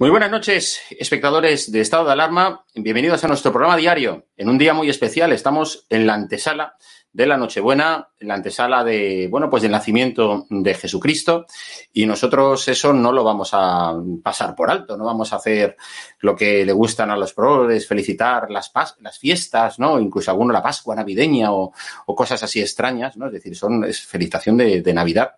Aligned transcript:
Muy 0.00 0.10
buenas 0.10 0.30
noches, 0.30 0.80
espectadores 0.90 1.72
de 1.72 1.80
Estado 1.80 2.04
de 2.04 2.12
Alarma. 2.12 2.64
Bienvenidos 2.72 3.24
a 3.24 3.26
nuestro 3.26 3.50
programa 3.50 3.76
diario. 3.76 4.28
En 4.36 4.48
un 4.48 4.56
día 4.56 4.72
muy 4.72 4.88
especial 4.88 5.32
estamos 5.32 5.86
en 5.88 6.06
la 6.06 6.14
antesala 6.14 6.76
de 7.18 7.26
la 7.26 7.36
Nochebuena, 7.36 8.10
en 8.20 8.28
la 8.28 8.34
antesala 8.34 8.84
de, 8.84 9.26
bueno, 9.28 9.50
pues 9.50 9.64
del 9.64 9.72
nacimiento 9.72 10.46
de 10.48 10.72
Jesucristo. 10.74 11.46
Y 11.92 12.06
nosotros 12.06 12.68
eso 12.68 12.92
no 12.92 13.10
lo 13.10 13.24
vamos 13.24 13.50
a 13.54 13.92
pasar 14.22 14.54
por 14.54 14.70
alto, 14.70 14.96
no 14.96 15.04
vamos 15.04 15.32
a 15.32 15.36
hacer 15.36 15.76
lo 16.20 16.36
que 16.36 16.64
le 16.64 16.72
gustan 16.72 17.10
a 17.10 17.16
los 17.16 17.32
progres, 17.32 17.88
felicitar 17.88 18.48
las, 18.52 18.70
las 19.00 19.18
fiestas, 19.18 19.80
¿no? 19.80 19.98
Incluso 19.98 20.30
alguno 20.30 20.52
la 20.52 20.62
Pascua 20.62 20.94
navideña 20.94 21.52
o, 21.52 21.72
cosas 22.06 22.40
así 22.44 22.60
extrañas, 22.60 23.16
¿no? 23.16 23.26
Es 23.26 23.32
decir, 23.32 23.56
son, 23.56 23.82
es 23.82 24.00
felicitación 24.00 24.56
de, 24.56 24.80
de 24.80 24.94
Navidad 24.94 25.32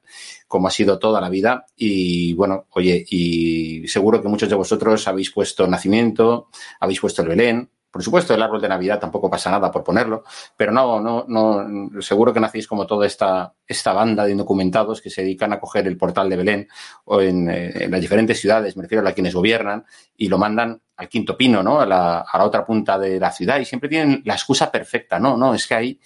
como 0.47 0.69
ha 0.69 0.71
sido 0.71 0.99
toda 0.99 1.19
la 1.19 1.31
vida. 1.31 1.65
Y 1.77 2.35
bueno, 2.35 2.67
oye, 2.73 3.07
y 3.09 3.89
seguro 3.89 4.21
que 4.21 4.29
muchos 4.29 4.51
de 4.51 4.55
vosotros 4.55 5.09
habéis 5.09 5.31
puesto 5.31 5.67
nacimiento, 5.67 6.49
habéis 6.79 7.01
puesto 7.01 7.23
el 7.23 7.29
Belén, 7.29 7.71
por 7.91 8.03
supuesto, 8.03 8.34
el 8.34 8.43
árbol 8.43 8.61
de 8.61 8.69
Navidad 8.69 9.01
tampoco 9.01 9.28
pasa 9.28 9.51
nada 9.51 9.71
por 9.71 9.83
ponerlo, 9.83 10.23
pero 10.56 10.71
no, 10.71 11.01
no, 11.01 11.25
no, 11.27 12.01
seguro 12.01 12.33
que 12.33 12.41
nacéis 12.41 12.67
como 12.67 12.87
toda 12.87 13.06
esta, 13.06 13.53
esta 13.67 13.93
banda 13.93 14.25
de 14.25 14.33
indocumentados 14.33 15.01
que 15.01 15.11
se 15.11 15.23
dedican 15.23 15.53
a 15.53 15.61
coger 15.61 15.87
el 15.89 15.97
portal 15.97 16.31
de 16.31 16.37
Belén 16.37 16.69
o 17.05 17.21
en, 17.21 17.50
eh, 17.50 17.89
las 17.91 18.00
diferentes 18.00 18.41
ciudades, 18.41 18.77
me 18.77 18.84
refiero 18.84 19.06
a 19.06 19.12
quienes 19.12 19.34
gobiernan, 19.34 19.84
y 20.17 20.29
lo 20.29 20.39
mandan 20.39 20.81
al 21.00 21.09
quinto 21.09 21.34
pino, 21.34 21.62
¿no? 21.62 21.81
A 21.81 21.87
la, 21.87 22.21
a 22.21 22.38
la 22.38 22.44
otra 22.44 22.65
punta 22.65 22.99
de 22.99 23.19
la 23.19 23.33
ciudad 23.33 23.59
y 23.59 23.65
siempre 23.65 23.88
tienen 23.88 24.21
la 24.27 24.34
excusa 24.34 24.71
perfecta, 24.71 25.19
no, 25.19 25.34
no, 25.34 25.55
es 25.55 25.66
que 25.66 25.75
ahí 25.75 26.00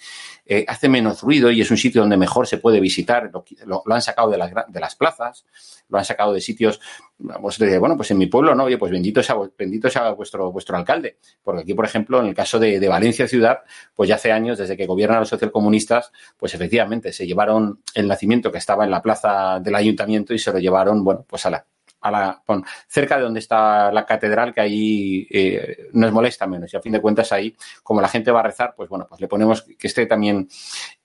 eh, 0.45 0.63
hace 0.69 0.87
menos 0.87 1.21
ruido 1.21 1.51
y 1.51 1.59
es 1.59 1.69
un 1.69 1.75
sitio 1.75 1.99
donde 1.99 2.15
mejor 2.15 2.47
se 2.47 2.59
puede 2.59 2.79
visitar, 2.79 3.29
lo, 3.65 3.83
han 3.93 4.01
sacado 4.01 4.29
de 4.29 4.37
las, 4.37 4.51
de 4.69 4.79
las 4.79 4.95
plazas, 4.95 5.45
lo 5.89 5.97
han 5.97 6.05
sacado 6.05 6.31
de 6.31 6.39
sitios, 6.39 6.79
vamos 7.17 7.57
decir, 7.57 7.77
bueno, 7.77 7.97
pues 7.97 8.09
en 8.11 8.17
mi 8.17 8.27
pueblo, 8.27 8.55
¿no? 8.55 8.63
Oye, 8.63 8.77
pues 8.77 8.89
bendito 8.89 9.21
sea, 9.21 9.35
bendito 9.57 9.89
sea 9.89 10.11
vuestro, 10.11 10.53
vuestro 10.53 10.77
alcalde, 10.77 11.17
porque 11.43 11.63
aquí, 11.63 11.73
por 11.73 11.83
ejemplo, 11.83 12.21
en 12.21 12.27
el 12.27 12.33
caso 12.33 12.57
de, 12.57 12.79
de 12.79 12.87
Valencia 12.87 13.27
ciudad, 13.27 13.63
pues 13.93 14.07
ya 14.07 14.15
hace 14.15 14.31
años, 14.31 14.57
desde 14.57 14.77
que 14.77 14.85
gobiernan 14.85 15.19
los 15.19 15.29
socialcomunistas, 15.29 16.13
pues 16.37 16.53
efectivamente 16.53 17.11
se 17.11 17.27
llevaron 17.27 17.81
el 17.93 18.07
nacimiento 18.07 18.49
que 18.49 18.59
estaba 18.59 18.85
en 18.85 18.91
la 18.91 19.01
plaza 19.01 19.59
del 19.59 19.75
ayuntamiento 19.75 20.33
y 20.33 20.39
se 20.39 20.53
lo 20.53 20.59
llevaron, 20.59 21.03
bueno, 21.03 21.25
pues 21.27 21.45
a 21.45 21.49
la, 21.49 21.65
la, 22.11 22.43
cerca 22.87 23.17
de 23.17 23.23
donde 23.23 23.39
está 23.39 23.91
la 23.91 24.05
catedral, 24.05 24.53
que 24.53 24.61
ahí 24.61 25.27
eh, 25.29 25.89
nos 25.93 26.11
molesta 26.11 26.47
menos. 26.47 26.73
Y 26.73 26.77
a 26.77 26.81
fin 26.81 26.91
de 26.91 27.01
cuentas 27.01 27.31
ahí, 27.31 27.55
como 27.83 28.01
la 28.01 28.07
gente 28.07 28.31
va 28.31 28.39
a 28.41 28.43
rezar, 28.43 28.73
pues 28.75 28.89
bueno, 28.89 29.05
pues 29.07 29.21
le 29.21 29.27
ponemos 29.27 29.63
que 29.63 29.87
esté 29.87 30.05
también, 30.05 30.47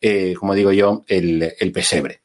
eh, 0.01 0.35
como 0.39 0.55
digo 0.55 0.73
yo, 0.73 1.05
el, 1.07 1.73
pesebre. 1.73 2.23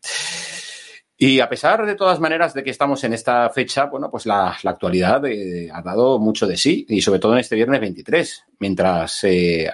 Y 1.17 1.39
a 1.39 1.47
pesar 1.47 1.85
de 1.85 1.95
todas 1.95 2.19
maneras 2.19 2.53
de 2.53 2.63
que 2.63 2.71
estamos 2.71 3.03
en 3.03 3.13
esta 3.13 3.49
fecha, 3.49 3.85
bueno, 3.85 4.11
pues 4.11 4.25
la, 4.25 4.57
actualidad 4.63 5.25
eh, 5.25 5.69
ha 5.73 5.81
dado 5.81 6.19
mucho 6.19 6.45
de 6.45 6.57
sí, 6.57 6.85
y 6.89 7.01
sobre 7.01 7.19
todo 7.19 7.33
en 7.33 7.39
este 7.39 7.55
viernes 7.55 7.79
23, 7.79 8.45
mientras 8.59 9.25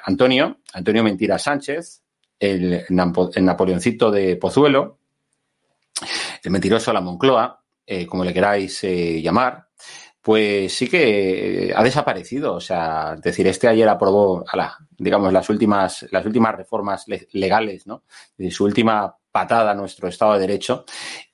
Antonio, 0.04 0.60
Antonio 0.74 1.04
Mentira 1.04 1.40
Sánchez, 1.40 2.04
el, 2.40 2.74
el 2.74 3.46
Napoleoncito 3.46 4.12
de 4.12 4.36
Pozuelo, 4.36 5.00
el 6.44 6.52
mentiroso 6.52 6.92
la 6.92 7.02
Moncloa, 7.02 7.61
eh, 7.94 8.08
como 8.08 8.24
le 8.24 8.34
queráis 8.34 8.86
eh, 8.86 9.22
llamar, 9.22 9.68
pues 10.22 10.74
sí 10.74 10.88
que 10.88 11.72
eh, 11.72 11.74
ha 11.76 11.84
desaparecido. 11.84 12.54
O 12.54 12.62
sea, 12.62 13.16
es 13.16 13.22
decir, 13.22 13.46
este 13.48 13.68
ayer 13.68 13.90
aprobó, 13.90 14.46
digamos, 14.98 15.34
las 15.34 15.50
últimas, 15.50 16.08
las 16.10 16.26
últimas 16.26 16.56
reformas 16.56 17.06
legales, 17.34 17.86
¿no? 17.88 18.04
De 18.38 18.50
su 18.50 18.64
última 18.64 19.14
patada 19.32 19.72
a 19.72 19.76
nuestro 19.76 20.08
Estado 20.08 20.34
de 20.34 20.40
Derecho 20.40 20.86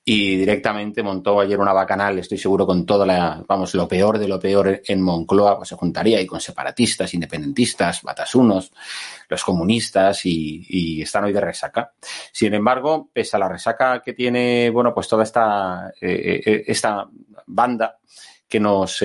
y 0.04 0.36
directamente 0.36 1.02
montó 1.02 1.38
ayer 1.38 1.58
una 1.58 1.72
bacanal, 1.72 2.18
estoy 2.18 2.38
seguro, 2.38 2.64
con 2.64 2.86
toda 2.86 3.04
la, 3.04 3.44
vamos, 3.46 3.74
lo 3.74 3.86
peor 3.86 4.18
de 4.18 4.26
lo 4.26 4.40
peor 4.40 4.80
en 4.86 5.02
Moncloa, 5.02 5.58
pues 5.58 5.68
se 5.68 5.74
juntaría 5.74 6.16
ahí 6.16 6.26
con 6.26 6.40
separatistas, 6.40 7.12
independentistas, 7.12 8.02
batasunos, 8.02 8.72
los 9.28 9.44
comunistas 9.44 10.24
y, 10.24 11.02
están 11.02 11.24
hoy 11.24 11.32
de 11.34 11.40
resaca. 11.42 11.92
Sin 12.32 12.54
embargo, 12.54 13.10
pese 13.12 13.36
a 13.36 13.40
la 13.40 13.48
resaca 13.48 14.00
que 14.02 14.14
tiene, 14.14 14.70
bueno, 14.70 14.94
pues 14.94 15.08
toda 15.08 15.24
esta, 15.24 15.92
esta 16.00 17.06
banda, 17.46 17.98
que 18.48 18.60
nos, 18.60 19.00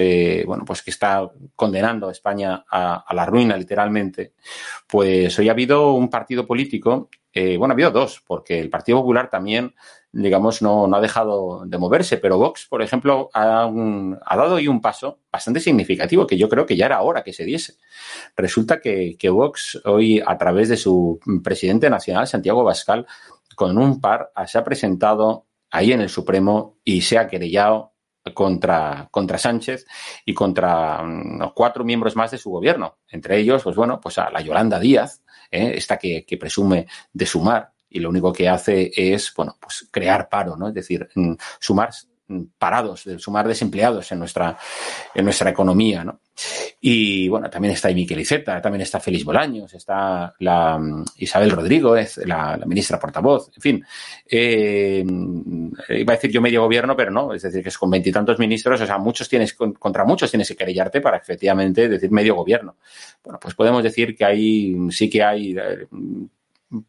bueno, 0.45 0.63
pues 0.65 0.81
que 0.81 0.91
está 0.91 1.29
condenando 1.55 2.07
a 2.07 2.11
España 2.11 2.63
a, 2.69 3.13
la 3.13 3.25
ruina, 3.25 3.57
literalmente, 3.57 4.33
pues 4.87 5.37
hoy 5.37 5.49
ha 5.49 5.51
habido 5.51 5.93
un 5.93 6.09
partido 6.09 6.47
político, 6.47 7.09
eh, 7.35 7.57
bueno, 7.57 7.71
ha 7.71 7.75
habido 7.75 7.89
dos, 7.89 8.23
porque 8.25 8.59
el 8.59 8.69
Partido 8.69 8.99
Popular 8.99 9.29
también, 9.29 9.73
digamos, 10.11 10.61
no, 10.61 10.87
no 10.87 10.95
ha 10.95 11.01
dejado 11.01 11.63
de 11.65 11.79
moverse, 11.79 12.17
pero 12.17 12.37
Vox, 12.37 12.67
por 12.69 12.83
ejemplo, 12.83 13.31
ha, 13.33 13.63
ha, 13.63 14.37
dado 14.37 14.55
hoy 14.55 14.67
un 14.67 14.79
paso 14.79 15.19
bastante 15.31 15.59
significativo, 15.59 16.27
que 16.27 16.37
yo 16.37 16.47
creo 16.47 16.67
que 16.67 16.77
ya 16.77 16.85
era 16.85 17.01
hora 17.01 17.23
que 17.23 17.33
se 17.33 17.43
diese. 17.43 17.77
Resulta 18.37 18.79
que, 18.79 19.17
que 19.17 19.31
Vox 19.31 19.81
hoy, 19.85 20.21
a 20.23 20.37
través 20.37 20.69
de 20.69 20.77
su 20.77 21.19
presidente 21.43 21.89
nacional, 21.89 22.27
Santiago 22.27 22.63
Bascal, 22.63 23.07
con 23.55 23.79
un 23.79 23.99
par, 23.99 24.31
se 24.45 24.59
ha 24.59 24.63
presentado 24.63 25.47
ahí 25.71 25.91
en 25.91 26.01
el 26.01 26.09
Supremo 26.09 26.77
y 26.83 27.01
se 27.01 27.17
ha 27.17 27.27
querellado 27.27 27.92
contra, 28.33 29.07
contra 29.11 29.37
Sánchez 29.37 29.85
y 30.25 30.33
contra 30.33 31.03
mm, 31.03 31.51
cuatro 31.53 31.83
miembros 31.83 32.15
más 32.15 32.31
de 32.31 32.37
su 32.37 32.49
gobierno. 32.49 32.99
Entre 33.09 33.37
ellos, 33.37 33.63
pues 33.63 33.75
bueno, 33.75 33.99
pues 33.99 34.17
a 34.17 34.29
la 34.29 34.41
Yolanda 34.41 34.79
Díaz, 34.79 35.23
¿eh? 35.51 35.73
esta 35.75 35.97
que, 35.97 36.25
que, 36.25 36.37
presume 36.37 36.87
de 37.11 37.25
sumar 37.25 37.73
y 37.89 37.99
lo 37.99 38.09
único 38.09 38.31
que 38.31 38.49
hace 38.49 38.91
es, 38.95 39.33
bueno, 39.35 39.57
pues 39.59 39.87
crear 39.91 40.29
paro, 40.29 40.55
¿no? 40.55 40.69
Es 40.69 40.73
decir, 40.73 41.07
mm, 41.15 41.33
sumar 41.59 41.91
parados, 42.57 43.03
de 43.05 43.19
sumar 43.19 43.47
desempleados 43.47 44.11
en 44.11 44.19
nuestra, 44.19 44.57
en 45.13 45.25
nuestra 45.25 45.49
economía, 45.49 46.03
¿no? 46.03 46.19
Y 46.81 47.29
bueno, 47.29 47.49
también 47.49 47.73
está 47.73 47.89
Miquel 47.89 48.19
Iceta, 48.19 48.59
también 48.61 48.81
está 48.81 48.99
Félix 48.99 49.23
Bolaños, 49.23 49.73
está 49.73 50.33
la 50.39 50.77
mm, 50.79 51.05
Isabel 51.17 51.51
Rodríguez, 51.51 52.17
la, 52.25 52.57
ministra 52.65 52.99
portavoz, 52.99 53.51
en 53.55 53.61
fin. 53.61 53.85
Eh, 54.25 55.03
iba 55.89 56.13
a 56.13 56.15
decir 56.15 56.31
yo 56.31 56.41
medio 56.41 56.63
gobierno, 56.63 56.95
pero 56.95 57.11
no, 57.11 57.33
es 57.33 57.43
decir, 57.43 57.61
que 57.61 57.69
es 57.69 57.77
con 57.77 57.91
veintitantos 57.91 58.39
ministros, 58.39 58.81
o 58.81 58.85
sea, 58.85 58.97
muchos 58.97 59.29
tienes, 59.29 59.53
contra 59.53 60.05
muchos 60.05 60.31
tienes 60.31 60.47
que 60.47 60.55
querellarte 60.55 61.01
para 61.01 61.17
efectivamente 61.17 61.87
decir 61.87 62.11
medio 62.11 62.35
gobierno. 62.35 62.77
Bueno, 63.23 63.39
pues 63.39 63.53
podemos 63.53 63.83
decir 63.83 64.15
que 64.15 64.25
hay, 64.25 64.75
sí 64.89 65.09
que 65.09 65.23
hay 65.23 65.55
eh, 65.57 65.87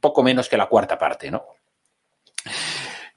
poco 0.01 0.23
menos 0.23 0.49
que 0.49 0.57
la 0.57 0.67
cuarta 0.67 0.99
parte, 0.99 1.31
¿no? 1.31 1.45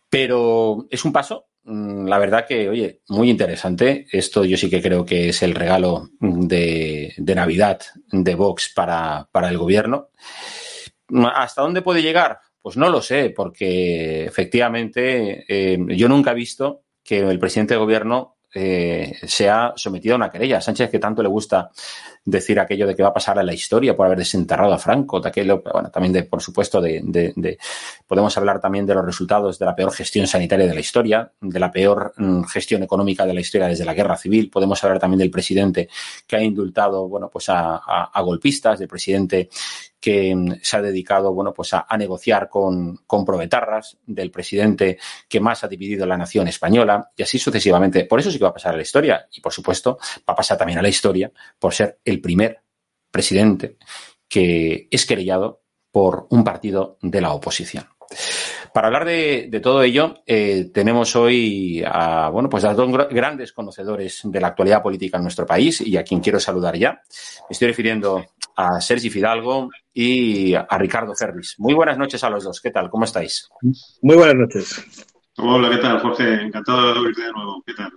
Pero 0.09 0.85
es 0.89 1.03
un 1.05 1.11
paso, 1.11 1.46
la 1.67 2.17
verdad 2.17 2.45
que, 2.47 2.69
oye, 2.69 3.01
muy 3.09 3.29
interesante. 3.29 4.07
Esto 4.09 4.45
yo 4.45 4.55
sí 4.55 4.69
que 4.69 4.81
creo 4.81 5.05
que 5.05 5.29
es 5.29 5.43
el 5.43 5.53
regalo 5.53 6.09
de, 6.19 7.13
Navidad 7.17 7.81
de 8.09 8.35
Vox 8.35 8.71
para, 8.73 9.27
el 9.33 9.57
gobierno. 9.57 10.09
¿Hasta 11.33 11.61
dónde 11.61 11.81
puede 11.81 12.01
llegar? 12.01 12.39
Pues 12.61 12.77
no 12.77 12.89
lo 12.89 13.01
sé, 13.01 13.33
porque 13.35 14.25
efectivamente 14.25 15.45
eh, 15.47 15.77
yo 15.89 16.07
nunca 16.07 16.31
he 16.31 16.35
visto 16.35 16.83
que 17.03 17.19
el 17.19 17.39
presidente 17.39 17.73
de 17.73 17.79
gobierno 17.79 18.37
eh, 18.53 19.13
se 19.23 19.49
ha 19.49 19.73
sometido 19.75 20.15
a 20.15 20.17
una 20.17 20.29
querella. 20.29 20.61
Sánchez, 20.61 20.89
que 20.89 20.99
tanto 20.99 21.21
le 21.21 21.29
gusta 21.29 21.69
decir 22.27 22.59
aquello 22.59 22.85
de 22.85 22.94
que 22.94 23.01
va 23.01 23.09
a 23.09 23.13
pasar 23.13 23.39
a 23.39 23.44
la 23.44 23.53
historia 23.53 23.95
por 23.95 24.06
haber 24.06 24.18
desenterrado 24.18 24.74
a 24.74 24.77
Franco, 24.77 25.21
de 25.21 25.62
bueno, 25.74 25.89
también 25.89 26.12
de, 26.12 26.24
por 26.24 26.41
supuesto, 26.41 26.81
de, 26.81 27.57
podemos 28.06 28.38
hablar 28.38 28.59
también 28.59 28.85
de 28.85 28.94
los 28.94 29.06
resultados 29.06 29.57
de 29.57 29.65
la 29.65 29.74
peor 29.74 29.94
gestión 29.94 30.27
sanitaria 30.27 30.68
de 30.68 30.74
la 30.74 30.79
historia, 30.81 31.31
de 31.39 31.59
la 31.59 31.71
peor 31.71 32.13
mm, 32.18 32.44
gestión 32.44 32.83
económica 32.83 33.25
de 33.25 33.33
la 33.33 33.39
historia 33.39 33.68
desde 33.68 33.85
la 33.85 33.94
guerra 33.94 34.18
civil, 34.18 34.50
podemos 34.50 34.83
hablar 34.83 35.00
también 35.00 35.19
del 35.19 35.31
presidente 35.31 35.88
que 36.27 36.35
ha 36.35 36.44
indultado, 36.44 37.07
bueno, 37.07 37.29
pues 37.29 37.45
a, 37.47 38.12
golpistas, 38.21 38.80
del 38.80 38.89
presidente 38.89 39.47
que 40.00 40.35
mm, 40.35 40.59
se 40.62 40.77
ha 40.77 40.81
dedicado 40.81 41.33
bueno, 41.33 41.53
pues 41.53 41.73
a, 41.73 41.85
negociar 41.97 42.50
con, 42.50 42.97
con 43.07 43.23
provetarras, 43.23 43.97
del 44.06 44.31
presidente 44.31 44.97
que 45.30 45.39
más 45.39 45.63
ha 45.63 45.69
dividido 45.69 46.06
la 46.06 46.18
nación 46.18 46.50
española 46.50 47.09
y 47.15 47.23
así 47.23 47.39
sucesivamente. 47.39 48.03
Por 48.03 48.19
eso 48.19 48.31
sí 48.31 48.38
que 48.38 48.44
va 48.44 48.50
a 48.50 48.53
pasar 48.53 48.73
a 48.73 48.77
la 48.77 48.83
historia 48.83 49.27
y, 49.31 49.39
por 49.39 49.53
supuesto, 49.53 49.97
va 50.27 50.33
a 50.33 50.35
pasar 50.35 50.57
también 50.57 50.80
a 50.80 50.81
la 50.81 50.89
historia 50.89 51.31
por 51.57 51.73
ser 51.73 52.00
el 52.03 52.16
primer 52.17 52.61
presidente 53.11 53.77
que 54.27 54.87
es 54.91 55.05
querellado 55.05 55.63
por 55.91 56.27
un 56.29 56.43
partido 56.43 56.97
de 57.01 57.21
la 57.21 57.31
oposición. 57.31 57.85
Para 58.73 58.87
hablar 58.87 59.05
de, 59.05 59.59
todo 59.61 59.81
ello, 59.81 60.15
eh, 60.25 60.69
tenemos 60.73 61.15
hoy 61.15 61.83
a, 61.85 62.29
bueno, 62.29 62.49
pues 62.49 62.63
a 62.63 62.73
dos 62.73 62.91
grandes 63.09 63.51
conocedores 63.51 64.21
de 64.23 64.39
la 64.39 64.47
actualidad 64.47 64.83
política 64.83 65.17
en 65.17 65.23
nuestro 65.23 65.45
país 65.45 65.81
y 65.81 65.97
a 65.97 66.03
quien 66.03 66.19
quiero 66.19 66.39
saludar 66.39 66.77
ya. 66.77 66.91
Me 66.91 67.53
estoy 67.53 67.69
refiriendo 67.69 68.23
a 68.55 68.79
Sergi 68.81 69.09
Fidalgo 69.09 69.69
y 69.93 70.53
a 70.53 70.77
Ricardo 70.77 71.15
Ferris. 71.15 71.55
Muy 71.57 71.73
buenas 71.73 71.97
noches 71.97 72.23
a 72.23 72.29
los 72.29 72.43
dos. 72.43 72.61
¿Qué 72.61 72.71
tal? 72.71 72.89
¿Cómo 72.89 73.05
estáis? 73.05 73.49
Muy 74.01 74.15
buenas 74.15 74.35
noches. 74.35 74.85
Hola, 75.37 75.69
¿qué 75.69 75.77
tal, 75.77 75.99
Jorge? 75.99 76.33
Encantado 76.33 76.93
de 76.93 76.99
oírte 76.99 77.21
de 77.21 77.31
nuevo. 77.31 77.63
¿Qué 77.65 77.73
tal? 77.73 77.91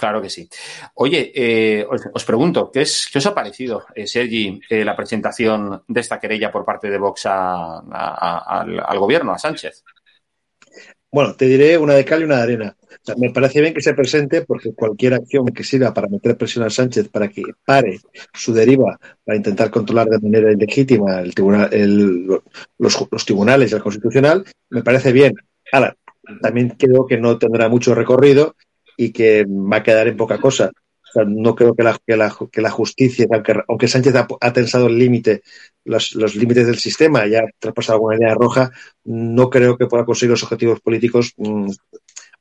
Claro 0.00 0.22
que 0.22 0.30
sí. 0.30 0.48
Oye, 0.94 1.30
eh, 1.34 1.86
os, 1.86 2.24
pregunto, 2.24 2.70
¿qué, 2.72 2.80
es, 2.80 3.06
¿qué 3.12 3.18
os 3.18 3.26
ha 3.26 3.34
parecido, 3.34 3.84
eh, 3.94 4.06
Sergi, 4.06 4.58
eh, 4.70 4.82
la 4.82 4.96
presentación 4.96 5.82
de 5.86 6.00
esta 6.00 6.18
querella 6.18 6.50
por 6.50 6.64
parte 6.64 6.88
de 6.88 6.96
Vox 6.96 7.26
al 7.26 8.98
gobierno, 8.98 9.32
a 9.32 9.38
Sánchez? 9.38 9.84
Bueno, 11.12 11.34
te 11.36 11.44
diré 11.44 11.76
una 11.76 11.92
de 11.92 12.06
cal 12.06 12.22
y 12.22 12.24
una 12.24 12.38
de 12.38 12.42
arena. 12.44 12.76
me 13.18 13.28
parece 13.28 13.60
bien 13.60 13.74
que 13.74 13.82
se 13.82 13.92
presente 13.92 14.40
porque 14.40 14.72
cualquier 14.72 15.12
acción 15.12 15.44
que 15.48 15.64
sirva 15.64 15.92
para 15.92 16.08
meter 16.08 16.34
presión 16.38 16.64
a 16.64 16.70
Sánchez 16.70 17.10
para 17.10 17.28
que 17.28 17.42
pare 17.62 18.00
su 18.32 18.54
deriva, 18.54 18.98
para 19.22 19.36
intentar 19.36 19.70
controlar 19.70 20.08
de 20.08 20.18
manera 20.18 20.50
ilegítima 20.50 21.20
el 21.20 21.34
tribunal, 21.34 21.68
los, 22.78 23.26
tribunales 23.26 23.70
y 23.70 23.74
el 23.74 23.82
constitucional, 23.82 24.46
me 24.70 24.82
parece 24.82 25.12
bien. 25.12 25.34
Ahora, 25.70 25.94
también 26.40 26.70
creo 26.70 27.06
que 27.06 27.18
no 27.18 27.36
tendrá 27.36 27.68
mucho 27.68 27.94
recorrido 27.94 28.56
y 29.00 29.12
que 29.12 29.46
va 29.48 29.78
a 29.78 29.82
quedar 29.82 30.08
en 30.08 30.16
poca 30.16 30.38
cosa 30.38 30.70
no 31.26 31.54
creo 31.54 31.74
que 31.74 31.82
la, 31.82 31.98
que 32.06 32.16
la, 32.16 32.34
que 32.52 32.60
la 32.60 32.70
justicia, 32.70 33.26
aunque, 33.66 33.88
Sánchez 33.88 34.14
ha, 34.14 34.52
tensado 34.52 34.86
el 34.86 34.98
límite, 34.98 35.42
los, 35.84 36.14
límites 36.36 36.66
del 36.66 36.78
sistema, 36.78 37.26
ya 37.26 37.40
ha 37.40 37.50
traspasado 37.58 37.96
alguna 37.96 38.16
línea 38.16 38.34
roja, 38.34 38.70
no 39.04 39.50
creo 39.50 39.76
que 39.76 39.86
pueda 39.86 40.04
conseguir 40.04 40.30
los 40.30 40.42
objetivos 40.42 40.80
políticos 40.80 41.32
mm, 41.36 41.70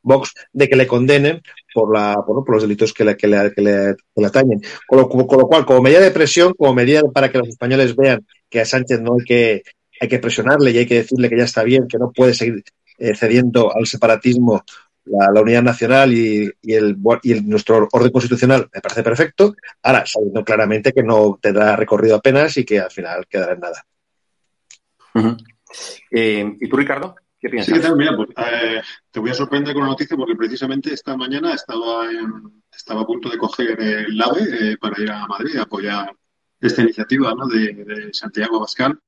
Vox 0.01 0.33
de 0.53 0.69
que 0.69 0.75
le 0.75 0.87
condenen 0.87 1.41
por, 1.73 1.93
la, 1.93 2.15
por, 2.25 2.49
los 2.49 2.61
delitos 2.61 2.93
que 2.93 3.03
le, 3.03 3.17
que 3.17 3.27
le, 3.27 3.51
que 3.53 3.61
le, 3.61 4.25
atañen. 4.25 4.61
Con 4.87 4.99
lo, 4.99 5.09
con 5.09 5.39
lo, 5.39 5.47
cual, 5.47 5.65
como 5.65 5.81
medida 5.81 5.99
de 5.99 6.11
presión, 6.11 6.53
como 6.57 6.73
medida 6.73 7.01
para 7.13 7.31
que 7.31 7.39
los 7.39 7.49
españoles 7.49 7.95
vean 7.95 8.25
que 8.49 8.61
a 8.61 8.65
Sánchez 8.65 9.01
no 9.01 9.15
hay 9.19 9.25
que, 9.25 9.63
hay 9.99 10.07
que 10.07 10.19
presionarle 10.19 10.71
y 10.71 10.77
hay 10.77 10.85
que 10.85 10.95
decirle 10.95 11.29
que 11.29 11.37
ya 11.37 11.43
está 11.43 11.63
bien, 11.63 11.87
que 11.87 11.97
no 11.97 12.11
puede 12.11 12.33
seguir 12.33 12.63
eh, 12.97 13.15
cediendo 13.15 13.75
al 13.75 13.87
separatismo 13.87 14.63
la, 15.05 15.41
unidad 15.41 15.63
nacional 15.63 16.13
y, 16.13 16.51
el, 16.63 16.97
y 17.23 17.41
nuestro 17.41 17.87
orden 17.91 18.11
constitucional 18.11 18.69
me 18.73 18.81
parece 18.81 19.03
perfecto. 19.03 19.55
Ahora, 19.83 20.05
sabiendo 20.05 20.43
claramente 20.43 20.93
que 20.93 21.03
no 21.03 21.39
tendrá 21.41 21.75
recorrido 21.75 22.17
apenas 22.17 22.55
y 22.57 22.65
que 22.65 22.79
al 22.79 22.91
final 22.91 23.25
quedará 23.27 23.53
en 23.53 23.59
nada. 23.59 23.85
Eh, 26.11 26.57
¿Y 26.59 26.69
tú, 26.69 26.77
Ricardo? 26.77 27.15
¿Qué 27.39 27.49
piensas? 27.49 27.83
Sí, 27.83 27.91
Mira, 27.95 28.15
pues, 28.15 28.29
eh, 28.37 28.81
te 29.11 29.19
voy 29.19 29.29
a 29.29 29.33
sorprender 29.33 29.73
con 29.73 29.83
una 29.83 29.91
noticia 29.91 30.17
porque 30.17 30.35
precisamente 30.35 30.93
esta 30.93 31.15
mañana 31.15 31.53
estaba, 31.53 32.07
estaba 32.71 33.01
a 33.01 33.05
punto 33.05 33.29
de 33.29 33.37
coger 33.37 33.79
el 33.79 34.21
AVE 34.21 34.71
eh, 34.73 34.77
para 34.77 35.01
ir 35.01 35.11
a 35.11 35.25
Madrid 35.25 35.55
a 35.57 35.63
apoyar 35.63 36.11
esta 36.59 36.81
iniciativa 36.81 37.33
¿no? 37.33 37.47
de, 37.47 37.73
de 37.73 38.13
Santiago 38.13 38.57
Abascal 38.57 38.99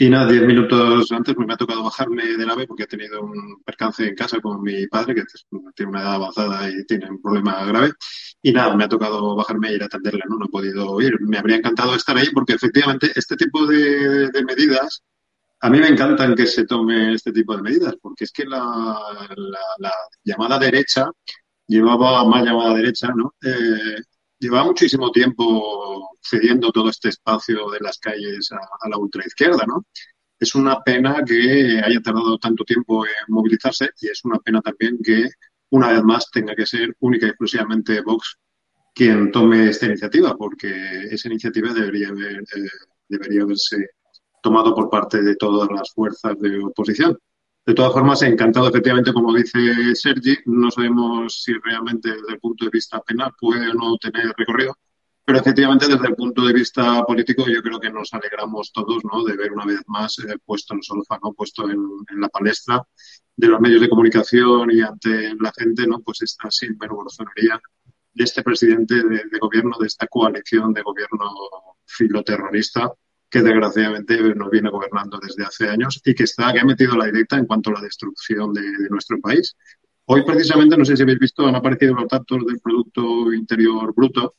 y 0.00 0.08
nada, 0.10 0.30
diez 0.30 0.44
minutos 0.46 1.10
antes 1.10 1.36
me 1.36 1.52
ha 1.52 1.56
tocado 1.56 1.82
bajarme 1.82 2.24
del 2.36 2.48
AVE 2.48 2.68
porque 2.68 2.84
he 2.84 2.86
tenido 2.86 3.20
un 3.20 3.60
percance 3.64 4.06
en 4.06 4.14
casa 4.14 4.40
con 4.40 4.62
mi 4.62 4.86
padre, 4.86 5.16
que 5.16 5.24
tiene 5.74 5.90
una 5.90 6.02
edad 6.02 6.14
avanzada 6.14 6.70
y 6.70 6.84
tiene 6.86 7.10
un 7.10 7.20
problema 7.20 7.64
grave. 7.64 7.90
Y 8.40 8.52
nada, 8.52 8.76
me 8.76 8.84
ha 8.84 8.88
tocado 8.88 9.34
bajarme 9.34 9.70
e 9.70 9.74
ir 9.74 9.82
a 9.82 9.86
atenderle, 9.86 10.22
¿no? 10.28 10.36
No 10.38 10.46
he 10.46 10.50
podido 10.50 11.00
ir. 11.00 11.20
Me 11.22 11.38
habría 11.38 11.56
encantado 11.56 11.96
estar 11.96 12.16
ahí 12.16 12.28
porque 12.32 12.52
efectivamente 12.52 13.10
este 13.16 13.34
tipo 13.36 13.66
de, 13.66 14.30
medidas, 14.46 15.02
a 15.60 15.68
mí 15.68 15.80
me 15.80 15.88
encantan 15.88 16.36
que 16.36 16.46
se 16.46 16.64
tome 16.64 17.14
este 17.14 17.32
tipo 17.32 17.56
de 17.56 17.62
medidas, 17.62 17.96
porque 18.00 18.22
es 18.22 18.30
que 18.30 18.44
la, 18.44 19.00
la, 19.78 19.92
llamada 20.22 20.60
derecha 20.60 21.10
llevaba 21.66 22.24
más 22.24 22.44
llamada 22.44 22.74
derecha, 22.74 23.08
¿no? 23.16 23.34
Eh, 23.42 24.00
lleva 24.38 24.64
muchísimo 24.64 25.10
tiempo 25.10 26.10
cediendo 26.22 26.70
todo 26.70 26.90
este 26.90 27.08
espacio 27.08 27.70
de 27.70 27.80
las 27.80 27.98
calles 27.98 28.50
a, 28.52 28.88
la 28.88 28.98
ultraizquierda, 28.98 29.64
¿no? 29.66 29.84
Es 30.38 30.54
una 30.54 30.80
pena 30.82 31.22
que 31.26 31.80
haya 31.84 32.00
tardado 32.00 32.38
tanto 32.38 32.64
tiempo 32.64 33.04
en 33.04 33.12
movilizarse 33.28 33.90
y 34.00 34.08
es 34.08 34.24
una 34.24 34.38
pena 34.38 34.60
también 34.60 34.98
que 35.02 35.28
una 35.70 35.92
vez 35.92 36.02
más 36.04 36.30
tenga 36.30 36.54
que 36.54 36.66
ser 36.66 36.94
única 37.00 37.26
y 37.26 37.30
exclusivamente 37.30 38.00
Vox 38.02 38.36
quien 38.94 39.30
tome 39.30 39.68
esta 39.68 39.86
iniciativa, 39.86 40.36
porque 40.36 40.68
esa 41.10 41.28
iniciativa 41.28 41.72
debería, 41.72 42.08
haber, 42.08 42.38
eh, 42.40 42.68
debería 43.08 43.42
haberse 43.42 43.90
tomado 44.42 44.74
por 44.74 44.90
parte 44.90 45.22
de 45.22 45.36
todas 45.36 45.68
las 45.70 45.92
fuerzas 45.92 46.36
de 46.40 46.58
oposición. 46.64 47.16
De 47.68 47.74
todas 47.74 47.92
formas, 47.92 48.22
encantado, 48.22 48.70
efectivamente, 48.70 49.12
como 49.12 49.34
dice 49.34 49.58
Sergi, 49.94 50.38
no 50.46 50.70
sabemos 50.70 51.42
si 51.42 51.52
realmente 51.52 52.08
desde 52.08 52.32
el 52.32 52.40
punto 52.40 52.64
de 52.64 52.70
vista 52.72 52.98
penal 53.02 53.30
puede 53.38 53.68
o 53.68 53.74
no 53.74 53.98
tener 53.98 54.32
recorrido, 54.38 54.74
pero 55.22 55.40
efectivamente 55.40 55.86
desde 55.86 56.08
el 56.08 56.14
punto 56.16 56.46
de 56.46 56.54
vista 56.54 57.04
político 57.04 57.44
yo 57.46 57.60
creo 57.60 57.78
que 57.78 57.90
nos 57.90 58.14
alegramos 58.14 58.72
todos 58.72 59.04
¿no? 59.04 59.22
de 59.22 59.36
ver 59.36 59.52
una 59.52 59.66
vez 59.66 59.82
más 59.86 60.18
eh, 60.20 60.38
puesto 60.46 60.72
en 60.72 60.80
el 60.80 61.34
puesto 61.36 61.68
en, 61.68 61.78
la 62.18 62.30
palestra 62.30 62.82
de 63.36 63.48
los 63.48 63.60
medios 63.60 63.82
de 63.82 63.90
comunicación 63.90 64.70
y 64.70 64.80
ante 64.80 65.34
la 65.38 65.52
gente, 65.54 65.86
¿no? 65.86 66.00
pues 66.00 66.22
esta 66.22 66.50
sinvergüenzonería 66.50 67.60
de 68.14 68.24
este 68.24 68.42
presidente 68.42 68.94
de, 68.94 69.24
de, 69.30 69.38
gobierno, 69.38 69.76
de 69.78 69.88
esta 69.88 70.06
coalición 70.06 70.72
de 70.72 70.80
gobierno 70.80 71.34
filoterrorista 71.84 72.90
que 73.30 73.42
desgraciadamente 73.42 74.34
nos 74.34 74.50
viene 74.50 74.70
gobernando 74.70 75.18
desde 75.20 75.44
hace 75.44 75.68
años 75.68 76.00
y 76.04 76.14
que 76.14 76.24
está 76.24 76.52
que 76.52 76.60
ha 76.60 76.64
metido 76.64 76.96
la 76.96 77.06
directa 77.06 77.36
en 77.36 77.46
cuanto 77.46 77.70
a 77.70 77.74
la 77.74 77.80
destrucción 77.80 78.52
de, 78.52 78.62
nuestro 78.90 79.20
país. 79.20 79.56
Hoy 80.06 80.24
precisamente, 80.24 80.76
no 80.76 80.84
sé 80.84 80.96
si 80.96 81.02
habéis 81.02 81.18
visto, 81.18 81.46
han 81.46 81.54
aparecido 81.54 81.94
los 81.94 82.08
datos 82.08 82.46
del 82.46 82.60
Producto 82.60 83.32
Interior 83.32 83.92
Bruto 83.94 84.36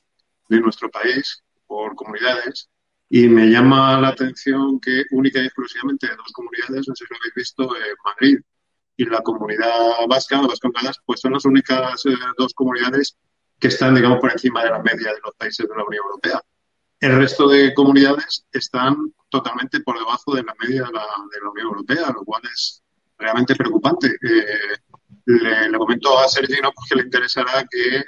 de 0.47 0.59
nuestro 0.59 0.89
país 0.89 1.43
por 1.67 1.95
comunidades 1.95 2.69
y 3.09 3.27
me 3.27 3.47
llama 3.47 3.99
la 3.99 4.09
atención 4.09 4.79
que 4.79 5.03
única 5.11 5.39
y 5.39 5.45
exclusivamente 5.45 6.07
dos 6.07 6.31
comunidades, 6.33 6.87
no 6.87 6.95
sé 6.95 7.05
si 7.05 7.13
lo 7.13 7.17
habéis 7.17 7.35
visto, 7.35 7.75
eh, 7.75 7.95
Madrid 8.03 8.39
y 8.97 9.05
la 9.05 9.21
comunidad 9.21 10.07
vasca, 10.09 10.41
Vascongadas, 10.41 10.97
pues 11.05 11.21
son 11.21 11.33
las 11.33 11.45
únicas 11.45 12.05
eh, 12.05 12.09
dos 12.37 12.53
comunidades 12.53 13.15
que 13.59 13.67
están, 13.67 13.95
digamos, 13.95 14.19
por 14.19 14.31
encima 14.31 14.63
de 14.63 14.71
la 14.71 14.79
media 14.79 15.13
de 15.13 15.19
los 15.23 15.35
países 15.35 15.67
de 15.67 15.75
la 15.75 15.83
Unión 15.85 16.03
Europea. 16.05 16.41
El 16.99 17.15
resto 17.15 17.47
de 17.47 17.73
comunidades 17.73 18.45
están 18.51 19.13
totalmente 19.29 19.79
por 19.81 19.97
debajo 19.97 20.35
de 20.35 20.43
la 20.43 20.53
media 20.59 20.83
de 20.83 20.91
la, 20.91 21.49
Unión 21.49 21.67
Europea, 21.67 22.11
lo 22.13 22.25
cual 22.25 22.41
es 22.51 22.83
realmente 23.17 23.55
preocupante. 23.55 24.07
Eh, 24.07 24.77
le, 25.25 25.77
comento 25.77 26.19
a 26.19 26.27
Sergio 26.27 26.57
pues, 26.61 26.89
que 26.89 26.95
le 26.95 27.03
interesará 27.03 27.65
que 27.69 27.97
eh, 27.97 28.03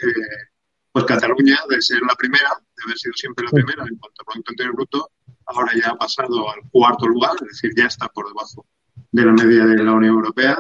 pues 0.92 1.06
Cataluña, 1.06 1.58
de 1.70 1.82
ser 1.82 2.02
la 2.02 2.16
primera, 2.16 2.50
de 2.76 2.84
haber 2.84 2.98
sido 2.98 3.14
siempre 3.14 3.46
la 3.46 3.52
primera 3.52 3.84
en 3.84 3.98
cuanto 3.98 4.22
a 4.22 4.26
Producto 4.26 4.52
Interior 4.52 4.76
Bruto, 4.76 5.12
ahora 5.46 5.72
ya 5.74 5.92
ha 5.92 5.96
pasado 5.96 6.50
al 6.50 6.60
cuarto 6.70 7.08
lugar, 7.08 7.32
es 7.42 7.48
decir, 7.48 7.72
ya 7.78 7.86
está 7.86 8.08
por 8.10 8.28
debajo 8.28 8.66
de 9.12 9.26
la 9.26 9.32
media 9.32 9.66
de 9.66 9.84
la 9.84 9.94
Unión 9.94 10.16
Europea. 10.16 10.58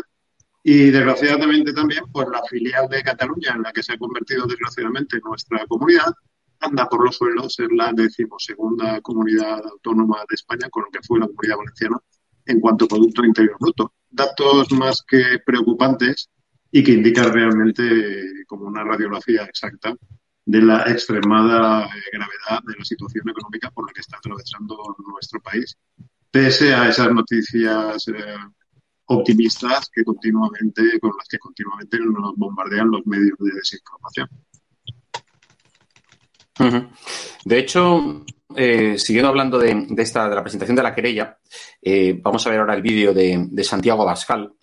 Y 0.63 0.91
desgraciadamente 0.91 1.73
también, 1.73 2.03
pues 2.11 2.27
la 2.31 2.41
filial 2.43 2.87
de 2.87 3.03
Cataluña, 3.03 3.53
en 3.55 3.63
la 3.63 3.73
que 3.73 3.83
se 3.83 3.93
ha 3.93 3.97
convertido 3.97 4.45
desgraciadamente 4.45 5.19
nuestra 5.23 5.65
comunidad, 5.65 6.13
anda 6.61 6.87
por 6.87 7.03
los 7.03 7.15
suelos 7.15 7.53
ser 7.53 7.71
la 7.71 7.91
decimosegunda 7.93 9.01
comunidad 9.01 9.65
autónoma 9.65 10.19
de 10.29 10.35
España, 10.35 10.69
con 10.69 10.83
lo 10.83 10.89
que 10.91 11.05
fue 11.05 11.19
la 11.19 11.27
comunidad 11.27 11.57
valenciana, 11.57 11.97
en 12.45 12.59
cuanto 12.59 12.85
a 12.85 12.87
Producto 12.87 13.25
Interior 13.25 13.57
Bruto. 13.59 13.93
Datos 14.09 14.71
más 14.71 15.03
que 15.07 15.39
preocupantes 15.45 16.29
y 16.71 16.83
que 16.83 16.93
indican 16.93 17.33
realmente 17.33 18.43
como 18.47 18.65
una 18.65 18.83
radiografía 18.83 19.43
exacta 19.43 19.93
de 20.45 20.61
la 20.61 20.83
extremada 20.89 21.85
eh, 21.85 21.89
gravedad 22.11 22.63
de 22.65 22.75
la 22.77 22.85
situación 22.85 23.29
económica 23.29 23.69
por 23.71 23.87
la 23.87 23.93
que 23.93 24.01
está 24.01 24.17
atravesando 24.17 24.77
nuestro 25.07 25.41
país, 25.41 25.77
pese 26.29 26.73
a 26.73 26.89
esas 26.89 27.11
noticias 27.11 28.07
eh, 28.07 28.35
optimistas 29.05 29.89
que 29.93 30.03
continuamente, 30.03 30.99
con 30.99 31.11
las 31.17 31.27
que 31.27 31.37
continuamente 31.37 31.99
nos 31.99 32.35
bombardean 32.35 32.89
los 32.89 33.05
medios 33.05 33.37
de 33.39 33.51
desinformación. 33.53 34.29
De 37.45 37.59
hecho, 37.59 38.25
eh, 38.55 38.97
siguiendo 38.97 39.29
hablando 39.29 39.57
de, 39.57 39.87
esta, 39.97 40.27
de 40.29 40.35
la 40.35 40.41
presentación 40.41 40.75
de 40.75 40.83
la 40.83 40.93
querella, 40.93 41.37
eh, 41.81 42.17
vamos 42.21 42.45
a 42.45 42.49
ver 42.49 42.59
ahora 42.59 42.73
el 42.73 42.81
vídeo 42.81 43.13
de, 43.13 43.63
Santiago 43.63 44.05
Bascal. 44.05 44.53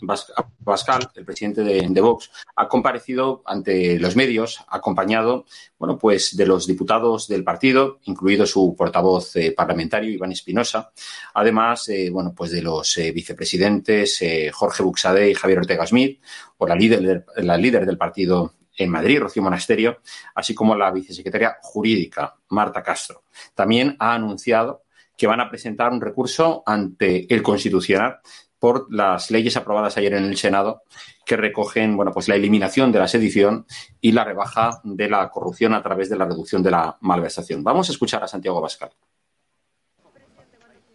Bascal, 0.59 1.11
el 1.15 1.25
presidente 1.25 1.63
de, 1.63 2.01
Vox, 2.01 2.31
ha 2.57 2.69
comparecido 2.69 3.43
ante 3.47 3.99
los 3.99 4.17
medios, 4.17 4.65
acompañado, 4.69 5.47
bueno, 5.79 5.99
pues 5.99 6.37
de 6.37 6.47
los 6.47 6.67
diputados 6.67 7.29
del 7.29 7.45
partido, 7.45 7.99
incluido 8.05 8.47
su 8.47 8.75
portavoz 8.77 9.35
eh, 9.37 9.53
parlamentario, 9.53 10.11
Iván 10.11 10.33
Espinosa, 10.33 10.93
además, 11.35 11.91
bueno, 12.13 12.35
pues 12.37 12.51
de 12.51 12.63
los 12.63 12.99
vicepresidentes 13.15 14.23
Jorge 14.53 14.83
Buxade 14.83 15.31
y 15.31 15.35
Javier 15.35 15.61
Ortega 15.61 15.87
Smith, 15.87 16.21
o 16.59 16.67
la 16.67 16.75
líder, 16.75 17.25
la 17.37 17.57
líder 17.57 17.87
del 17.87 17.97
partido 17.97 18.55
en 18.79 18.91
Madrid, 18.91 19.21
Rocío 19.21 19.43
Monasterio, 19.43 19.99
así 20.35 20.55
como 20.55 20.75
la 20.75 20.91
vicesecretaria 20.91 21.59
jurídica, 21.61 22.37
Marta 22.49 22.83
Castro. 22.83 23.25
También 23.55 23.97
ha 23.99 24.15
anunciado 24.15 24.85
que 25.17 25.27
van 25.27 25.41
a 25.41 25.51
presentar 25.51 25.93
un 25.93 26.01
recurso 26.01 26.63
ante 26.65 27.33
el 27.35 27.43
Constitucional 27.43 28.21
por 28.59 28.93
las 28.93 29.31
leyes 29.31 29.57
aprobadas 29.57 29.97
ayer 29.97 30.15
en 30.15 30.25
el 30.25 30.37
Senado 30.37 30.83
que 31.25 31.37
recogen 31.37 31.97
bueno, 31.97 32.13
pues 32.13 32.29
la 32.29 32.37
eliminación 32.37 32.91
de 32.91 32.99
la 32.99 33.09
sedición 33.09 33.67
y 34.01 34.13
la 34.13 34.25
rebaja 34.25 34.81
de 34.83 35.11
la 35.11 35.29
corrupción 35.31 35.75
a 35.75 35.83
través 35.83 36.09
de 36.09 36.17
la 36.17 36.25
reducción 36.25 36.63
de 36.63 36.71
la 36.71 36.97
malversación. 37.01 37.63
Vamos 37.63 37.89
a 37.89 37.93
escuchar 37.93 38.25
a 38.25 38.29
Santiago 38.29 38.61
Bascal. 38.61 38.91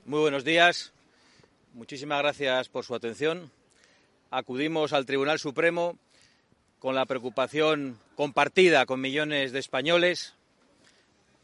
Muy 0.06 0.20
buenos 0.20 0.44
días. 0.44 0.92
Muchísimas 1.74 2.20
gracias 2.20 2.68
por 2.70 2.84
su 2.84 2.96
atención. 2.96 3.52
Acudimos 4.32 4.92
al 4.94 5.06
Tribunal 5.06 5.40
Supremo 5.40 5.98
con 6.84 6.96
la 6.96 7.06
preocupación 7.06 7.98
compartida 8.18 8.86
con 8.86 9.00
millones 9.00 9.54
de 9.54 9.60
españoles 9.60 10.34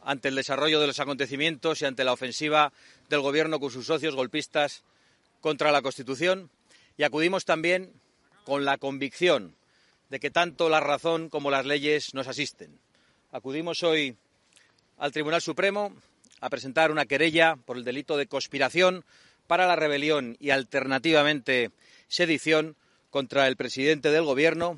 ante 0.03 0.27
el 0.27 0.36
desarrollo 0.36 0.81
de 0.81 0.88
los 0.88 1.00
acontecimientos 1.00 1.81
y 1.81 1.86
ante 1.86 2.03
la 2.03 2.12
ofensiva 2.12 2.74
del 3.08 3.22
Gobierno 3.22 3.62
con 3.62 3.72
sus 3.72 3.86
socios 3.86 4.15
golpistas 4.15 4.84
contra 5.39 5.72
la 5.72 5.81
Constitución. 5.81 6.50
Y 6.98 7.03
acudimos 7.03 7.46
también 7.46 7.89
con 8.43 8.65
la 8.65 8.77
convicción 8.77 9.55
de 10.10 10.19
que 10.19 10.29
tanto 10.29 10.67
la 10.67 10.81
razón 10.81 11.29
como 11.29 11.51
las 11.51 11.65
leyes 11.65 12.13
nos 12.13 12.27
asisten. 12.27 12.77
Acudimos 13.31 13.81
hoy 13.84 14.17
al 14.98 15.13
Tribunal 15.13 15.41
Supremo 15.41 15.93
a 16.41 16.50
presentar 16.50 16.91
una 16.91 17.05
querella 17.05 17.55
por 17.55 17.77
el 17.77 17.86
delito 17.86 18.17
de 18.17 18.27
conspiración 18.27 19.05
para 19.48 19.67
la 19.67 19.77
rebelión 19.77 20.36
y 20.41 20.50
alternativamente 20.50 21.72
sedición 22.10 22.75
contra 23.10 23.48
el 23.48 23.55
presidente 23.55 24.12
del 24.12 24.25
Gobierno 24.25 24.75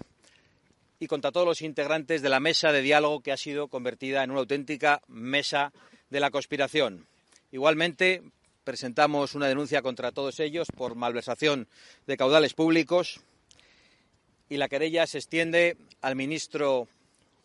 y 1.01 1.07
contra 1.07 1.31
todos 1.31 1.47
los 1.47 1.63
integrantes 1.63 2.21
de 2.21 2.29
la 2.29 2.39
mesa 2.39 2.71
de 2.71 2.83
diálogo 2.83 3.21
que 3.21 3.31
ha 3.31 3.37
sido 3.37 3.69
convertida 3.69 4.23
en 4.23 4.29
una 4.29 4.41
auténtica 4.41 5.01
mesa 5.07 5.73
de 6.11 6.19
la 6.19 6.29
conspiración. 6.29 7.07
Igualmente, 7.51 8.21
presentamos 8.63 9.33
una 9.33 9.47
denuncia 9.47 9.81
contra 9.81 10.11
todos 10.11 10.39
ellos 10.39 10.67
por 10.77 10.93
malversación 10.93 11.67
de 12.05 12.17
caudales 12.17 12.53
públicos 12.53 13.19
y 14.47 14.57
la 14.57 14.69
querella 14.69 15.07
se 15.07 15.17
extiende 15.17 15.75
al 16.01 16.15
ministro 16.15 16.87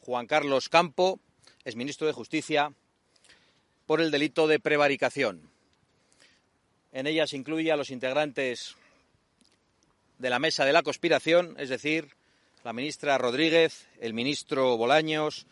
Juan 0.02 0.26
Carlos 0.26 0.68
Campo, 0.68 1.18
exministro 1.64 2.06
de 2.06 2.12
Justicia, 2.12 2.75
por 3.86 4.02
el 4.02 4.10
delito 4.10 4.46
de 4.48 4.60
prevaricación. 4.60 5.48
En 6.92 7.06
ella 7.06 7.26
se 7.26 7.38
incluye 7.38 7.72
a 7.72 7.76
los 7.76 7.88
integrantes 7.88 8.76
de 10.18 10.28
la 10.28 10.38
mesa 10.38 10.66
de 10.66 10.75
la 10.75 10.82
conspiración, 10.82 11.54
es 11.58 11.70
decir, 11.70 12.15
la 12.66 12.73
ministra 12.73 13.16
Rodríguez, 13.16 13.87
el 14.00 14.12
ministro 14.12 14.76
Bolaños, 14.76 15.46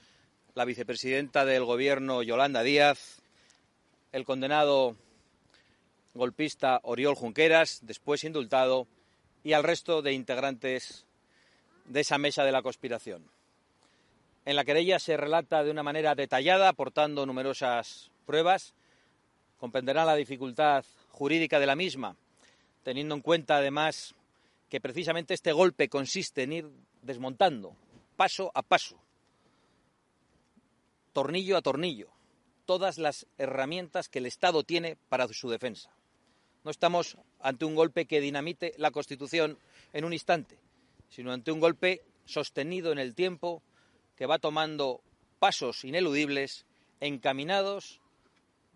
la 0.56 0.64
vicepresidenta 0.64 1.44
del 1.44 1.64
Gobierno 1.64 2.24
Yolanda 2.24 2.64
Díaz, 2.64 3.22
el 4.10 4.24
condenado 4.24 4.96
golpista 6.14 6.80
Oriol 6.82 7.14
Junqueras, 7.14 7.78
después 7.82 8.24
indultado, 8.24 8.88
y 9.44 9.52
al 9.52 9.62
resto 9.62 10.02
de 10.02 10.12
integrantes 10.12 11.04
de 11.84 12.00
esa 12.00 12.18
mesa 12.18 12.42
de 12.42 12.50
la 12.50 12.62
conspiración. 12.62 13.24
En 14.44 14.56
la 14.56 14.64
querella 14.64 14.98
se 14.98 15.16
relata 15.16 15.62
de 15.62 15.70
una 15.70 15.84
manera 15.84 16.16
detallada, 16.16 16.68
aportando 16.68 17.26
numerosas 17.26 18.10
pruebas. 18.26 18.74
Comprenderá 19.60 20.04
la 20.04 20.16
dificultad 20.16 20.84
jurídica 21.12 21.60
de 21.60 21.66
la 21.66 21.76
misma, 21.76 22.16
teniendo 22.82 23.14
en 23.14 23.20
cuenta 23.20 23.58
además 23.58 24.16
que 24.68 24.80
precisamente 24.80 25.32
este 25.32 25.52
golpe 25.52 25.88
consiste 25.88 26.42
en 26.42 26.52
ir 26.52 26.70
desmontando, 27.04 27.76
paso 28.16 28.50
a 28.54 28.62
paso, 28.62 28.98
tornillo 31.12 31.56
a 31.56 31.62
tornillo, 31.62 32.08
todas 32.64 32.98
las 32.98 33.26
herramientas 33.38 34.08
que 34.08 34.18
el 34.18 34.26
Estado 34.26 34.64
tiene 34.64 34.96
para 35.08 35.28
su 35.28 35.48
defensa. 35.48 35.90
No 36.64 36.70
estamos 36.70 37.18
ante 37.40 37.66
un 37.66 37.74
golpe 37.74 38.06
que 38.06 38.20
dinamite 38.20 38.74
la 38.78 38.90
Constitución 38.90 39.58
en 39.92 40.04
un 40.04 40.12
instante, 40.12 40.58
sino 41.10 41.32
ante 41.32 41.52
un 41.52 41.60
golpe 41.60 42.02
sostenido 42.24 42.90
en 42.90 42.98
el 42.98 43.14
tiempo 43.14 43.62
que 44.16 44.26
va 44.26 44.38
tomando 44.38 45.02
pasos 45.38 45.84
ineludibles 45.84 46.64
encaminados 47.00 48.00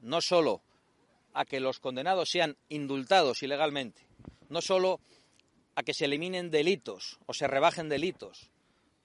no 0.03 0.21
solo 0.21 0.61
a 1.33 1.45
que 1.45 1.61
los 1.61 1.81
condenados 1.81 2.31
sean 2.31 2.57
indultados 2.69 3.43
ilegalmente, 3.43 4.03
no 4.49 4.61
solo 4.61 5.01
a 5.79 5.85
que 5.85 5.95
se 5.95 6.07
eliminen 6.07 6.51
delitos 6.51 7.21
o 7.27 7.33
se 7.33 7.47
rebajen 7.47 7.89
delitos 7.89 8.51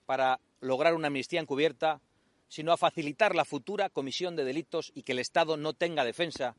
para 0.08 0.40
lograr 0.60 0.96
una 0.96 1.06
amnistía 1.06 1.40
encubierta, 1.40 2.02
sino 2.48 2.72
a 2.72 2.78
facilitar 2.78 3.36
la 3.36 3.46
futura 3.46 3.92
comisión 3.92 4.36
de 4.36 4.44
delitos 4.44 4.92
y 4.96 5.04
que 5.04 5.12
el 5.12 5.20
Estado 5.20 5.56
no 5.56 5.74
tenga 5.76 6.04
defensa 6.04 6.56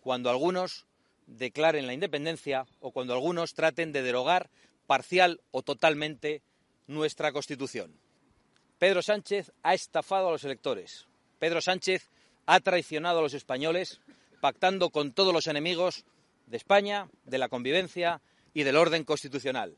cuando 0.00 0.30
algunos 0.30 0.86
declaren 1.28 1.86
la 1.86 1.94
independencia 1.94 2.66
o 2.80 2.90
cuando 2.90 3.14
algunos 3.14 3.54
traten 3.54 3.92
de 3.92 4.02
derogar 4.02 4.50
parcial 4.88 5.40
o 5.52 5.62
totalmente 5.62 6.42
nuestra 6.88 7.30
Constitución. 7.30 7.94
Pedro 8.80 9.00
Sánchez 9.00 9.52
ha 9.62 9.74
estafado 9.74 10.26
a 10.26 10.32
los 10.32 10.42
electores. 10.42 11.06
Pedro 11.38 11.60
Sánchez 11.60 12.10
ha 12.46 12.58
traicionado 12.58 13.20
a 13.20 13.22
los 13.22 13.34
españoles 13.34 14.00
pactando 14.40 14.90
con 14.90 15.12
todos 15.12 15.32
los 15.32 15.46
enemigos 15.46 16.04
de 16.48 16.56
España, 16.56 17.08
de 17.22 17.38
la 17.38 17.48
convivencia 17.48 18.20
y 18.54 18.62
del 18.62 18.76
orden 18.76 19.04
constitucional. 19.04 19.76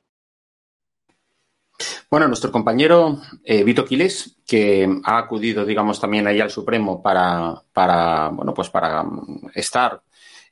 Bueno, 2.11 2.29
nuestro 2.29 2.53
compañero 2.53 3.21
eh, 3.43 3.65
Vito 3.65 3.85
Quiles, 3.85 4.37
que 4.47 4.89
ha 5.03 5.19
acudido, 5.19 5.65
digamos, 5.65 6.01
también 6.01 6.27
ahí 6.27 6.41
al 6.41 6.51
Supremo 6.51 7.03
para, 7.03 7.61
para 7.73 8.29
bueno, 8.29 8.55
pues 8.55 8.71
para 8.71 9.03
mm, 9.03 9.51
estar 9.55 10.01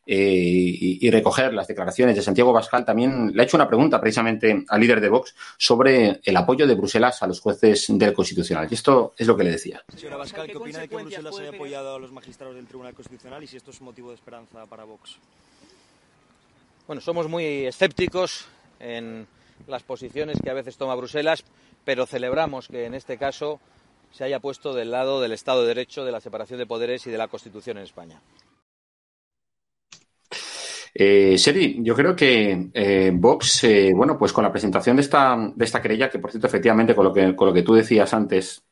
eh, 0.04 0.98
y, 1.00 1.10
recoger 1.10 1.54
las 1.54 1.68
declaraciones 1.68 2.16
de 2.16 2.22
Santiago 2.22 2.52
Bascal, 2.52 2.84
también 2.84 3.30
le 3.32 3.40
ha 3.40 3.44
hecho 3.44 3.56
una 3.56 3.68
pregunta 3.68 4.00
precisamente 4.00 4.64
al 4.66 4.80
líder 4.80 5.00
de 5.00 5.08
Vox 5.08 5.34
sobre 5.56 6.20
el 6.24 6.36
apoyo 6.36 6.66
de 6.66 6.74
Bruselas 6.74 7.22
a 7.22 7.28
los 7.28 7.40
jueces 7.40 7.86
del 7.88 8.12
Constitucional. 8.12 8.66
Y 8.68 8.74
esto 8.74 9.14
es 9.16 9.28
lo 9.28 9.36
que 9.36 9.44
le 9.44 9.52
decía. 9.52 9.84
Señora 9.94 10.16
Bascal, 10.16 10.48
¿qué 10.48 10.56
opina 10.56 10.80
de 10.80 10.88
que 10.88 10.96
Bruselas 10.96 11.38
haya 11.38 11.50
apoyado 11.50 11.94
a 11.94 11.98
los 12.00 12.10
magistrados 12.10 12.56
del 12.56 12.66
Tribunal 12.66 12.94
Constitucional 12.94 13.44
y 13.44 13.46
si 13.46 13.56
esto 13.56 13.70
es 13.70 13.80
motivo 13.80 14.08
de 14.08 14.16
esperanza 14.16 14.66
para 14.66 14.82
Vox? 14.82 15.18
Bueno, 16.86 17.00
somos 17.00 17.28
muy 17.28 17.44
escépticos 17.66 18.48
en 18.80 19.26
las 19.68 19.82
posiciones 19.84 20.38
que 20.42 20.50
a 20.50 20.54
veces 20.54 20.76
toma 20.76 20.96
Bruselas, 20.96 21.44
pero 21.84 22.06
celebramos 22.06 22.68
que 22.68 22.86
en 22.86 22.94
este 22.94 23.18
caso 23.18 23.60
se 24.10 24.24
haya 24.24 24.40
puesto 24.40 24.74
del 24.74 24.90
lado 24.90 25.20
del 25.20 25.32
Estado 25.32 25.62
de 25.62 25.68
Derecho, 25.68 26.04
de 26.04 26.12
la 26.12 26.20
separación 26.20 26.58
de 26.58 26.66
poderes 26.66 27.06
y 27.06 27.10
de 27.10 27.18
la 27.18 27.28
Constitución 27.28 27.78
en 27.78 27.84
España. 27.84 28.20
Eh, 30.94 31.36
yo 31.78 31.94
creo 31.94 32.14
que 32.14 32.68
eh, 32.74 33.10
Vox, 33.14 33.64
eh, 33.64 33.92
bueno, 33.94 34.18
pues 34.18 34.32
con 34.32 34.44
la 34.44 34.52
presentación 34.52 34.96
de 34.96 35.02
esta, 35.02 35.52
de 35.54 35.64
esta 35.64 35.80
querella, 35.80 36.10
que 36.10 36.18
por 36.18 36.30
cierto, 36.30 36.46
efectivamente, 36.46 36.94
con 36.94 37.04
lo 37.04 37.12
que, 37.12 37.34
con 37.34 37.48
lo 37.48 37.54
que 37.54 37.62
tú 37.62 37.74
decías 37.74 38.12
antes, 38.12 38.62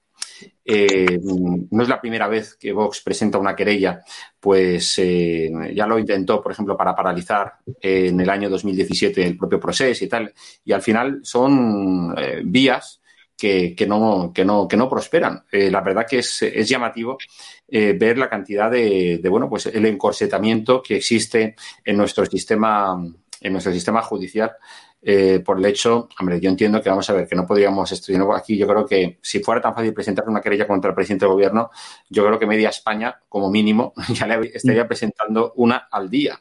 eh, 0.64 1.18
no 1.22 1.82
es 1.82 1.88
la 1.88 2.00
primera 2.00 2.28
vez 2.28 2.54
que 2.54 2.72
Vox 2.72 3.00
presenta 3.00 3.38
una 3.38 3.56
querella, 3.56 4.02
pues 4.38 4.98
eh, 4.98 5.50
ya 5.74 5.86
lo 5.86 5.98
intentó, 5.98 6.40
por 6.40 6.52
ejemplo, 6.52 6.76
para 6.76 6.94
paralizar 6.94 7.54
en 7.80 8.20
el 8.20 8.30
año 8.30 8.48
2017 8.48 9.26
el 9.26 9.36
propio 9.36 9.58
proceso 9.58 10.04
y 10.04 10.08
tal. 10.08 10.32
Y 10.64 10.72
al 10.72 10.82
final 10.82 11.20
son 11.22 12.14
eh, 12.16 12.42
vías 12.44 13.00
que, 13.36 13.74
no, 13.88 14.32
que, 14.34 14.44
no, 14.44 14.68
que 14.68 14.76
no 14.76 14.88
prosperan. 14.88 15.42
La 15.50 15.80
verdad 15.80 16.06
que 16.06 16.18
es, 16.18 16.42
es 16.42 16.68
llamativo 16.68 17.16
ver 17.66 18.18
la 18.18 18.28
cantidad 18.28 18.70
de, 18.70 19.18
de, 19.22 19.28
bueno, 19.30 19.48
pues 19.48 19.64
el 19.64 19.86
encorsetamiento 19.86 20.82
que 20.82 20.96
existe 20.96 21.54
en 21.82 21.96
nuestro 21.96 22.26
sistema, 22.26 23.02
en 23.40 23.52
nuestro 23.52 23.72
sistema 23.72 24.02
judicial 24.02 24.52
eh, 25.02 25.40
por 25.40 25.58
el 25.58 25.64
hecho, 25.64 26.08
hombre, 26.18 26.40
yo 26.40 26.50
entiendo 26.50 26.82
que 26.82 26.90
vamos 26.90 27.08
a 27.08 27.14
ver, 27.14 27.26
que 27.26 27.34
no 27.34 27.46
podríamos 27.46 27.90
estudiar 27.90 28.22
aquí. 28.36 28.56
Yo 28.56 28.66
creo 28.66 28.84
que 28.84 29.18
si 29.22 29.40
fuera 29.40 29.60
tan 29.60 29.74
fácil 29.74 29.94
presentar 29.94 30.28
una 30.28 30.40
querella 30.40 30.66
contra 30.66 30.90
el 30.90 30.94
presidente 30.94 31.24
del 31.24 31.32
gobierno, 31.32 31.70
yo 32.08 32.26
creo 32.26 32.38
que 32.38 32.46
media 32.46 32.68
España, 32.68 33.18
como 33.28 33.50
mínimo, 33.50 33.94
ya 34.14 34.26
le 34.26 34.50
estaría 34.54 34.86
presentando 34.86 35.52
una 35.56 35.88
al 35.90 36.10
día. 36.10 36.40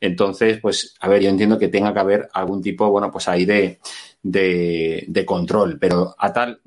Entonces, 0.00 0.58
pues, 0.60 0.96
a 1.00 1.08
ver, 1.08 1.22
yo 1.22 1.28
entiendo 1.28 1.58
que 1.58 1.68
tenga 1.68 1.92
que 1.92 2.00
haber 2.00 2.28
algún 2.32 2.60
tipo, 2.62 2.90
bueno, 2.90 3.10
pues 3.12 3.28
ahí 3.28 3.44
de, 3.44 3.78
de, 4.22 5.24
control, 5.24 5.78
pero 5.78 6.14
a 6.18 6.32
tal, 6.32 6.60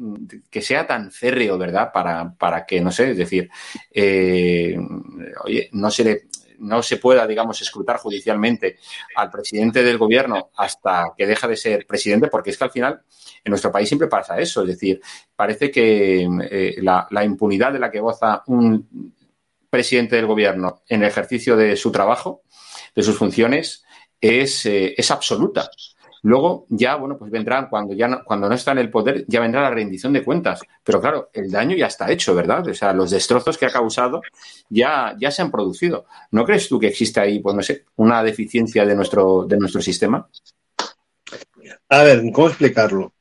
que 0.49 0.61
sea 0.61 0.87
tan 0.87 1.11
férreo, 1.11 1.57
¿verdad? 1.57 1.91
Para, 1.91 2.33
para 2.33 2.65
que, 2.65 2.79
no 2.79 2.91
sé, 2.91 3.11
es 3.11 3.17
decir, 3.17 3.49
eh, 3.91 4.77
oye, 5.43 5.69
no 5.73 5.91
se 5.91 6.03
le, 6.05 6.27
no 6.59 6.81
se 6.81 6.97
pueda, 6.97 7.25
digamos, 7.27 7.61
escrutar 7.61 7.97
judicialmente 7.97 8.77
al 9.15 9.29
presidente 9.29 9.83
del 9.83 9.97
gobierno 9.97 10.49
hasta 10.55 11.13
que 11.17 11.25
deja 11.25 11.47
de 11.47 11.55
ser 11.55 11.85
presidente, 11.85 12.27
porque 12.27 12.49
es 12.49 12.57
que 12.57 12.63
al 12.63 12.71
final 12.71 13.01
en 13.43 13.49
nuestro 13.49 13.71
país 13.71 13.87
siempre 13.87 14.07
pasa 14.07 14.39
eso. 14.39 14.61
Es 14.61 14.67
decir, 14.67 15.01
parece 15.35 15.71
que 15.71 16.27
eh, 16.49 16.75
la, 16.81 17.07
impunidad 17.23 17.73
de 17.73 17.79
la 17.79 17.91
que 17.91 17.99
goza 17.99 18.43
un 18.47 19.13
presidente 19.69 20.15
del 20.15 20.25
gobierno 20.25 20.81
en 20.87 21.03
el 21.03 21.09
ejercicio 21.09 21.55
de 21.55 21.75
su 21.75 21.91
trabajo, 21.91 22.43
de 22.95 23.03
sus 23.03 23.17
funciones, 23.17 23.83
es, 24.19 24.65
eh, 24.65 24.95
es 24.97 25.11
absoluta. 25.11 25.69
Luego 26.25 26.65
ya, 26.69 26.95
bueno, 26.95 27.19
pues 27.19 27.29
vendrán, 27.29 27.67
cuando 27.69 27.93
ya 27.93 28.07
no, 28.07 28.23
cuando 28.25 28.49
no 28.49 28.55
está 28.55 28.71
en 28.71 28.79
el 28.79 28.89
poder, 28.89 29.25
ya 29.27 29.39
vendrá 29.41 29.61
la 29.61 29.69
rendición 29.69 30.11
de 30.11 30.23
cuentas. 30.23 30.59
Pero 30.83 30.99
claro, 30.99 31.29
el 31.31 31.51
daño 31.51 31.77
ya 31.77 31.85
está 31.85 32.11
hecho, 32.11 32.33
¿verdad? 32.33 32.67
O 32.67 32.73
sea, 32.73 32.93
los 32.93 33.11
destrozos 33.11 33.59
que 33.59 33.67
ha 33.67 33.69
causado 33.69 34.23
ya, 34.67 35.15
ya 35.19 35.29
se 35.29 35.43
han 35.43 35.51
producido. 35.51 36.07
¿No 36.31 36.43
crees 36.43 36.67
tú 36.67 36.79
que 36.79 36.87
existe 36.87 37.19
ahí, 37.19 37.37
pues 37.37 37.55
no 37.55 37.61
sé, 37.61 37.85
una 37.97 38.23
deficiencia 38.23 38.87
de 38.87 38.95
nuestro, 38.95 39.45
de 39.45 39.55
nuestro 39.57 39.83
sistema? 39.83 40.27
A 41.89 42.01
ver, 42.01 42.23
¿cómo 42.33 42.47
explicarlo? 42.47 43.13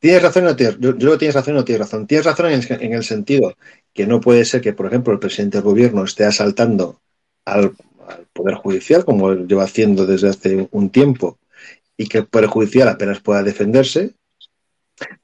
Tienes 0.00 0.20
razón 0.20 0.42
no 0.42 0.56
tienes, 0.56 0.76
yo, 0.80 0.98
yo 0.98 1.18
tienes 1.18 1.36
razón 1.36 1.54
no 1.54 1.64
tienes 1.64 1.86
razón. 1.86 2.08
Tienes 2.08 2.26
razón 2.26 2.46
en 2.46 2.54
el, 2.54 2.82
en 2.82 2.92
el, 2.94 3.04
sentido 3.04 3.54
que 3.94 4.08
no 4.08 4.20
puede 4.20 4.44
ser 4.44 4.60
que, 4.60 4.72
por 4.72 4.86
ejemplo, 4.86 5.12
el 5.12 5.20
presidente 5.20 5.58
del 5.58 5.64
gobierno 5.64 6.02
esté 6.02 6.24
asaltando 6.24 7.00
al, 7.44 7.76
al 8.08 8.26
Poder 8.32 8.56
Judicial, 8.56 9.04
como 9.04 9.34
lleva 9.34 9.62
haciendo 9.62 10.04
desde 10.04 10.30
hace 10.30 10.68
un 10.72 10.90
tiempo, 10.90 11.38
y 11.98 12.06
que 12.06 12.18
el 12.18 12.26
Poder 12.26 12.48
Judicial 12.48 12.88
apenas 12.88 13.20
pueda 13.20 13.42
defenderse. 13.42 14.14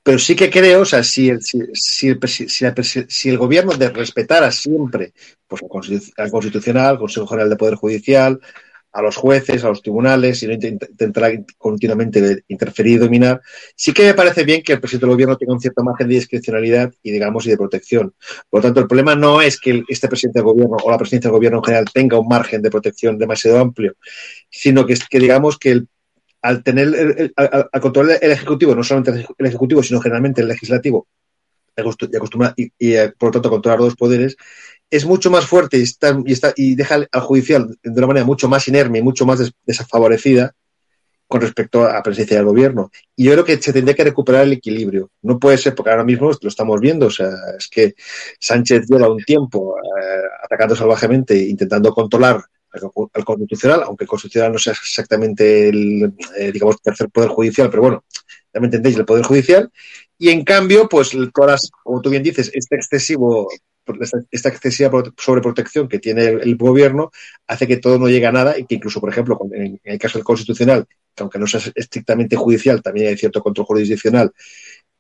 Pero 0.03 0.19
sí 0.19 0.37
que 0.37 0.51
creo, 0.51 0.83
o 0.83 0.85
sea, 0.85 1.03
si 1.03 1.31
el, 1.31 1.43
si, 1.43 1.59
si 1.73 2.09
el, 2.09 2.21
si 3.09 3.29
el, 3.29 3.39
gobierno 3.39 3.73
de 3.73 3.91
respetara 3.91 4.53
siempre 4.53 5.15
pues, 5.49 5.63
al 6.17 6.31
Constitucional, 6.31 6.87
al 6.87 6.99
Consejo 6.99 7.27
General 7.27 7.49
de 7.49 7.57
Poder 7.57 7.75
Judicial, 7.77 8.39
a 8.93 9.03
los 9.03 9.17
jueces, 9.17 9.65
a 9.65 9.69
los 9.69 9.83
tribunales, 9.83 10.41
y 10.43 10.47
no 10.47 10.53
intentará 10.53 11.29
continuamente 11.59 12.45
interferir 12.47 12.93
y 12.93 12.99
dominar, 12.99 13.41
sí 13.75 13.93
que 13.93 14.05
me 14.05 14.15
parece 14.15 14.45
bien 14.45 14.63
que 14.63 14.75
el 14.75 14.81
presidente 14.81 15.07
del 15.07 15.15
gobierno 15.15 15.37
tenga 15.37 15.53
un 15.53 15.61
cierto 15.61 15.83
margen 15.83 16.09
de 16.09 16.15
discrecionalidad 16.15 16.93
y, 17.03 17.11
digamos, 17.11 17.45
y 17.47 17.51
de 17.51 17.57
protección. 17.57 18.15
Por 18.49 18.61
lo 18.61 18.63
tanto, 18.63 18.81
el 18.81 18.87
problema 18.87 19.17
no 19.17 19.41
es 19.41 19.59
que 19.59 19.83
este 19.89 20.07
presidente 20.07 20.39
del 20.39 20.47
gobierno 20.47 20.77
o 20.81 20.91
la 20.91 20.99
presidencia 20.99 21.29
del 21.29 21.37
gobierno 21.37 21.59
en 21.59 21.65
general 21.65 21.87
tenga 21.93 22.21
un 22.21 22.29
margen 22.29 22.63
de 22.63 22.71
protección 22.71 23.19
demasiado 23.19 23.59
amplio, 23.59 23.95
sino 24.49 24.87
que, 24.87 24.97
que 25.11 25.19
digamos, 25.19 25.59
que 25.59 25.73
el 25.73 25.89
al 26.45 26.63
tener 26.63 27.33
al, 27.37 27.81
controlar 27.81 28.19
el 28.21 28.31
ejecutivo, 28.31 28.75
no 28.75 28.85
solamente 28.85 29.27
el 29.39 29.47
ejecutivo, 29.47 29.83
sino 29.83 29.99
generalmente 29.99 30.43
el 30.43 30.49
legislativo, 30.49 31.09
y, 31.75 31.81
acostumbra, 31.81 32.53
y, 32.55 32.71
y 32.79 32.95
por 33.19 33.29
lo 33.29 33.33
tanto 33.33 33.49
controlar 33.49 33.81
los 33.81 33.97
poderes, 33.97 34.37
es 34.91 35.07
mucho 35.07 35.31
más 35.31 35.47
fuerte 35.47 35.79
y, 35.79 35.83
está, 35.83 36.21
y, 36.23 36.33
está, 36.33 36.53
y 36.55 36.75
deja 36.75 36.97
al 37.11 37.21
judicial 37.23 37.75
de 37.83 37.91
una 37.99 38.09
manera 38.09 38.27
mucho 38.27 38.47
más 38.47 38.69
inerme 38.69 38.99
y 38.99 39.03
mucho 39.03 39.25
más 39.25 39.39
des, 39.39 39.53
desfavorecida 39.65 40.55
con 41.27 41.41
respecto 41.41 41.87
a 41.87 41.95
la 41.95 42.03
presencia 42.03 42.37
del 42.37 42.45
gobierno. 42.45 42.91
Y 43.17 43.25
yo 43.25 43.33
creo 43.33 43.45
que 43.47 43.57
se 43.57 43.73
tendría 43.73 43.95
que 43.95 44.05
recuperar 44.05 44.43
el 44.43 44.53
equilibrio. 44.53 45.11
No 45.23 45.39
puede 45.39 45.57
ser, 45.57 45.75
porque 45.75 45.91
ahora 45.91 46.05
mismo 46.05 46.31
lo 46.31 46.49
estamos 46.49 46.79
viendo, 46.79 47.07
o 47.07 47.11
sea, 47.11 47.31
es 47.59 47.69
que 47.69 47.95
Sánchez 48.39 48.85
lleva 48.87 49.09
un 49.09 49.25
tiempo 49.25 49.79
eh, 49.79 50.23
atacando 50.45 50.77
salvajemente, 50.77 51.35
intentando 51.39 51.95
controlar 51.95 52.45
al 53.13 53.25
constitucional, 53.25 53.83
aunque 53.85 54.05
el 54.05 54.09
constitucional 54.09 54.53
no 54.53 54.59
sea 54.59 54.73
exactamente 54.73 55.69
el, 55.69 56.13
eh, 56.37 56.53
digamos, 56.53 56.81
tercer 56.81 57.09
poder 57.11 57.31
judicial, 57.31 57.71
pero 57.71 57.83
bueno, 57.83 58.05
ya 58.53 58.61
me 58.61 58.67
entendéis, 58.67 58.97
el 58.97 59.05
poder 59.05 59.25
judicial, 59.25 59.71
y 60.19 60.31
en 60.31 60.45
cambio, 60.45 60.89
pues 60.89 61.17
todas, 61.35 61.71
como 61.83 62.01
tú 62.01 62.11
bien 62.11 62.23
dices, 62.23 62.51
este 62.55 62.77
excesivo, 62.77 63.49
esta, 64.31 64.49
excesiva 64.49 64.91
sobreprotección 65.19 65.89
que 65.89 65.99
tiene 65.99 66.27
el, 66.27 66.57
gobierno 66.57 67.11
hace 67.47 67.67
que 67.67 67.77
todo 67.77 67.99
no 67.99 68.09
llegue 68.09 68.27
a 68.27 68.33
nada 68.33 68.59
y 68.59 68.65
que 68.65 68.77
incluso, 68.77 69.01
por 69.01 69.11
ejemplo, 69.11 69.39
en, 69.53 69.81
el 69.83 69.99
caso 69.99 70.19
del 70.19 70.25
constitucional, 70.25 70.87
que 71.15 71.23
aunque 71.23 71.39
no 71.39 71.47
sea 71.47 71.61
estrictamente 71.75 72.37
judicial, 72.37 72.83
también 72.83 73.09
hay 73.09 73.17
cierto 73.17 73.43
control 73.43 73.67
jurisdiccional, 73.67 74.33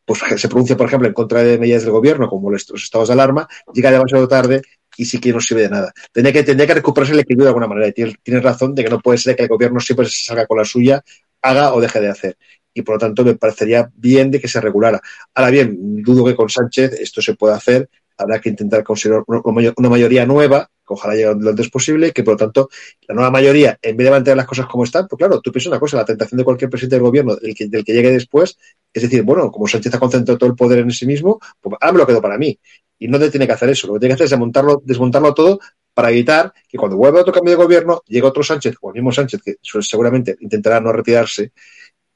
pues 0.04 0.20
se 0.36 0.48
pronuncia, 0.48 0.76
por 0.76 0.86
ejemplo, 0.86 1.08
en 1.08 1.14
contra 1.14 1.42
de 1.42 1.58
medidas 1.58 1.82
del 1.82 1.92
gobierno, 1.92 2.28
como 2.28 2.50
los 2.50 2.70
estados 2.74 3.08
de 3.08 3.14
alarma, 3.14 3.48
llega 3.72 3.90
demasiado 3.90 4.28
tarde 4.28 4.60
y 4.96 5.04
sí 5.04 5.18
que 5.18 5.32
no 5.32 5.40
sirve 5.40 5.62
de 5.62 5.70
nada. 5.70 5.92
Tendría 6.12 6.32
que, 6.32 6.42
tendría 6.42 6.66
que 6.66 6.74
recuperarse 6.74 7.12
el 7.12 7.20
equilibrio 7.20 7.44
de 7.44 7.50
alguna 7.50 7.66
manera. 7.66 7.88
Y 7.88 7.92
tienes, 7.92 8.42
razón 8.42 8.74
de 8.74 8.84
que 8.84 8.90
no 8.90 9.00
puede 9.00 9.18
ser 9.18 9.36
que 9.36 9.42
el 9.42 9.48
gobierno 9.48 9.80
siempre 9.80 10.06
se 10.06 10.26
salga 10.26 10.46
con 10.46 10.58
la 10.58 10.64
suya, 10.64 11.02
haga 11.42 11.74
o 11.74 11.80
deje 11.80 12.00
de 12.00 12.08
hacer. 12.08 12.36
Y 12.72 12.82
por 12.82 12.96
lo 12.96 12.98
tanto 12.98 13.24
me 13.24 13.34
parecería 13.36 13.90
bien 13.94 14.30
de 14.30 14.40
que 14.40 14.48
se 14.48 14.60
regulara. 14.60 15.00
Ahora 15.34 15.50
bien, 15.50 16.02
dudo 16.02 16.24
que 16.24 16.34
con 16.34 16.48
Sánchez 16.48 16.94
esto 17.00 17.22
se 17.22 17.34
pueda 17.34 17.56
hacer. 17.56 17.88
Habrá 18.16 18.40
que 18.40 18.48
intentar 18.48 18.84
conseguir 18.84 19.18
una 19.26 19.88
mayoría 19.88 20.24
nueva, 20.24 20.70
que 20.86 20.94
ojalá 20.94 21.14
llegue 21.14 21.34
lo 21.34 21.50
antes 21.50 21.70
posible, 21.70 22.12
que 22.12 22.22
por 22.22 22.34
lo 22.34 22.38
tanto 22.38 22.68
la 23.08 23.14
nueva 23.14 23.30
mayoría, 23.30 23.78
en 23.80 23.96
vez 23.96 24.04
de 24.04 24.10
mantener 24.10 24.36
las 24.36 24.46
cosas 24.46 24.66
como 24.66 24.84
están, 24.84 25.08
pues 25.08 25.18
claro, 25.18 25.40
tú 25.40 25.50
piensas 25.50 25.70
una 25.70 25.80
cosa, 25.80 25.96
la 25.96 26.04
tentación 26.04 26.38
de 26.38 26.44
cualquier 26.44 26.70
presidente 26.70 26.96
del 26.96 27.02
gobierno, 27.02 27.36
del 27.36 27.54
que, 27.54 27.66
del 27.66 27.84
que 27.84 27.92
llegue 27.92 28.10
después, 28.10 28.56
es 28.92 29.02
decir, 29.02 29.22
bueno, 29.22 29.50
como 29.50 29.66
Sánchez 29.66 29.94
ha 29.94 29.98
concentrado 29.98 30.38
todo 30.38 30.50
el 30.50 30.56
poder 30.56 30.80
en 30.80 30.90
sí 30.90 31.06
mismo, 31.06 31.40
pues 31.60 31.76
ahora 31.80 31.92
me 31.92 31.98
lo 31.98 32.06
quedo 32.06 32.22
para 32.22 32.38
mí. 32.38 32.58
Y 32.98 33.08
no 33.08 33.18
te 33.18 33.30
tiene 33.30 33.46
que 33.46 33.52
hacer 33.52 33.70
eso. 33.70 33.86
Lo 33.86 33.94
que 33.94 34.00
tiene 34.00 34.12
que 34.12 34.14
hacer 34.14 34.24
es 34.26 34.30
desmontarlo, 34.30 34.82
desmontarlo 34.84 35.34
todo 35.34 35.58
para 35.92 36.10
evitar 36.10 36.52
que 36.68 36.76
cuando 36.76 36.96
vuelva 36.96 37.20
otro 37.20 37.32
cambio 37.32 37.56
de 37.56 37.62
gobierno, 37.62 38.02
llegue 38.06 38.26
otro 38.26 38.42
Sánchez, 38.42 38.76
o 38.80 38.90
el 38.90 38.94
mismo 38.94 39.12
Sánchez, 39.12 39.40
que 39.42 39.56
seguramente 39.62 40.36
intentará 40.40 40.80
no 40.80 40.92
retirarse, 40.92 41.52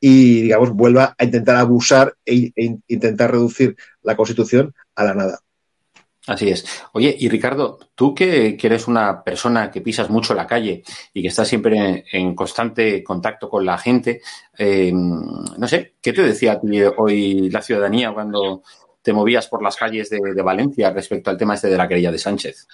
y, 0.00 0.42
digamos, 0.42 0.70
vuelva 0.70 1.14
a 1.16 1.24
intentar 1.24 1.56
abusar 1.56 2.14
e, 2.24 2.52
e 2.54 2.76
intentar 2.88 3.30
reducir 3.30 3.76
la 4.02 4.16
Constitución 4.16 4.74
a 4.94 5.04
la 5.04 5.14
nada. 5.14 5.40
Así 6.28 6.50
es. 6.50 6.64
Oye, 6.92 7.16
y 7.18 7.28
Ricardo, 7.30 7.78
tú 7.94 8.14
que, 8.14 8.58
eres 8.60 8.86
una 8.86 9.24
persona 9.24 9.70
que 9.70 9.80
pisas 9.80 10.10
mucho 10.10 10.34
la 10.34 10.46
calle 10.46 10.82
y 11.14 11.22
que 11.22 11.28
estás 11.28 11.48
siempre 11.48 12.04
en, 12.12 12.34
constante 12.34 13.02
contacto 13.02 13.48
con 13.48 13.64
la 13.64 13.78
gente, 13.78 14.20
eh, 14.58 14.92
no 14.92 15.66
sé, 15.66 15.94
¿qué 16.02 16.12
te 16.12 16.22
decía 16.22 16.60
hoy 16.98 17.48
la 17.48 17.62
ciudadanía 17.62 18.12
cuando 18.12 18.62
te 19.08 19.14
movías 19.14 19.48
por 19.48 19.62
las 19.62 19.74
calles 19.74 20.10
de, 20.10 20.20
de 20.20 20.42
Valencia 20.42 20.90
respecto 20.92 21.30
al 21.30 21.38
tema 21.38 21.54
este 21.54 21.68
de 21.68 21.78
la 21.78 21.88
querella 21.88 22.12
de 22.12 22.18
Sánchez? 22.18 22.68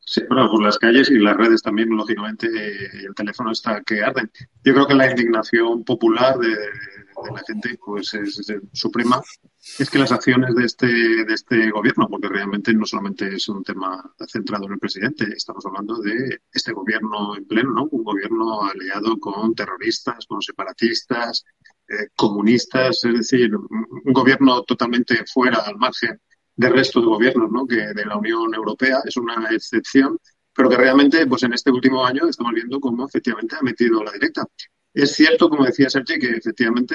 Sí, 0.00 0.22
bueno, 0.26 0.50
por 0.50 0.62
las 0.62 0.78
calles 0.78 1.10
y 1.10 1.18
las 1.18 1.36
redes 1.36 1.60
también, 1.60 1.90
lógicamente, 1.90 2.46
el 2.46 3.14
teléfono 3.14 3.52
está 3.52 3.82
que 3.82 4.02
arden. 4.02 4.30
Yo 4.64 4.72
creo 4.72 4.86
que 4.86 4.94
la 4.94 5.10
indignación 5.10 5.84
popular 5.84 6.38
de, 6.38 6.48
de 6.48 7.32
la 7.32 7.42
gente 7.46 7.78
pues 7.84 8.14
es, 8.14 8.38
es, 8.38 8.60
suprema 8.72 9.22
es 9.78 9.90
que 9.90 9.98
las 9.98 10.12
acciones 10.12 10.54
de 10.54 10.64
este 10.64 10.86
de 10.86 11.34
este 11.34 11.70
gobierno 11.70 12.08
porque 12.08 12.28
realmente 12.28 12.72
no 12.72 12.84
solamente 12.84 13.34
es 13.34 13.48
un 13.48 13.62
tema 13.62 14.02
centrado 14.26 14.66
en 14.66 14.72
el 14.72 14.78
presidente 14.78 15.26
estamos 15.36 15.64
hablando 15.66 15.98
de 15.98 16.40
este 16.52 16.72
gobierno 16.72 17.36
en 17.36 17.46
pleno 17.46 17.70
no 17.70 17.88
un 17.90 18.02
gobierno 18.02 18.64
aliado 18.64 19.18
con 19.18 19.54
terroristas 19.54 20.26
con 20.26 20.42
separatistas 20.42 21.44
comunistas 22.14 23.04
es 23.04 23.14
decir 23.14 23.54
un 23.54 24.12
gobierno 24.12 24.62
totalmente 24.62 25.24
fuera 25.32 25.58
al 25.58 25.76
margen 25.76 26.20
del 26.54 26.72
resto 26.72 27.00
de 27.00 27.06
gobiernos 27.06 27.50
¿no? 27.50 27.66
que 27.66 27.76
de 27.76 28.04
la 28.04 28.16
Unión 28.16 28.54
Europea 28.54 29.00
es 29.04 29.16
una 29.16 29.48
excepción 29.50 30.18
pero 30.54 30.68
que 30.68 30.76
realmente 30.76 31.26
pues 31.26 31.42
en 31.42 31.54
este 31.54 31.70
último 31.70 32.04
año 32.04 32.28
estamos 32.28 32.52
viendo 32.52 32.80
cómo 32.80 33.06
efectivamente 33.06 33.56
ha 33.58 33.62
metido 33.62 34.02
la 34.02 34.12
directa 34.12 34.46
es 34.94 35.14
cierto, 35.14 35.48
como 35.48 35.64
decía 35.64 35.88
Sergio, 35.88 36.18
que 36.20 36.36
efectivamente 36.36 36.94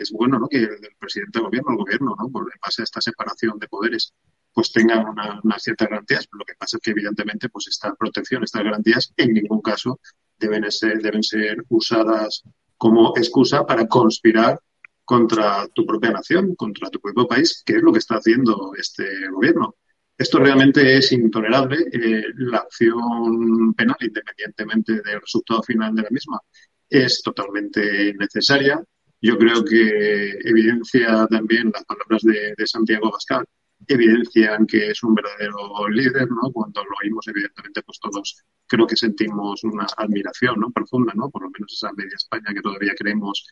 es 0.00 0.10
bueno 0.10 0.38
¿no? 0.38 0.48
que 0.48 0.58
el, 0.58 0.78
presidente 0.98 1.38
del 1.38 1.46
gobierno, 1.46 1.70
el 1.70 1.78
gobierno, 1.78 2.14
¿no? 2.18 2.28
por 2.30 2.46
base 2.60 2.82
a 2.82 2.84
esta 2.84 3.00
separación 3.00 3.58
de 3.58 3.68
poderes, 3.68 4.12
pues 4.52 4.70
tengan 4.70 5.08
una, 5.08 5.40
unas 5.42 5.62
ciertas 5.62 5.88
garantías. 5.88 6.28
Lo 6.32 6.44
que 6.44 6.54
pasa 6.58 6.76
es 6.76 6.82
que, 6.82 6.90
evidentemente, 6.90 7.48
pues 7.48 7.68
esta 7.68 7.94
protección, 7.94 8.44
estas 8.44 8.64
garantías, 8.64 9.14
en 9.16 9.32
ningún 9.32 9.62
caso 9.62 9.98
deben 10.38 10.70
ser, 10.70 11.00
deben 11.00 11.22
ser 11.22 11.64
usadas 11.68 12.42
como 12.78 13.12
excusa 13.16 13.66
para 13.66 13.86
conspirar 13.86 14.58
contra 15.04 15.66
tu 15.74 15.84
propia 15.84 16.12
nación, 16.12 16.54
contra 16.54 16.88
tu 16.90 17.00
propio 17.00 17.26
país, 17.26 17.62
que 17.64 17.76
es 17.76 17.82
lo 17.82 17.92
que 17.92 17.98
está 17.98 18.16
haciendo 18.16 18.72
este 18.78 19.04
gobierno. 19.30 19.76
Esto 20.16 20.38
realmente 20.38 20.96
es 20.96 21.12
intolerable. 21.12 21.78
Eh, 21.92 22.24
la 22.36 22.58
acción 22.58 23.74
penal, 23.74 23.96
independientemente 24.00 25.00
del 25.00 25.20
resultado 25.20 25.62
final 25.62 25.94
de 25.94 26.02
la 26.02 26.10
misma, 26.10 26.40
es 26.88 27.22
totalmente 27.22 28.14
necesaria. 28.14 28.82
Yo 29.20 29.38
creo 29.38 29.64
que 29.64 30.30
evidencia 30.44 31.26
también 31.28 31.70
las 31.72 31.84
palabras 31.84 32.22
de, 32.22 32.54
de 32.56 32.66
Santiago 32.66 33.10
Pascal, 33.10 33.44
evidencian 33.86 34.66
que 34.66 34.90
es 34.90 35.02
un 35.02 35.14
verdadero 35.14 35.88
líder, 35.88 36.28
¿no? 36.30 36.50
Cuando 36.52 36.82
lo 36.82 36.90
oímos, 37.02 37.26
evidentemente, 37.28 37.82
pues 37.82 37.98
todos 38.00 38.44
creo 38.66 38.86
que 38.86 38.96
sentimos 38.96 39.64
una 39.64 39.86
admiración, 39.96 40.60
¿no? 40.60 40.70
Profunda, 40.70 41.12
¿no? 41.14 41.30
Por 41.30 41.42
lo 41.42 41.50
menos 41.50 41.72
esa 41.72 41.92
media 41.92 42.16
España 42.16 42.52
que 42.54 42.60
todavía 42.60 42.94
creemos 42.96 43.46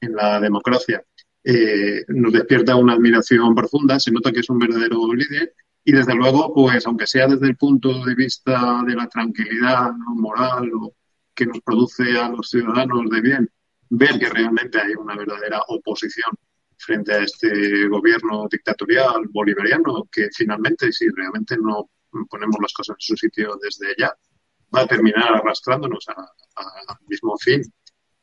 en 0.00 0.14
la 0.14 0.40
democracia. 0.40 1.02
Eh, 1.42 2.04
nos 2.08 2.32
despierta 2.32 2.76
una 2.76 2.92
admiración 2.92 3.54
profunda, 3.54 3.98
se 3.98 4.10
nota 4.10 4.30
que 4.30 4.40
es 4.40 4.50
un 4.50 4.58
verdadero 4.58 5.12
líder 5.14 5.54
y 5.84 5.92
desde 5.92 6.14
luego, 6.14 6.52
pues 6.54 6.86
aunque 6.86 7.06
sea 7.06 7.26
desde 7.26 7.46
el 7.46 7.56
punto 7.56 8.04
de 8.04 8.14
vista 8.14 8.82
de 8.86 8.94
la 8.94 9.08
tranquilidad 9.08 9.92
moral 10.14 10.70
o 10.74 10.94
que 11.34 11.46
nos 11.46 11.60
produce 11.62 12.18
a 12.18 12.28
los 12.28 12.50
ciudadanos 12.50 13.08
de 13.08 13.20
bien, 13.22 13.50
ver 13.88 14.18
que 14.18 14.28
realmente 14.28 14.78
hay 14.78 14.92
una 14.94 15.16
verdadera 15.16 15.62
oposición 15.68 16.32
frente 16.80 17.12
a 17.12 17.18
este 17.18 17.88
gobierno 17.88 18.46
dictatorial 18.50 19.28
bolivariano 19.30 20.08
que 20.10 20.28
finalmente, 20.34 20.92
si 20.92 21.08
realmente 21.10 21.56
no 21.56 21.90
ponemos 22.28 22.56
las 22.60 22.72
cosas 22.72 22.96
en 22.98 23.00
su 23.00 23.16
sitio 23.16 23.58
desde 23.62 23.94
ya, 23.98 24.12
va 24.74 24.82
a 24.82 24.86
terminar 24.86 25.34
arrastrándonos 25.34 26.06
al 26.08 26.96
mismo 27.08 27.36
fin 27.38 27.62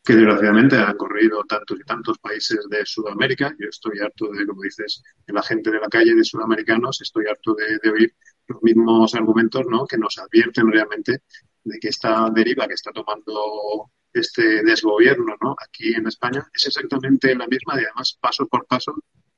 que 0.08 0.16
desgraciadamente 0.16 0.78
han 0.78 0.96
corrido 0.96 1.44
tantos 1.44 1.78
y 1.82 1.84
tantos 1.84 2.18
países 2.20 2.66
de 2.70 2.86
Sudamérica. 2.86 3.54
Yo 3.60 3.68
estoy 3.68 4.00
harto 4.00 4.32
de, 4.32 4.48
como 4.48 4.62
dices, 4.62 5.04
de 5.26 5.34
la 5.34 5.44
gente 5.44 5.70
de 5.70 5.82
la 5.82 5.90
calle 5.90 6.16
de 6.16 6.24
sudamericanos, 6.24 7.02
estoy 7.02 7.26
harto 7.28 7.54
de, 7.56 7.90
oír 7.90 8.16
los 8.48 8.64
mismos 8.64 9.14
argumentos 9.16 9.66
¿no? 9.70 9.86
que 9.86 9.98
nos 9.98 10.18
advierten 10.18 10.72
realmente 10.72 11.24
de 11.62 11.80
que 11.80 11.90
esta 11.90 12.30
deriva 12.30 12.68
que 12.70 12.76
está 12.76 12.94
tomando 12.94 13.92
este 14.18 14.64
desgobierno 14.64 15.36
¿no? 15.42 15.56
aquí 15.64 15.94
en 15.94 16.08
España 16.08 16.46
es 16.54 16.68
exactamente 16.68 17.36
la 17.36 17.48
misma 17.48 17.76
y 17.76 17.86
además 17.86 18.18
paso 18.20 18.48
por 18.48 18.66
paso 18.66 18.94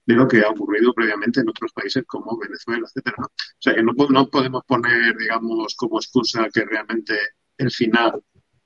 de 0.06 0.16
lo 0.16 0.28
que 0.28 0.42
ha 0.42 0.50
ocurrido 0.50 0.94
previamente 0.94 1.42
en 1.42 1.50
otros 1.50 1.72
países 1.72 2.04
como 2.08 2.38
Venezuela, 2.38 2.88
etcétera. 2.88 3.18
O 3.20 3.32
sea 3.60 3.76
que 3.76 3.84
no, 3.84 3.94
no 4.10 4.28
podemos 4.28 4.64
poner, 4.66 5.16
digamos, 5.16 5.76
como 5.76 6.00
excusa 6.00 6.50
que 6.52 6.66
realmente 6.66 7.16
el 7.58 7.70
final 7.70 8.20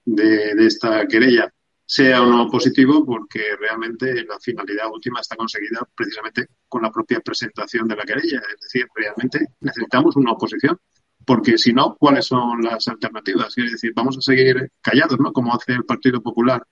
de, 0.05 0.55
de 0.55 0.65
esta 0.65 1.05
querella 1.05 1.53
sea 1.85 2.21
o 2.21 2.25
no 2.25 2.49
positivo, 2.49 3.05
porque 3.05 3.57
realmente 3.59 4.23
la 4.23 4.39
finalidad 4.39 4.89
última 4.89 5.19
está 5.19 5.35
conseguida 5.35 5.87
precisamente 5.95 6.47
con 6.67 6.81
la 6.81 6.91
propia 6.91 7.19
presentación 7.19 7.87
de 7.87 7.95
la 7.97 8.03
querella. 8.03 8.41
Es 8.53 8.61
decir, 8.61 8.87
realmente 8.95 9.45
necesitamos 9.59 10.15
una 10.15 10.31
oposición 10.31 10.79
porque 11.25 11.57
si 11.57 11.73
no, 11.73 11.95
¿cuáles 11.95 12.25
son 12.25 12.61
las 12.61 12.87
alternativas? 12.87 13.57
Es 13.57 13.71
decir, 13.71 13.91
vamos 13.95 14.17
a 14.17 14.21
seguir 14.21 14.71
callados, 14.81 15.19
¿no? 15.19 15.31
Como 15.31 15.53
hace 15.53 15.73
el 15.73 15.85
Partido 15.85 16.21
Popular 16.21 16.63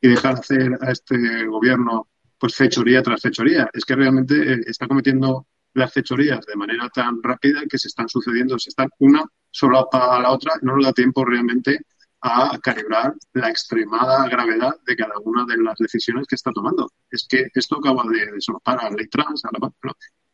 y 0.00 0.08
dejar 0.08 0.34
hacer 0.34 0.78
a 0.80 0.90
este 0.90 1.46
gobierno 1.46 2.08
pues 2.38 2.54
fechoría 2.54 3.02
tras 3.02 3.20
fechoría. 3.20 3.68
Es 3.72 3.84
que 3.84 3.94
realmente 3.94 4.34
eh, 4.34 4.60
está 4.66 4.88
cometiendo 4.88 5.46
las 5.74 5.92
fechorías 5.92 6.44
de 6.46 6.56
manera 6.56 6.88
tan 6.88 7.22
rápida 7.22 7.60
que 7.68 7.78
se 7.78 7.88
están 7.88 8.08
sucediendo, 8.08 8.58
se 8.58 8.70
están 8.70 8.88
una 8.98 9.24
sola 9.50 9.84
para 9.90 10.20
la 10.20 10.30
otra, 10.30 10.54
no 10.62 10.76
nos 10.76 10.86
da 10.86 10.92
tiempo 10.92 11.24
realmente 11.24 11.78
a 12.22 12.58
calibrar 12.62 13.14
la 13.32 13.48
extremada 13.48 14.28
gravedad 14.28 14.74
de 14.86 14.96
cada 14.96 15.14
una 15.24 15.44
de 15.46 15.62
las 15.62 15.76
decisiones 15.78 16.26
que 16.26 16.34
está 16.34 16.50
tomando. 16.52 16.90
Es 17.10 17.26
que 17.28 17.46
esto 17.54 17.76
acaba 17.76 18.02
de, 18.10 18.18
de 18.26 18.40
a 18.64 18.76
la 18.76 18.90
ley 18.90 19.06
trans, 19.08 19.44
a 19.44 19.50
la, 19.52 19.70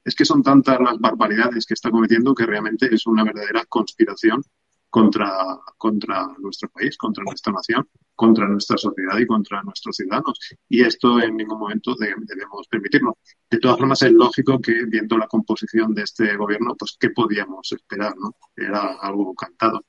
es 0.07 0.15
que 0.15 0.25
son 0.25 0.41
tantas 0.41 0.81
las 0.81 0.99
barbaridades 1.01 1.67
que 1.67 1.75
está 1.75 1.91
cometiendo 1.91 2.33
que 2.33 2.47
realmente 2.47 2.89
es 2.95 3.07
una 3.09 3.25
verdadera 3.25 3.65
conspiración 3.67 4.41
contra, 4.89 5.29
contra 5.77 6.29
nuestro 6.39 6.69
país, 6.69 6.97
contra 6.97 7.25
nuestra 7.25 7.53
nación, 7.53 7.89
contra 8.15 8.47
nuestra 8.47 8.79
sociedad 8.79 9.19
y 9.19 9.27
contra 9.27 9.65
nuestros 9.65 9.97
ciudadanos. 9.97 10.39
Y 10.69 10.83
esto 10.83 11.21
en 11.21 11.37
ningún 11.37 11.59
momento 11.59 11.97
debemos 11.97 12.69
permitirlo. 12.69 13.19
De 13.51 13.59
todas 13.59 13.79
formas, 13.79 14.01
es 14.03 14.13
lógico 14.13 14.61
que, 14.61 14.85
viendo 14.87 15.19
la 15.19 15.27
composición 15.27 15.93
de 15.93 16.03
este 16.03 16.37
gobierno, 16.37 16.77
pues, 16.79 16.97
¿qué 17.01 17.11
podíamos 17.11 17.73
esperar? 17.73 18.15
¿no? 18.17 18.37
Era 18.55 18.99
algo 19.03 19.35
cantado. 19.35 19.85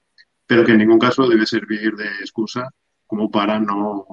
Pero 0.47 0.65
que 0.65 0.71
en 0.71 0.79
ningún 0.79 0.99
caso 0.99 1.27
debe 1.29 1.45
servir 1.45 1.95
de 1.95 2.07
excusa 2.21 2.67
como 3.05 3.29
para 3.29 3.59
no 3.59 4.03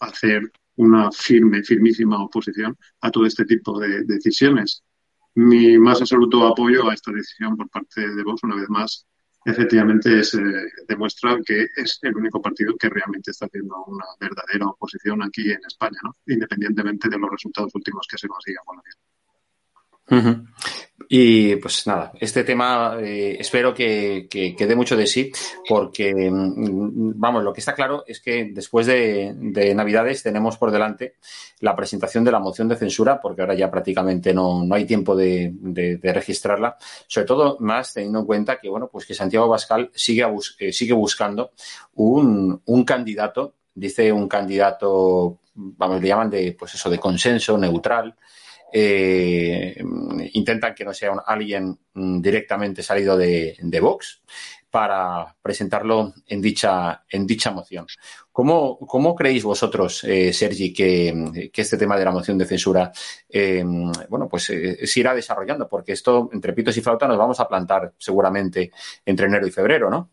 hacer 0.00 0.52
una 0.76 1.10
firme, 1.10 1.62
firmísima 1.62 2.22
oposición 2.22 2.76
a 3.00 3.10
todo 3.10 3.24
este 3.24 3.46
tipo 3.46 3.78
de 3.78 4.04
decisiones 4.04 4.82
mi 5.34 5.78
más 5.78 6.00
absoluto 6.00 6.46
apoyo 6.46 6.88
a 6.88 6.94
esta 6.94 7.12
decisión 7.12 7.56
por 7.56 7.68
parte 7.68 8.08
de 8.08 8.22
Vox, 8.22 8.42
una 8.42 8.56
vez 8.56 8.68
más, 8.68 9.06
efectivamente 9.44 10.22
se 10.22 10.42
demuestra 10.86 11.38
que 11.44 11.66
es 11.76 11.98
el 12.02 12.16
único 12.16 12.42
partido 12.42 12.76
que 12.76 12.88
realmente 12.88 13.30
está 13.30 13.46
haciendo 13.46 13.84
una 13.86 14.04
verdadera 14.18 14.66
oposición 14.66 15.22
aquí 15.22 15.50
en 15.50 15.60
España, 15.66 15.98
¿no? 16.02 16.16
independientemente 16.26 17.08
de 17.08 17.18
los 17.18 17.30
resultados 17.30 17.74
últimos 17.74 18.06
que 18.08 18.18
se 18.18 18.28
consigan 18.28 18.64
con 18.64 18.76
la 18.76 18.82
y 21.12 21.56
pues 21.56 21.88
nada, 21.88 22.12
este 22.20 22.44
tema 22.44 22.96
eh, 23.00 23.36
espero 23.40 23.74
que, 23.74 24.28
que, 24.30 24.54
dé 24.56 24.76
mucho 24.76 24.96
de 24.96 25.08
sí, 25.08 25.32
porque 25.68 26.14
mm, 26.14 27.18
vamos, 27.18 27.42
lo 27.42 27.52
que 27.52 27.58
está 27.58 27.74
claro 27.74 28.04
es 28.06 28.20
que 28.20 28.52
después 28.52 28.86
de, 28.86 29.34
Navidades 29.74 30.22
tenemos 30.22 30.56
por 30.56 30.70
delante 30.70 31.16
la 31.58 31.74
presentación 31.74 32.22
de 32.22 32.30
la 32.30 32.38
moción 32.38 32.68
de 32.68 32.76
censura, 32.76 33.20
porque 33.20 33.40
ahora 33.40 33.54
ya 33.54 33.68
prácticamente 33.68 34.32
no, 34.32 34.64
no 34.64 34.72
hay 34.76 34.84
tiempo 34.84 35.16
de, 35.16 35.98
registrarla, 36.00 36.76
sobre 37.08 37.26
todo 37.26 37.56
más 37.58 37.92
teniendo 37.92 38.20
en 38.20 38.26
cuenta 38.26 38.60
que 38.60 38.68
bueno, 38.68 38.86
pues 38.86 39.04
que 39.04 39.14
Santiago 39.14 39.48
Bascal 39.48 39.90
sigue, 39.92 40.24
eh, 40.60 40.72
sigue 40.72 40.92
buscando 40.92 41.50
un, 41.94 42.62
un 42.64 42.84
candidato, 42.84 43.56
dice 43.74 44.12
un 44.12 44.28
candidato, 44.28 45.40
vamos, 45.54 46.00
le 46.00 46.06
llaman 46.06 46.30
de 46.30 46.54
pues 46.56 46.76
eso, 46.76 46.88
de 46.88 47.00
consenso, 47.00 47.58
neutral 47.58 48.14
eh, 48.72 49.82
intentan 50.32 50.74
que 50.74 50.84
no 50.84 50.94
sea 50.94 51.12
alguien 51.26 51.78
mm, 51.94 52.20
directamente 52.20 52.82
salido 52.82 53.16
de, 53.16 53.56
Vox 53.80 54.22
para 54.70 55.34
presentarlo 55.42 56.14
en 56.26 56.40
dicha, 56.40 57.04
en 57.08 57.26
dicha 57.26 57.50
moción. 57.50 57.86
¿Cómo, 58.30 58.78
cómo 58.78 59.14
creéis 59.16 59.42
vosotros, 59.42 60.04
eh, 60.04 60.32
Sergi, 60.32 60.72
que, 60.72 61.50
este 61.52 61.76
tema 61.76 61.98
de 61.98 62.04
la 62.04 62.12
moción 62.12 62.38
de 62.38 62.46
censura 62.46 62.92
eh, 63.28 63.64
bueno, 64.08 64.28
pues, 64.28 64.44
se 64.44 65.00
irá 65.00 65.14
desarrollando? 65.14 65.68
Porque 65.68 65.92
esto, 65.92 66.30
entre 66.32 66.52
pitos 66.52 66.76
y 66.76 66.80
flauta, 66.80 67.08
nos 67.08 67.18
vamos 67.18 67.40
a 67.40 67.48
plantar 67.48 67.94
seguramente 67.98 68.70
entre 69.04 69.26
enero 69.26 69.46
y 69.46 69.50
febrero, 69.50 69.90
¿no? 69.90 70.10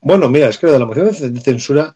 Bueno, 0.00 0.28
mira, 0.28 0.48
es 0.48 0.58
que 0.58 0.68
de 0.68 0.78
la 0.78 0.86
moción 0.86 1.10
de 1.34 1.40
censura 1.40 1.94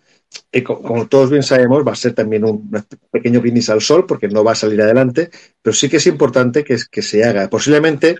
como 0.64 1.07
todos 1.09 1.31
bien 1.31 1.42
sabemos, 1.42 1.87
va 1.87 1.92
a 1.92 1.97
ser 1.97 2.14
también 2.14 2.45
un 2.45 2.71
pequeño 3.11 3.40
brindis 3.40 3.71
al 3.71 3.81
sol 3.81 4.07
porque 4.07 4.29
no 4.29 4.45
va 4.45 4.53
a 4.53 4.57
salir 4.57 4.81
adelante, 4.83 5.31
pero 5.61 5.75
sí 5.75 5.88
que 5.88 5.97
es 5.97 6.07
importante 6.07 6.64
que, 6.64 6.77
que 6.90 7.03
se 7.03 7.25
haga. 7.25 7.49
Posiblemente, 7.49 8.16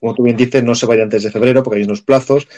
como 0.00 0.14
tú 0.14 0.22
bien 0.22 0.36
dices, 0.36 0.62
no 0.62 0.74
se 0.74 0.86
vaya 0.86 1.02
antes 1.02 1.22
de 1.22 1.30
febrero 1.30 1.62
porque 1.62 1.78
hay 1.78 1.84
unos 1.84 2.02
plazos 2.02 2.48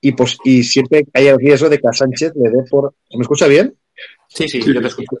y, 0.00 0.12
pues, 0.12 0.38
y 0.44 0.62
siempre 0.62 1.06
hay 1.12 1.28
el 1.28 1.38
riesgo 1.38 1.68
de 1.68 1.78
que 1.78 1.88
a 1.88 1.92
Sánchez 1.92 2.32
le 2.34 2.50
dé 2.50 2.64
por... 2.68 2.94
¿Me 3.14 3.22
escucha 3.22 3.46
bien? 3.46 3.74
Sí, 4.28 4.48
sí, 4.48 4.60
yo 4.62 4.80
te 4.80 4.86
escucho. 4.86 5.16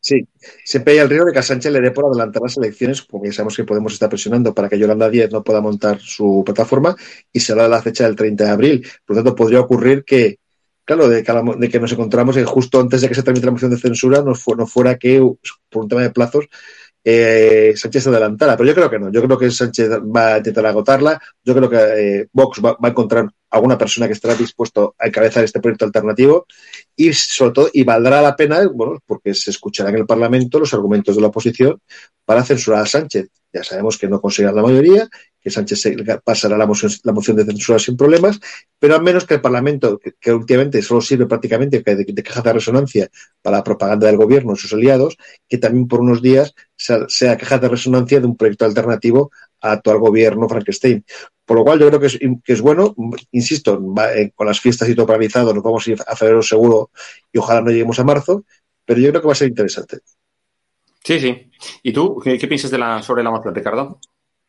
Sí, 0.00 0.28
siempre 0.64 0.92
hay 0.92 0.98
el 0.98 1.08
riesgo 1.08 1.26
de 1.26 1.32
que 1.32 1.38
a 1.38 1.42
Sánchez 1.42 1.72
le 1.72 1.80
dé 1.80 1.90
por 1.90 2.04
adelantar 2.04 2.42
las 2.42 2.56
elecciones, 2.58 3.00
porque 3.02 3.28
ya 3.28 3.34
sabemos 3.34 3.56
que 3.56 3.64
Podemos 3.64 3.94
estar 3.94 4.08
presionando 4.10 4.54
para 4.54 4.68
que 4.68 4.78
Yolanda 4.78 5.08
Díez 5.08 5.30
no 5.32 5.42
pueda 5.42 5.62
montar 5.62 5.98
su 5.98 6.42
plataforma 6.44 6.94
y 7.32 7.40
se 7.40 7.54
da 7.54 7.66
la 7.68 7.80
fecha 7.80 8.04
del 8.04 8.14
30 8.14 8.44
de 8.44 8.50
abril. 8.50 8.86
Por 9.06 9.16
lo 9.16 9.22
tanto, 9.22 9.34
podría 9.34 9.60
ocurrir 9.60 10.04
que, 10.04 10.40
claro, 10.84 11.08
de 11.08 11.22
que, 11.22 11.80
nos 11.80 11.92
encontramos 11.92 12.36
en 12.36 12.44
justo 12.44 12.80
antes 12.80 13.00
de 13.00 13.08
que 13.08 13.14
se 13.14 13.22
tramite 13.22 13.46
la 13.46 13.52
moción 13.52 13.70
de 13.70 13.78
censura, 13.78 14.22
no, 14.22 14.34
fuera 14.34 14.96
que, 14.98 15.20
por 15.70 15.82
un 15.82 15.88
tema 15.88 16.02
de 16.02 16.10
plazos, 16.10 16.46
eh, 17.06 17.74
Sánchez 17.76 18.04
se 18.04 18.08
adelantara. 18.08 18.56
Pero 18.56 18.68
yo 18.68 18.74
creo 18.74 18.90
que 18.90 18.98
no. 18.98 19.12
Yo 19.12 19.22
creo 19.22 19.38
que 19.38 19.50
Sánchez 19.50 19.90
va 19.90 20.34
a 20.34 20.38
intentar 20.38 20.66
agotarla. 20.66 21.20
Yo 21.44 21.54
creo 21.54 21.68
que 21.68 21.76
eh, 21.76 22.28
Vox 22.32 22.60
va, 22.64 22.76
a 22.82 22.88
encontrar 22.88 23.28
alguna 23.50 23.76
persona 23.76 24.06
que 24.06 24.14
estará 24.14 24.34
dispuesto 24.34 24.94
a 24.98 25.06
encabezar 25.06 25.44
este 25.44 25.60
proyecto 25.60 25.84
alternativo 25.84 26.46
y, 26.96 27.12
sobre 27.12 27.52
todo, 27.52 27.70
y 27.72 27.84
valdrá 27.84 28.22
la 28.22 28.34
pena, 28.34 28.66
bueno, 28.72 28.98
porque 29.06 29.34
se 29.34 29.50
escucharán 29.50 29.94
en 29.94 30.00
el 30.00 30.06
Parlamento 30.06 30.58
los 30.58 30.72
argumentos 30.74 31.14
de 31.14 31.22
la 31.22 31.28
oposición 31.28 31.78
para 32.24 32.42
censurar 32.42 32.82
a 32.82 32.86
Sánchez. 32.86 33.28
Ya 33.54 33.62
sabemos 33.62 33.96
que 33.96 34.08
no 34.08 34.20
conseguirán 34.20 34.56
la 34.56 34.62
mayoría, 34.62 35.08
que 35.40 35.48
Sánchez 35.48 35.94
pasará 36.24 36.58
la 36.58 36.66
moción, 36.66 37.36
de 37.36 37.44
censura 37.44 37.78
sin 37.78 37.96
problemas, 37.96 38.40
pero 38.80 38.96
al 38.96 39.02
menos 39.02 39.26
que 39.26 39.34
el 39.34 39.40
Parlamento, 39.40 40.00
que, 40.20 40.32
últimamente 40.32 40.82
solo 40.82 41.00
sirve 41.00 41.26
prácticamente 41.26 41.80
de, 41.80 42.04
de, 42.04 42.22
caja 42.24 42.42
de 42.42 42.52
resonancia 42.52 43.08
para 43.40 43.58
la 43.58 43.64
propaganda 43.64 44.08
del 44.08 44.16
gobierno 44.16 44.54
y 44.54 44.56
sus 44.56 44.72
aliados, 44.72 45.16
que 45.48 45.58
también 45.58 45.86
por 45.86 46.00
unos 46.00 46.20
días 46.20 46.52
sea, 46.76 47.36
caja 47.36 47.58
de 47.58 47.68
resonancia 47.68 48.18
de 48.18 48.26
un 48.26 48.36
proyecto 48.36 48.64
alternativo 48.64 49.30
a 49.60 49.72
actual 49.72 49.98
gobierno 49.98 50.48
Frankenstein. 50.48 51.04
Por 51.44 51.58
lo 51.58 51.64
cual 51.64 51.78
yo 51.78 51.88
creo 51.88 52.00
que 52.00 52.52
es, 52.52 52.60
bueno, 52.60 52.96
insisto, 53.30 53.80
eh, 54.16 54.32
con 54.34 54.48
las 54.48 54.58
fiestas 54.58 54.88
y 54.88 54.96
todo 54.96 55.06
paralizado, 55.06 55.54
nos 55.54 55.62
vamos 55.62 55.86
a 55.86 55.90
ir 55.92 56.02
a 56.04 56.16
febrero 56.16 56.42
seguro 56.42 56.90
y 57.32 57.38
ojalá 57.38 57.60
no 57.60 57.70
lleguemos 57.70 58.00
a 58.00 58.04
marzo, 58.04 58.44
pero 58.84 58.98
yo 58.98 59.10
creo 59.10 59.20
que 59.20 59.28
va 59.28 59.32
a 59.32 59.36
ser 59.36 59.48
interesante. 59.48 59.98
Sí, 61.04 61.20
sí. 61.20 61.50
¿Y 61.82 61.92
tú 61.92 62.18
qué, 62.22 62.38
piensas 62.48 62.70
de 62.70 62.78
la, 62.78 63.02
sobre 63.02 63.22
la 63.22 63.30
moción, 63.30 63.54
Ricardo? 63.54 64.00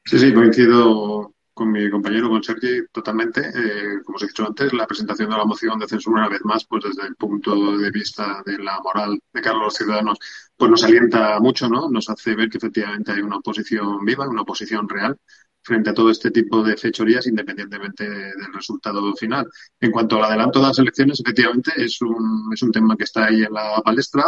Sí, 0.06 0.18
sí, 0.18 0.34
coincido 0.34 1.34
con 1.54 1.72
mi 1.72 1.89
compañero, 1.89 2.30
con 2.30 2.44
Sergi, 2.44 2.86
totalmente. 2.91 3.41
Eh, 3.41 4.02
como 4.04 4.15
os 4.15 4.24
he 4.24 4.28
dicho 4.28 4.46
antes, 4.46 4.72
la 4.74 4.88
presentación 4.88 5.30
de 5.30 5.38
la 5.38 5.46
moción 5.46 5.80
de 5.80 5.88
censura, 5.88 6.22
una 6.22 6.30
vez 6.30 6.44
más, 6.46 6.65
pues 6.65 6.84
desde 6.84 7.08
el 7.08 7.15
punto 7.15 7.78
de 7.78 7.91
vista 7.91 8.41
de 8.46 8.58
la 8.60 8.80
moral 8.82 9.20
de 9.34 9.41
Carlos 9.41 9.74
Ciudadanos, 9.74 10.18
pues 10.56 10.72
nos 10.72 10.84
alienta 10.84 11.39
mucho, 11.39 11.68
¿no? 11.68 11.89
Nos 11.89 12.10
hace 12.10 12.36
ver 12.36 12.50
que 12.50 12.58
efectivamente 12.58 13.12
hay 13.12 13.22
una 13.22 13.38
oposición 13.38 14.06
viva, 14.06 14.28
una 14.28 14.44
oposición 14.44 14.88
real 14.88 15.18
frente 15.62 15.89
a 15.89 15.94
todo 15.94 16.12
este 16.12 16.30
tipo 16.32 16.62
de 16.62 16.78
fechorías, 16.78 17.26
independientemente 17.28 18.08
del 18.08 18.54
resultado 18.54 19.13
final. 19.15 19.48
En 19.80 19.91
cuanto 19.91 20.18
al 20.18 20.26
adelanto 20.26 20.60
de 20.60 20.68
las 20.68 20.80
elecciones, 20.80 21.20
efectivamente, 21.20 21.72
es 21.76 22.02
un, 22.02 22.52
es 22.54 22.62
un 22.62 22.72
tema 22.72 22.96
que 22.96 23.06
está 23.06 23.26
ahí 23.26 23.44
en 23.44 23.54
la 23.54 23.82
palestra. 23.84 24.26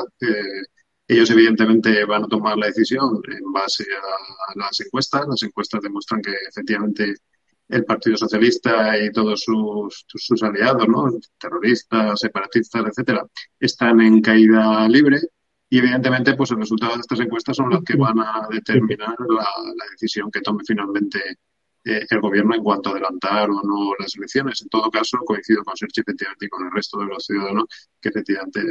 Ellos, 1.07 1.29
evidentemente, 1.31 2.03
van 2.05 2.25
a 2.25 2.27
tomar 2.27 2.57
la 2.57 2.67
decisión 2.67 3.21
en 3.27 3.51
base 3.51 3.83
a 3.83 4.59
las 4.59 4.79
encuestas. 4.81 5.25
Las 5.27 5.43
encuestas 5.43 5.81
demuestran 5.81 6.21
que, 6.21 6.33
efectivamente, 6.49 7.15
el 7.69 7.85
Partido 7.85 8.17
Socialista 8.17 8.97
y 8.97 9.11
todos 9.11 9.41
sus, 9.41 10.05
sus 10.07 10.43
aliados, 10.43 10.87
¿no? 10.87 11.09
terroristas, 11.37 12.19
separatistas, 12.19 12.85
etcétera, 12.87 13.25
están 13.59 14.01
en 14.01 14.21
caída 14.21 14.87
libre. 14.87 15.19
Y 15.69 15.79
evidentemente, 15.79 16.35
pues 16.35 16.51
el 16.51 16.57
resultado 16.57 16.95
de 16.95 17.01
estas 17.01 17.19
encuestas 17.19 17.57
son 17.57 17.69
los 17.69 17.83
que 17.83 17.95
van 17.97 18.19
a 18.19 18.47
determinar 18.49 19.15
la, 19.19 19.47
decisión 19.91 20.29
que 20.31 20.41
tome 20.41 20.63
finalmente 20.65 21.19
el 22.09 22.21
gobierno 22.21 22.55
en 22.55 22.63
cuanto 22.63 22.89
a 22.89 22.91
adelantar 22.93 23.49
o 23.49 23.61
no 23.61 23.93
las 23.99 24.15
elecciones. 24.15 24.61
En 24.61 24.69
todo 24.69 24.89
caso, 24.89 25.17
coincido 25.25 25.63
con 25.63 25.75
Sergio 25.75 26.03
efectivamente 26.05 26.45
y 26.45 26.49
con 26.49 26.65
el 26.65 26.71
resto 26.71 26.99
de 26.99 27.05
los 27.05 27.25
ciudadanos 27.25 27.65
que 28.01 28.09
efectivamente 28.09 28.61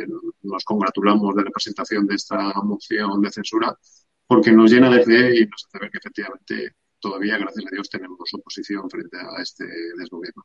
nos 0.42 0.64
congratulamos 0.64 1.35
de 1.35 1.44
la 1.44 1.50
presentación 1.50 2.07
de 2.07 2.14
esta 2.14 2.52
moción 2.62 3.20
de 3.20 3.31
censura 3.31 3.76
porque 4.26 4.52
nos 4.52 4.70
llena 4.70 4.90
de 4.90 5.05
fe 5.05 5.40
y 5.40 5.46
nos 5.46 5.66
hace 5.66 5.79
ver 5.79 5.90
que 5.90 5.98
efectivamente 5.98 6.74
todavía, 6.98 7.38
gracias 7.38 7.64
a 7.66 7.70
Dios, 7.70 7.88
tenemos 7.88 8.29
oposición 8.35 8.90
frente 8.90 9.16
a 9.18 9.40
este 9.40 9.64
desgobierno. 9.96 10.44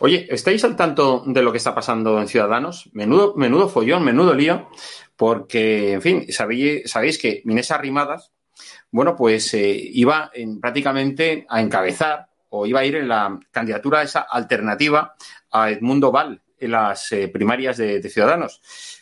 Oye, 0.00 0.26
¿estáis 0.28 0.64
al 0.64 0.74
tanto 0.74 1.22
de 1.26 1.42
lo 1.42 1.52
que 1.52 1.58
está 1.58 1.74
pasando 1.74 2.20
en 2.20 2.26
Ciudadanos? 2.26 2.90
Menudo, 2.92 3.34
menudo 3.36 3.68
follón, 3.68 4.04
menudo 4.04 4.34
lío, 4.34 4.68
porque, 5.16 5.92
en 5.92 6.02
fin, 6.02 6.32
sabéis, 6.32 6.90
sabéis 6.90 7.18
que 7.18 7.42
Minesa 7.44 7.78
Rimadas, 7.78 8.32
bueno, 8.94 9.16
pues 9.16 9.52
eh, 9.54 9.76
iba 9.92 10.30
en, 10.32 10.60
prácticamente 10.60 11.44
a 11.48 11.60
encabezar 11.60 12.28
o 12.50 12.64
iba 12.64 12.78
a 12.78 12.84
ir 12.84 12.94
en 12.94 13.08
la 13.08 13.40
candidatura 13.50 14.02
esa 14.02 14.20
alternativa 14.20 15.16
a 15.50 15.70
Edmundo 15.70 16.12
Val 16.12 16.40
en 16.60 16.70
las 16.70 17.10
eh, 17.10 17.26
primarias 17.26 17.76
de, 17.76 18.00
Ciudadanos. 18.08 18.60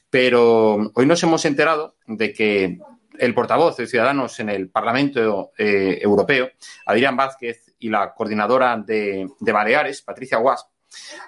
Pero 0.08 0.90
hoy 0.94 1.04
nos 1.04 1.22
hemos 1.22 1.44
enterado 1.44 1.96
de 2.06 2.32
que 2.32 2.78
el 3.18 3.34
portavoz 3.34 3.76
de 3.76 3.86
Ciudadanos 3.86 4.40
en 4.40 4.48
el 4.48 4.70
Parlamento 4.70 5.52
eh, 5.58 5.98
Europeo, 6.00 6.48
Adrián 6.86 7.14
Vázquez, 7.14 7.74
y 7.78 7.90
la 7.90 8.14
coordinadora 8.14 8.74
de, 8.78 9.28
Baleares, 9.40 10.00
Patricia 10.00 10.38
Guas, 10.38 10.66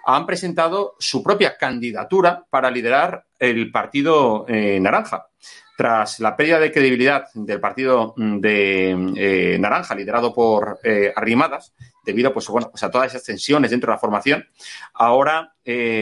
han 0.06 0.24
presentado 0.24 0.96
su 0.98 1.22
propia 1.22 1.58
candidatura 1.58 2.46
para 2.48 2.70
liderar 2.70 3.26
el 3.38 3.70
Partido 3.70 4.46
Naranja. 4.48 5.26
Tras 5.76 6.20
la 6.20 6.36
pérdida 6.36 6.60
de 6.60 6.70
credibilidad 6.70 7.26
del 7.34 7.60
Partido 7.60 8.14
mm, 8.16 8.38
de 8.40 8.90
eh, 9.16 9.58
Naranja, 9.58 9.94
liderado 9.94 10.32
por 10.32 10.78
eh, 10.84 11.12
Arrimadas, 11.14 11.74
debido 12.04 12.32
pues, 12.32 12.46
bueno, 12.48 12.70
pues 12.70 12.82
a 12.82 12.90
todas 12.90 13.08
esas 13.08 13.24
tensiones 13.24 13.70
dentro 13.70 13.90
de 13.90 13.94
la 13.94 14.00
formación, 14.00 14.46
ahora, 14.94 15.54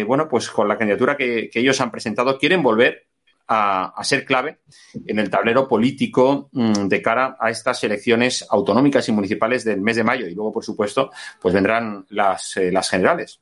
bueno, 0.07 0.29
pues 0.29 0.51
con 0.51 0.67
la 0.67 0.77
candidatura 0.77 1.17
que 1.17 1.51
ellos 1.55 1.81
han 1.81 1.91
presentado, 1.91 2.39
quieren 2.39 2.63
volver 2.63 3.07
a, 3.53 4.05
ser 4.05 4.25
clave 4.25 4.61
en 5.07 5.19
el 5.19 5.31
tablero 5.31 5.69
político 5.69 6.49
mm, 6.53 6.89
de 6.89 7.03
cara 7.03 7.37
a 7.39 7.51
estas 7.51 7.83
elecciones 7.85 8.47
autonómicas 8.49 9.09
y 9.09 9.13
municipales 9.13 9.65
del 9.65 9.81
mes 9.81 9.97
de 9.97 10.05
mayo. 10.05 10.27
Y 10.27 10.35
luego, 10.35 10.53
por 10.53 10.65
supuesto, 10.65 11.11
pues 11.41 11.55
vendrán 11.55 12.07
las, 12.11 12.57
eh, 12.57 12.73
las 12.73 12.89
generales. 12.89 13.41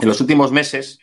En 0.00 0.06
los 0.06 0.20
últimos 0.20 0.52
meses, 0.52 1.00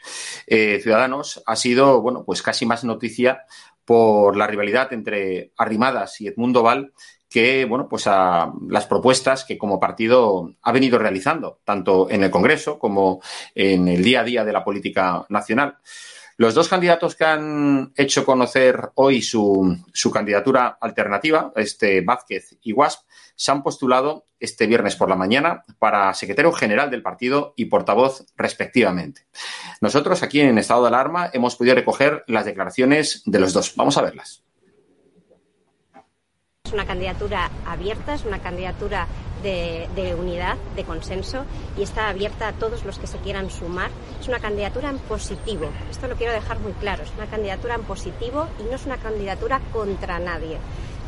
eh, 0.47 0.79
Ciudadanos 0.81 1.41
ha 1.45 1.55
sido, 1.55 2.01
bueno, 2.01 2.23
pues 2.23 2.41
casi 2.41 2.65
más 2.65 2.83
noticia 2.83 3.43
por 3.85 4.35
la 4.35 4.47
rivalidad 4.47 4.91
entre 4.93 5.51
Arrimadas 5.57 6.19
y 6.21 6.27
Edmundo 6.27 6.63
Val 6.63 6.91
que, 7.29 7.65
bueno, 7.65 7.89
pues 7.89 8.07
a 8.07 8.53
las 8.69 8.85
propuestas 8.85 9.43
que 9.43 9.57
como 9.57 9.79
partido 9.79 10.53
ha 10.61 10.71
venido 10.71 10.97
realizando, 10.97 11.59
tanto 11.65 12.09
en 12.09 12.23
el 12.23 12.31
Congreso 12.31 12.79
como 12.79 13.21
en 13.53 13.87
el 13.87 14.03
día 14.03 14.21
a 14.21 14.23
día 14.23 14.45
de 14.45 14.53
la 14.53 14.63
política 14.63 15.25
nacional. 15.29 15.77
Los 16.37 16.53
dos 16.53 16.67
candidatos 16.67 17.15
que 17.15 17.23
han 17.23 17.93
hecho 17.95 18.25
conocer 18.25 18.91
hoy 18.95 19.21
su, 19.21 19.79
candidatura 20.13 20.77
alternativa, 20.81 21.53
este 21.55 22.01
Vázquez 22.01 22.57
y 22.61 22.73
Wasp, 22.73 23.07
se 23.35 23.51
han 23.51 23.63
postulado 23.63 24.25
este 24.37 24.67
viernes 24.67 24.97
por 24.97 25.07
la 25.09 25.15
mañana 25.15 25.63
para 25.79 26.13
secretario 26.13 26.51
general 26.51 26.91
del 26.91 27.01
partido 27.01 27.53
y 27.55 27.65
portavoz 27.65 28.25
respectivamente. 28.35 29.27
Nosotros 29.79 30.23
aquí 30.23 30.41
en 30.41 30.57
estado 30.57 30.81
de 30.81 30.89
alarma 30.89 31.29
hemos 31.31 31.55
podido 31.55 31.75
recoger 31.75 32.25
las 32.27 32.43
declaraciones 32.43 33.23
de 33.25 33.39
los 33.39 33.53
dos. 33.53 33.73
Vamos 33.77 33.97
a 33.97 34.01
verlas. 34.01 34.43
Es 36.65 36.73
una 36.73 36.85
candidatura 36.85 37.49
abierta, 37.65 38.15
es 38.15 38.25
una 38.25 38.39
candidatura 38.39 39.07
de, 39.45 40.15
unidad, 40.19 40.57
de 40.75 40.83
consenso 40.83 41.45
y 41.77 41.83
está 41.83 42.09
abierta 42.09 42.47
a 42.47 42.53
todos 42.53 42.83
los 42.83 42.97
que 42.97 43.07
se 43.07 43.17
quieran 43.19 43.49
sumar. 43.49 43.91
Es 44.19 44.27
una 44.27 44.39
candidatura 44.39 44.89
en 44.89 44.97
positivo, 44.97 45.69
esto 45.91 46.07
lo 46.07 46.15
quiero 46.15 46.33
dejar 46.33 46.59
muy 46.59 46.73
claro, 46.73 47.03
es 47.03 47.11
una 47.15 47.27
candidatura 47.27 47.75
en 47.75 47.83
positivo 47.83 48.47
y 48.59 48.63
no 48.63 48.75
es 48.75 48.85
una 48.85 48.97
candidatura 48.97 49.61
contra 49.71 50.19
nadie. 50.19 50.57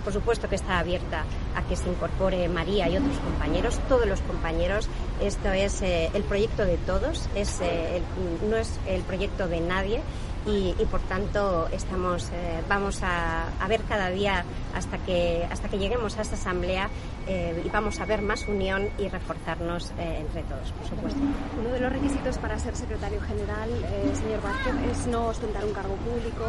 Por 0.04 0.14
supuesto 0.14 0.48
que 0.48 0.56
está 0.56 0.80
abierta 0.80 1.26
a 1.54 1.64
que 1.64 1.76
se 1.76 1.90
incorpore 1.90 2.48
María 2.48 2.88
y 2.88 2.96
otros 2.96 3.18
compañeros, 3.18 3.78
todos 3.90 4.08
los 4.08 4.22
compañeros. 4.22 4.88
Esto 5.22 5.52
es 5.52 5.82
eh, 5.82 6.10
el 6.14 6.24
proyecto 6.24 6.64
de 6.64 6.78
todos, 6.78 7.28
es, 7.36 7.60
eh, 7.60 8.02
no 8.50 8.56
es 8.56 8.80
el 8.88 9.02
proyecto 9.02 9.50
de 9.50 9.60
nadie 9.60 10.02
y, 10.48 10.74
por 10.90 11.02
tanto 11.02 11.68
estamos, 11.72 12.30
eh, 12.30 12.64
vamos 12.70 13.02
a, 13.04 13.46
ver 13.68 13.82
cada 13.84 14.10
día 14.10 14.46
hasta 14.74 14.98
que, 15.00 15.46
hasta 15.52 15.68
que 15.68 15.78
lleguemos 15.78 16.18
a 16.18 16.22
esta 16.22 16.36
asamblea 16.36 16.90
eh, 17.28 17.62
y 17.66 17.70
vamos 17.70 18.00
a 18.00 18.06
ver 18.06 18.22
más 18.22 18.48
unión 18.48 18.90
y 18.98 19.10
reforzarnos 19.10 19.92
eh, 20.00 20.20
entre 20.22 20.44
todos, 20.44 20.72
por 20.72 20.88
supuesto. 20.88 21.20
Uno 21.60 21.70
de 21.70 21.80
los 21.82 21.92
requisitos 21.92 22.38
para 22.38 22.58
ser 22.60 22.76
secretario 22.78 23.20
general, 23.22 23.70
señor 24.14 24.42
Vázquez, 24.42 24.76
es 24.92 25.08
no 25.08 25.28
ostentar 25.28 25.66
un 25.66 25.74
cargo 25.74 25.96
público. 25.96 26.46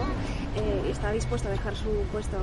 ¿Está 0.88 1.10
dispuesto 1.10 1.48
a 1.48 1.50
dejar 1.50 1.74
su 1.74 1.90
puesto 2.12 2.36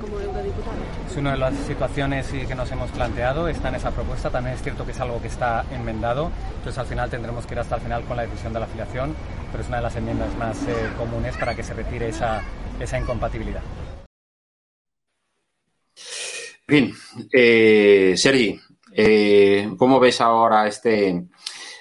como 0.00 0.20
eurodiputado? 0.20 0.76
Es 1.10 1.16
una 1.16 1.32
de 1.32 1.38
las 1.38 1.54
situaciones 1.54 2.26
que 2.26 2.54
nos 2.54 2.70
hemos 2.72 2.90
planteado, 2.90 3.48
está 3.48 3.68
en 3.68 3.76
esa 3.76 3.90
propuesta. 3.90 4.30
También 4.30 4.54
es 4.56 4.62
cierto 4.62 4.84
que 4.84 4.92
es 4.92 5.00
algo 5.00 5.20
que 5.20 5.28
está 5.28 5.64
enmendado, 5.70 6.30
entonces 6.56 6.78
al 6.78 6.86
final 6.86 7.10
tendremos 7.10 7.46
que 7.46 7.54
ir 7.54 7.60
hasta 7.60 7.76
el 7.76 7.80
final 7.82 8.04
con 8.04 8.16
la 8.16 8.24
decisión 8.24 8.52
de 8.52 8.60
la 8.60 8.66
afiliación 8.66 9.14
pero 9.50 9.62
es 9.62 9.68
una 9.68 9.78
de 9.78 9.82
las 9.84 9.96
enmiendas 9.96 10.36
más 10.36 10.62
eh, 10.64 10.74
comunes 10.98 11.36
para 11.36 11.54
que 11.54 11.62
se 11.62 11.74
retire 11.74 12.08
esa, 12.08 12.42
esa 12.78 12.98
incompatibilidad. 12.98 13.62
Bien, 16.68 16.92
eh, 17.32 18.14
Sergi, 18.16 18.60
eh, 18.92 19.70
¿cómo 19.78 20.00
ves 20.00 20.20
ahora 20.20 20.66
este, 20.66 21.24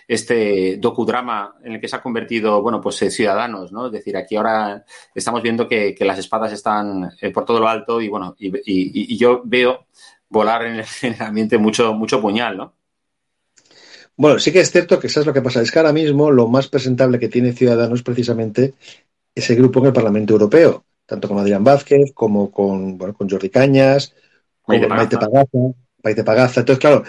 este 0.08 0.78
docudrama 0.78 1.56
en 1.64 1.74
el 1.74 1.82
que 1.82 1.88
se 1.88 1.96
ha 1.96 2.02
convertido, 2.02 2.62
bueno, 2.62 2.80
pues 2.82 3.02
eh, 3.02 3.12
Ciudadanos, 3.12 3.72
¿no? 3.72 3.88
Es 3.88 3.92
decir, 3.92 4.16
aquí 4.18 4.36
ahora 4.36 4.86
estamos 5.14 5.42
viendo 5.42 5.68
que, 5.68 5.96
las 6.00 6.20
espadas 6.20 6.52
están 6.52 7.12
por 7.34 7.46
todo 7.46 7.60
lo 7.60 7.68
alto 7.68 8.00
y, 8.00 8.08
bueno, 8.08 8.36
y, 8.38 9.18
yo 9.18 9.42
veo 9.44 9.88
volar 10.30 10.66
en 10.66 10.76
el, 10.76 10.86
en 11.02 11.14
el, 11.14 11.22
ambiente 11.22 11.58
mucho, 11.58 11.94
mucho 11.94 12.22
puñal, 12.22 12.58
¿no? 12.58 12.74
Bueno, 14.18 14.40
sí 14.40 14.52
que 14.52 14.62
es 14.62 14.72
cierto 14.72 15.00
que 15.00 15.08
eso 15.08 15.20
es 15.20 15.26
lo 15.26 15.34
que 15.34 15.42
pasa. 15.42 15.62
Es 15.62 15.72
que 15.72 15.80
ahora 15.80 15.92
mismo 15.92 16.32
lo 16.32 16.48
más 16.48 16.68
presentable 16.68 17.20
que 17.20 17.28
tiene 17.28 17.52
Ciudadanos 17.52 18.02
precisamente 18.02 18.74
ese 19.34 19.56
grupo 19.56 19.82
en 19.82 19.88
el 19.88 19.94
Parlamento 19.94 20.34
Europeo, 20.34 20.86
tanto 21.06 21.28
con 21.28 21.38
Adrián 21.38 21.64
Vázquez 21.64 22.14
como 22.14 22.50
con, 22.50 22.98
bueno, 22.98 23.14
con 23.14 23.30
Jordi 23.30 23.50
Cañas, 23.50 24.14
con 24.62 24.80
Maite 24.88 25.18
Pagaza. 25.18 25.58
Maite 26.02 26.24
Pagaza. 26.24 26.62
Entonces, 26.62 26.80
claro, 26.80 27.04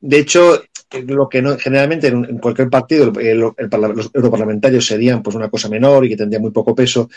de 0.00 0.18
hecho, 0.18 0.62
lo 1.02 1.28
que 1.28 1.42
no, 1.42 1.56
generalmente 1.58 2.08
en, 2.08 2.38
cualquier 2.38 2.70
partido 2.70 3.12
los 3.12 4.10
europarlamentarios 4.12 4.86
serían 4.86 5.22
pues 5.22 5.36
una 5.36 5.50
cosa 5.50 5.68
menor 5.68 6.04
y 6.04 6.10
que 6.10 6.16
tendría 6.16 6.40
muy 6.40 6.50
poco 6.50 6.74
peso. 6.74 7.08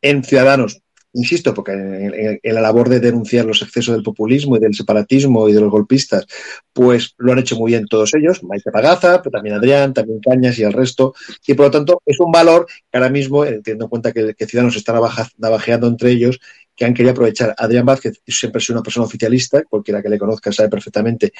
En 0.00 0.22
Ciudadanos 0.22 0.82
insisto, 1.16 1.54
porque 1.54 1.72
en, 1.72 2.54
la 2.54 2.60
labor 2.60 2.88
de 2.88 3.00
denunciar 3.00 3.46
los 3.46 3.62
excesos 3.62 3.94
del 3.94 4.02
populismo 4.02 4.56
y 4.56 4.60
del 4.60 4.74
separatismo 4.74 5.48
y 5.48 5.52
de 5.52 5.60
los 5.60 5.70
golpistas, 5.70 6.26
pues 6.72 7.14
lo 7.16 7.32
han 7.32 7.38
hecho 7.38 7.56
muy 7.56 7.72
bien 7.72 7.86
todos 7.86 8.14
ellos, 8.14 8.44
Maite 8.44 8.70
Pagaza, 8.70 9.22
pero 9.22 9.32
también 9.32 9.56
Adrián, 9.56 9.94
también 9.94 10.20
Cañas 10.20 10.58
y 10.58 10.62
el 10.62 10.72
resto, 10.72 11.14
y 11.46 11.54
por 11.54 11.66
lo 11.66 11.70
tanto 11.70 12.02
es 12.04 12.20
un 12.20 12.30
valor 12.30 12.66
que 12.66 12.98
ahora 12.98 13.08
mismo, 13.08 13.44
eh, 13.44 13.60
teniendo 13.64 13.86
en 13.86 13.88
cuenta 13.88 14.12
que, 14.12 14.34
Ciudadanos 14.46 14.76
está 14.76 14.94
navajeando 15.38 15.86
entre 15.86 16.10
ellos, 16.10 16.38
que 16.76 16.84
han 16.84 16.92
querido 16.92 17.12
aprovechar. 17.12 17.54
Adrián 17.56 17.86
Vázquez 17.86 18.20
siempre 18.26 18.60
sido 18.60 18.76
una 18.76 18.82
persona 18.82 19.06
oficialista, 19.06 19.62
cualquiera 19.64 20.02
que 20.02 20.10
le 20.10 20.18
conozca 20.18 20.52
sabe 20.52 20.68
perfectamente 20.68 21.32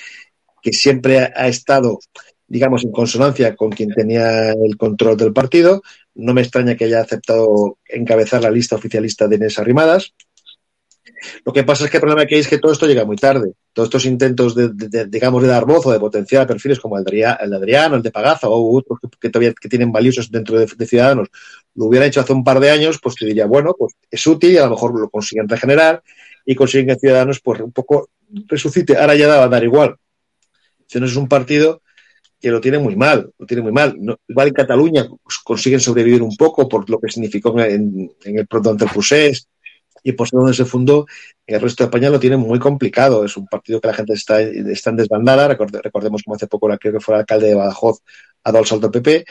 que 0.66 0.72
siempre 0.72 1.18
ha 1.20 1.46
estado, 1.46 2.00
digamos, 2.48 2.82
en 2.82 2.90
consonancia 2.90 3.54
con 3.54 3.70
quien 3.70 3.90
tenía 3.94 4.50
el 4.50 4.76
control 4.76 5.16
del 5.16 5.32
partido. 5.32 5.80
No 6.16 6.34
me 6.34 6.40
extraña 6.40 6.74
que 6.74 6.86
haya 6.86 7.02
aceptado 7.02 7.78
encabezar 7.88 8.42
la 8.42 8.50
lista 8.50 8.74
oficialista 8.74 9.28
de 9.28 9.36
Inés 9.36 9.60
Arrimadas. 9.60 10.12
Lo 11.44 11.52
que 11.52 11.62
pasa 11.62 11.84
es 11.84 11.90
que 11.92 11.98
el 11.98 12.00
problema 12.00 12.26
que 12.26 12.34
hay 12.34 12.40
es 12.40 12.48
que 12.48 12.58
todo 12.58 12.72
esto 12.72 12.88
llega 12.88 13.04
muy 13.04 13.14
tarde. 13.14 13.52
Todos 13.72 13.86
estos 13.86 14.06
intentos 14.06 14.56
de, 14.56 15.06
digamos, 15.06 15.40
de 15.40 15.48
dar 15.48 15.66
voz 15.66 15.86
o 15.86 15.92
de 15.92 16.00
potenciar 16.00 16.48
perfiles 16.48 16.80
como 16.80 16.98
el 16.98 17.04
de, 17.04 17.24
Adriano, 17.24 17.94
el 17.94 18.02
de 18.02 18.10
Pagaza 18.10 18.48
o 18.48 18.76
otros 18.76 18.98
que, 19.20 19.30
todavía 19.30 19.54
que 19.54 19.68
tienen 19.68 19.92
valiosos 19.92 20.32
dentro 20.32 20.58
de, 20.58 20.66
Ciudadanos, 20.66 21.28
lo 21.76 21.84
hubieran 21.84 22.08
hecho 22.08 22.20
hace 22.22 22.32
un 22.32 22.42
par 22.42 22.58
de 22.58 22.70
años, 22.70 22.98
pues 23.00 23.14
te 23.14 23.24
diría, 23.24 23.46
bueno, 23.46 23.72
pues 23.78 23.94
es 24.10 24.26
útil 24.26 24.50
y 24.50 24.58
a 24.58 24.64
lo 24.64 24.70
mejor 24.70 24.98
lo 24.98 25.08
consiguen 25.10 25.48
regenerar 25.48 26.02
y 26.44 26.56
consiguen 26.56 26.88
que 26.88 26.96
Ciudadanos 26.96 27.38
pues 27.38 27.60
un 27.60 27.70
poco 27.70 28.10
resucite. 28.48 28.96
Ahora 28.96 29.14
ya 29.14 29.28
va 29.28 29.44
a 29.44 29.48
dar 29.48 29.62
igual. 29.62 29.96
Es 30.90 31.16
un 31.16 31.28
partido 31.28 31.82
que 32.40 32.50
lo 32.50 32.60
tiene 32.60 32.78
muy 32.78 32.96
mal, 32.96 33.30
lo 33.38 33.46
tiene 33.46 33.62
muy 33.62 33.72
mal. 33.72 33.96
igual 34.28 34.48
en 34.48 34.54
Cataluña 34.54 35.08
consiguen 35.44 35.80
sobrevivir 35.80 36.22
un 36.22 36.36
poco 36.36 36.68
por 36.68 36.88
lo 36.88 37.00
que 37.00 37.10
significó 37.10 37.58
en, 37.60 38.10
el 38.24 38.46
pronto 38.46 38.70
ante 38.70 38.84
el 38.84 38.90
Pusés 38.90 39.48
y 40.02 40.12
por 40.12 40.28
ser 40.28 40.38
donde 40.38 40.54
se 40.54 40.64
fundó, 40.64 41.06
el 41.46 41.60
resto 41.60 41.82
de 41.82 41.88
España 41.88 42.10
lo 42.10 42.20
tiene 42.20 42.36
muy 42.36 42.58
complicado. 42.60 43.24
Es 43.24 43.36
un 43.36 43.46
partido 43.46 43.80
que 43.80 43.88
la 43.88 43.94
gente 43.94 44.12
está, 44.12 44.40
está 44.40 44.90
en 44.90 44.96
desbandada. 44.96 45.48
recordemos 45.48 46.22
como 46.22 46.36
hace 46.36 46.46
poco 46.46 46.68
creo 46.78 46.92
que 46.92 47.00
fue 47.00 47.14
el 47.14 47.20
alcalde 47.20 47.48
de 47.48 47.54
Badajoz 47.54 48.00
el 48.44 48.66
salto 48.66 48.86
al 48.86 48.92
PP 48.92 49.24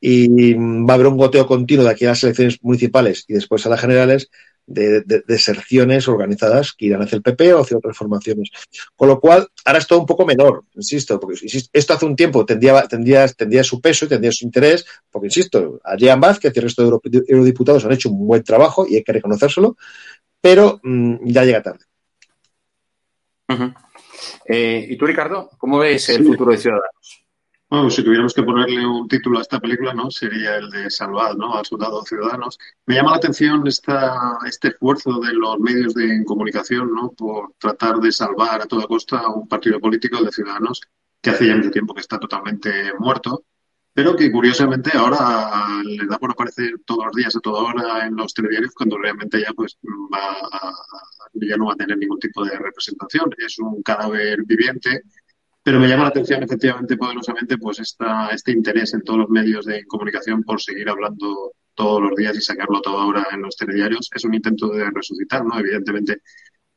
y 0.00 0.54
va 0.54 0.92
a 0.92 0.94
haber 0.94 1.06
un 1.08 1.16
goteo 1.16 1.46
continuo 1.46 1.84
de 1.84 1.90
aquí 1.90 2.04
a 2.04 2.10
las 2.10 2.22
elecciones 2.24 2.58
municipales 2.62 3.24
y 3.28 3.34
después 3.34 3.64
a 3.66 3.68
las 3.68 3.80
generales 3.80 4.30
de, 4.68 5.02
deserciones 5.26 6.06
organizadas 6.08 6.72
que 6.72 6.86
irán 6.86 7.02
hacia 7.02 7.16
el 7.16 7.22
PP 7.22 7.54
o 7.54 7.62
hacia 7.62 7.78
otras 7.78 7.96
formaciones. 7.96 8.50
Con 8.94 9.08
lo 9.08 9.18
cual, 9.18 9.48
ahora 9.64 9.78
es 9.78 9.86
todo 9.86 10.00
un 10.00 10.06
poco 10.06 10.26
menor, 10.26 10.64
insisto, 10.74 11.18
porque 11.18 11.38
esto 11.72 11.94
hace 11.94 12.06
un 12.06 12.14
tiempo 12.14 12.44
tendría, 12.44 12.82
tendría, 12.86 13.26
tendría 13.28 13.64
su 13.64 13.80
peso 13.80 14.04
y 14.04 14.08
tendría 14.08 14.32
su 14.32 14.44
interés, 14.44 14.86
porque 15.10 15.28
insisto, 15.28 15.80
Adrián 15.82 16.20
Vázquez 16.20 16.52
y 16.54 16.58
el 16.58 16.64
resto 16.64 17.00
de 17.02 17.24
eurodiputados 17.28 17.84
han 17.84 17.92
hecho 17.92 18.10
un 18.10 18.26
buen 18.26 18.44
trabajo 18.44 18.86
y 18.88 18.96
hay 18.96 19.02
que 19.02 19.12
reconocérselo, 19.12 19.76
pero 20.40 20.80
mm, 20.82 21.26
ya 21.26 21.44
llega 21.44 21.62
tarde. 21.62 21.84
Eh, 24.46 24.86
¿Y 24.90 24.96
tú, 24.96 25.06
Ricardo, 25.06 25.50
cómo 25.56 25.78
ves 25.78 26.08
el 26.10 26.24
futuro 26.24 26.52
de 26.52 26.58
Ciudadanos? 26.58 27.27
Bueno, 27.70 27.90
si 27.90 28.02
tuviéramos 28.02 28.32
que 28.32 28.42
ponerle 28.42 28.86
un 28.86 29.06
título 29.08 29.38
a 29.38 29.42
esta 29.42 29.60
película, 29.60 29.92
¿no? 29.92 30.10
Sería 30.10 30.56
el 30.56 30.70
de 30.70 30.90
Salvar, 30.90 31.36
¿no? 31.36 31.54
Al 31.54 31.66
soldado 31.66 32.02
ciudadanos. 32.02 32.58
Me 32.86 32.94
llama 32.94 33.10
la 33.10 33.18
atención 33.18 33.66
esta, 33.66 34.38
este 34.46 34.68
esfuerzo 34.68 35.20
de 35.20 35.34
los 35.34 35.60
medios 35.60 35.92
de 35.92 36.24
comunicación, 36.24 36.94
¿no? 36.94 37.10
Por 37.12 37.52
tratar 37.58 37.96
de 37.96 38.10
salvar 38.10 38.62
a 38.62 38.66
toda 38.66 38.86
costa 38.86 39.18
a 39.18 39.34
un 39.34 39.46
partido 39.46 39.78
político 39.80 40.22
de 40.24 40.32
ciudadanos 40.32 40.80
que 41.20 41.28
hace 41.28 41.46
ya 41.46 41.56
mucho 41.56 41.70
tiempo 41.70 41.92
que 41.92 42.00
está 42.00 42.18
totalmente 42.18 42.94
muerto, 42.98 43.44
pero 43.92 44.16
que 44.16 44.32
curiosamente 44.32 44.96
ahora 44.96 45.82
le 45.84 46.06
da 46.06 46.18
por 46.18 46.30
aparecer 46.30 46.80
todos 46.86 47.04
los 47.06 47.14
días, 47.16 47.36
a 47.36 47.40
toda 47.40 47.64
hora 47.64 48.06
en 48.06 48.16
los 48.16 48.32
telediarios, 48.32 48.72
cuando 48.72 48.96
realmente 48.96 49.42
ya 49.42 49.52
pues 49.52 49.78
va 49.84 50.72
ya 51.34 51.56
no 51.58 51.66
va 51.66 51.74
a 51.74 51.76
tener 51.76 51.98
ningún 51.98 52.18
tipo 52.18 52.44
de 52.46 52.56
representación. 52.56 53.30
Es 53.36 53.58
un 53.58 53.82
cadáver 53.82 54.42
viviente 54.46 55.02
pero 55.68 55.80
me 55.80 55.86
llama 55.86 56.04
la 56.04 56.08
atención 56.08 56.42
efectivamente 56.42 56.96
poderosamente 56.96 57.58
pues 57.58 57.78
esta, 57.78 58.30
este 58.30 58.52
interés 58.52 58.94
en 58.94 59.02
todos 59.02 59.18
los 59.18 59.28
medios 59.28 59.66
de 59.66 59.84
comunicación 59.84 60.42
por 60.42 60.62
seguir 60.62 60.88
hablando 60.88 61.52
todos 61.74 62.00
los 62.00 62.16
días 62.16 62.34
y 62.38 62.40
sacarlo 62.40 62.80
todo 62.80 62.98
ahora 62.98 63.26
en 63.32 63.42
los 63.42 63.54
telediarios. 63.54 64.08
Es 64.14 64.24
un 64.24 64.32
intento 64.32 64.68
de 64.68 64.88
resucitar, 64.90 65.44
¿no? 65.44 65.58
Evidentemente 65.58 66.22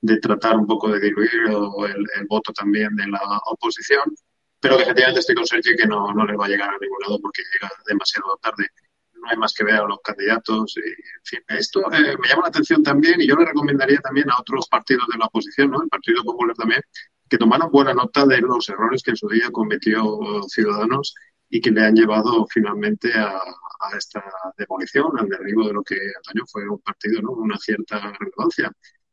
de 0.02 0.18
tratar 0.18 0.58
un 0.58 0.68
poco 0.68 0.90
de 0.90 1.00
diluir 1.00 1.32
el, 1.48 2.06
el 2.20 2.26
voto 2.28 2.52
también 2.52 2.94
de 2.98 3.08
la 3.08 3.22
oposición, 3.46 4.14
pero 4.60 4.76
que 4.76 4.84
efectivamente 4.84 5.22
estoy 5.22 5.36
con 5.36 5.46
Sergio 5.46 5.74
que 5.78 5.88
no, 5.88 6.12
no 6.14 6.26
le 6.26 6.36
va 6.36 6.48
a 6.48 6.50
llegar 6.50 6.68
a 6.68 6.78
ningún 6.82 7.00
lado 7.02 7.18
porque 7.22 7.44
llega 7.54 7.72
demasiado 7.88 8.38
tarde. 8.42 8.68
No 9.14 9.30
hay 9.30 9.38
más 9.38 9.54
que 9.54 9.64
ver 9.64 9.76
a 9.76 9.86
los 9.86 10.02
candidatos. 10.04 10.76
Esto 11.48 11.80
eh, 11.94 12.18
me 12.22 12.28
llama 12.28 12.42
la 12.42 12.50
atención 12.50 12.84
también 12.84 13.22
y 13.22 13.28
yo 13.28 13.38
le 13.38 13.46
recomendaría 13.46 14.00
también 14.00 14.30
a 14.32 14.42
otros 14.42 14.68
partidos 14.68 15.08
de 15.14 15.18
la 15.18 15.28
oposición, 15.28 15.72
¿no? 15.72 15.82
El 15.82 15.88
Partido 15.88 16.24
Popular 16.26 16.58
también, 16.58 16.82
que 17.32 17.38
tomaron 17.38 17.72
buena 17.72 17.94
nota 17.94 18.26
de 18.26 18.42
los 18.42 18.68
errores 18.68 19.02
que 19.02 19.12
en 19.12 19.16
su 19.16 19.30
día 19.30 19.50
cometió 19.54 20.20
Ciudadanos 20.50 21.16
y 21.50 21.62
que 21.62 21.72
le 21.72 21.82
han 21.86 21.96
llevado 21.96 22.46
finalmente 22.46 23.10
a, 23.14 23.40
esta 23.98 24.22
demolición, 24.58 25.18
al 25.18 25.30
derribo 25.30 25.66
de 25.66 25.74
lo 25.74 25.82
que 25.82 25.96
antaño 25.96 26.44
fue 26.52 26.68
un 26.68 26.80
partido, 26.80 27.22
¿no? 27.22 27.32
Una 27.32 27.58
cierta 27.58 28.00
relevancia. 28.20 28.70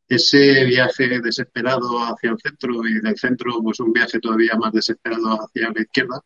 Ese 0.09 0.65
viaje 0.65 1.21
desesperado 1.21 1.99
hacia 2.01 2.31
el 2.31 2.39
centro 2.39 2.85
y 2.89 3.01
del 3.01 3.17
centro, 3.17 3.63
pues 3.63 3.79
un 3.79 3.93
viaje 3.93 4.19
todavía 4.19 4.57
más 4.57 4.73
desesperado 4.73 5.39
hacia 5.41 5.71
la 5.71 5.81
izquierda, 5.81 6.21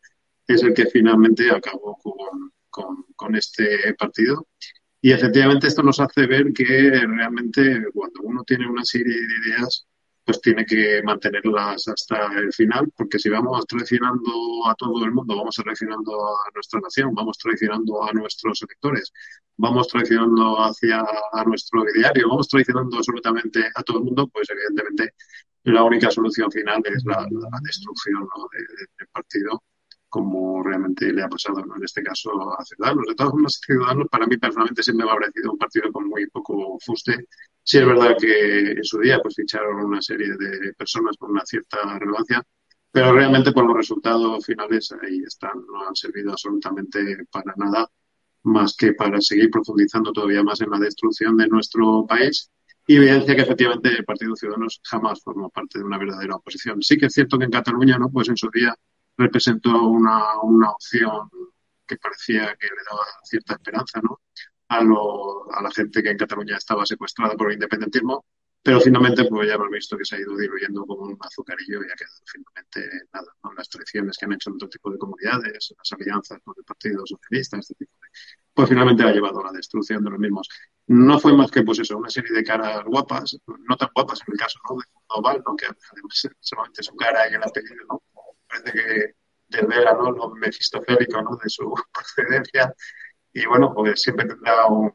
es 0.47 0.63
el 0.63 0.73
que 0.73 0.87
finalmente 0.87 1.51
acabó 1.51 1.99
con, 2.03 2.53
con, 2.71 3.05
con 3.15 3.37
este 3.37 3.95
partido. 3.99 4.49
Y 5.03 5.13
efectivamente 5.13 5.67
esto 5.67 5.83
nos 5.83 6.01
hace 6.01 6.27
ver 6.27 6.55
que 6.55 6.65
realmente 7.07 7.85
cuando 7.93 8.23
uno 8.23 8.45
tiene 8.45 8.67
una 8.67 8.85
serie 8.85 9.15
de 9.15 9.51
ideas, 9.51 9.87
pues 10.25 10.41
tiene 10.41 10.65
que 10.65 11.03
mantenerlas 11.03 11.89
hasta 11.89 12.27
el 12.39 12.53
final, 12.53 12.93
porque 12.97 13.19
si 13.19 13.29
vamos 13.29 13.67
traicionando 13.67 14.31
a 14.67 14.75
todo 14.75 15.05
el 15.05 15.13
mundo, 15.13 15.37
vamos 15.37 15.57
traicionando 15.57 16.13
a 16.29 16.51
nuestra 16.55 16.81
nación, 16.81 17.15
vamos 17.15 17.39
traicionando 17.39 18.05
a 18.05 18.13
nuestros 18.13 18.63
electores, 18.63 19.13
vamos 19.57 19.89
traicionando 19.89 20.63
hacia 20.63 21.01
a 21.01 21.45
nuestro 21.45 21.85
ideario, 21.95 22.29
vamos 22.29 22.49
traicionando 22.49 22.97
absolutamente 22.99 23.65
a 23.75 23.83
todo 23.83 23.99
el 23.99 24.05
mundo, 24.05 24.29
pues 24.29 24.49
evidentemente 24.51 25.15
la 25.65 25.85
única 25.85 26.11
solución 26.11 26.51
final 26.51 26.83
es 26.85 27.05
la, 27.05 27.27
destrucción 27.63 28.29
del 28.99 29.09
partido 29.09 29.63
como 30.09 30.63
realmente 30.63 31.11
le 31.11 31.23
ha 31.23 31.29
pasado 31.29 31.61
en 31.61 31.83
este 31.83 32.03
caso 32.03 32.31
a 32.53 32.63
Ciudadanos. 32.65 33.07
De 33.09 33.15
todos 33.15 33.33
los 33.35 33.55
Ciudadanos 33.65 34.09
para 34.11 34.27
mí 34.27 34.37
personalmente 34.37 34.83
siempre 34.83 35.07
me 35.07 35.13
ha 35.13 35.15
parecido 35.15 35.53
un 35.53 35.59
partido 35.59 35.91
con 35.91 36.07
muy 36.07 36.27
poco 36.29 36.79
fuste. 36.85 37.29
Sí 37.65 37.79
es 37.79 37.87
verdad 37.87 38.17
que 38.19 38.73
en 38.73 38.85
su 38.85 38.99
día 38.99 39.21
pues 39.21 39.37
ficharon 39.37 39.85
una 39.85 40.03
serie 40.03 40.37
de 40.37 40.75
personas 40.75 41.17
con 41.17 41.31
una 41.31 41.45
cierta 41.45 41.79
relevancia, 41.99 42.43
pero 42.91 43.13
realmente 43.13 43.53
por 43.53 43.65
los 43.67 43.77
resultados 43.77 44.45
finales 44.45 44.93
ahí 45.01 45.23
están, 45.25 45.65
no 45.67 45.89
han 45.89 45.95
servido 45.95 46.33
absolutamente 46.33 47.25
para 47.31 47.55
nada 47.57 47.89
más 48.45 48.75
que 48.77 48.93
para 48.95 49.21
seguir 49.21 49.51
profundizando 49.51 50.13
todavía 50.13 50.43
más 50.43 50.61
en 50.61 50.71
la 50.71 50.79
destrucción 50.79 51.37
de 51.37 51.47
nuestro 51.47 52.05
país 52.07 52.51
y 52.87 52.97
evidencia 52.97 53.37
que 53.37 53.43
efectivamente 53.43 53.91
el 53.91 54.05
Partido 54.05 54.35
Ciudadanos 54.35 54.81
jamás 54.83 55.23
formó 55.23 55.49
parte 55.51 55.79
de 55.79 55.85
una 55.85 55.99
verdadera 55.99 56.35
oposición. 56.35 56.83
Sí 56.83 56.97
que 56.97 57.07
es 57.07 57.13
cierto 57.13 57.39
que 57.39 57.45
en 57.45 57.51
Cataluña, 57.53 57.97
¿no? 57.97 58.11
Pues 58.11 58.29
en 58.29 58.37
su 58.37 58.51
día 58.51 58.75
representó 59.17 59.85
una, 59.85 60.41
una 60.43 60.71
opción 60.71 61.31
que 61.87 61.97
parecía 61.97 62.57
que 62.59 62.67
le 62.67 62.83
daba 62.91 63.05
cierta 63.25 63.55
esperanza 63.55 64.01
¿no? 64.03 64.21
A, 64.73 64.83
lo, 64.83 65.53
a 65.53 65.63
la 65.63 65.71
gente 65.71 66.03
que 66.03 66.11
en 66.11 66.17
Cataluña 66.17 66.57
estaba 66.57 66.87
secuestrada 66.87 67.35
por 67.35 67.49
el 67.49 67.55
independentismo, 67.55 68.25
pero 68.63 68.81
finalmente 68.81 69.25
pues 69.25 69.49
ya 69.49 69.55
hemos 69.55 69.69
visto 69.71 69.99
que 69.99 70.05
se 70.05 70.17
ha 70.17 70.21
ido 70.21 70.37
diluyendo 70.37 70.87
como 70.87 71.03
un 71.03 71.19
azucarillo 71.21 71.83
y 71.83 71.91
ha 71.91 71.95
quedado 71.95 72.23
finalmente 72.25 73.07
nada, 73.13 73.27
¿no? 73.43 73.53
las 73.53 73.69
traiciones 73.69 74.17
que 74.17 74.25
han 74.25 74.33
hecho 74.33 74.51
en 74.51 74.55
otro 74.55 74.69
tipo 74.69 74.91
de 74.91 74.99
comunidades, 74.99 75.75
las 75.77 75.93
alianzas 75.93 76.39
con 76.43 76.55
el 76.57 76.65
Partido 76.65 77.05
Socialista, 77.05 77.59
este 77.59 77.75
tipo 77.75 77.93
de... 78.01 78.09
Pues 78.55 78.69
finalmente 78.69 79.03
ha 79.03 79.13
llevado 79.13 79.41
a 79.41 79.47
la 79.47 79.53
destrucción 79.53 80.05
de 80.05 80.11
los 80.11 80.19
mismos. 80.19 80.49
No 80.87 81.19
fue 81.19 81.35
más 81.35 81.51
que 81.51 81.63
pues 81.63 81.81
eso, 81.81 81.99
una 81.99 82.09
serie 82.09 82.33
de 82.33 82.45
caras 82.45 82.85
guapas, 82.87 83.37
no 83.47 83.77
tan 83.77 83.91
guapas 83.95 84.21
en 84.27 84.33
el 84.33 84.39
caso 84.39 84.59
¿no? 84.71 84.77
de 84.77 84.85
Oval, 85.09 85.43
¿no? 85.45 85.57
que 85.57 85.67
además 85.67 86.29
solamente 86.41 86.83
su 86.83 86.95
cara 86.95 87.29
y 87.31 87.35
el 87.35 87.43
apellido, 87.43 87.85
¿no? 87.91 88.03
parece 88.49 88.73
que 88.73 89.15
desvela 89.49 89.93
¿no? 89.95 90.13
lo 90.13 90.31
mefistofélico 90.31 91.21
¿no? 91.21 91.37
de 91.43 91.51
su 91.51 91.75
procedencia 91.93 92.73
y 93.33 93.47
bueno, 93.47 93.73
pues 93.75 94.03
siempre 94.03 94.27
tendrá 94.27 94.67
un, 94.67 94.93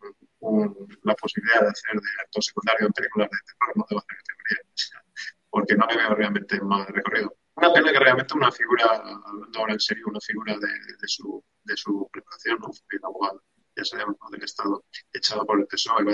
la 1.03 1.15
posibilidad 1.15 1.61
de 1.61 1.69
hacer 1.69 1.99
de 1.99 2.07
actor 2.21 2.43
secundario 2.43 2.87
en 2.87 2.93
películas 2.93 3.29
de 3.31 3.37
terror, 3.45 3.77
no 3.77 3.85
de 3.89 4.03
categoría, 4.05 5.03
porque 5.49 5.75
no 5.75 5.87
le 5.87 5.97
veo 5.97 6.15
realmente 6.15 6.61
más 6.61 6.87
recorrido. 6.89 7.35
Una 7.55 7.73
pena 7.73 7.91
que 7.91 7.99
realmente 7.99 8.33
una 8.35 8.51
figura, 8.51 8.85
hablando 8.85 9.59
ahora 9.59 9.73
en 9.73 9.79
serio, 9.79 10.05
una 10.07 10.19
figura 10.19 10.55
de, 10.59 11.07
su, 11.07 11.43
de 11.63 11.75
su 11.75 12.07
preparación, 12.11 12.59
¿no? 12.59 12.67
Fue 12.71 12.99
abogado, 13.01 13.41
ya 13.75 13.83
sabemos, 13.83 14.15
del 14.31 14.43
Estado, 14.43 14.85
echado 15.11 15.43
por 15.45 15.59
el 15.59 15.67
Tesoro, 15.67 16.05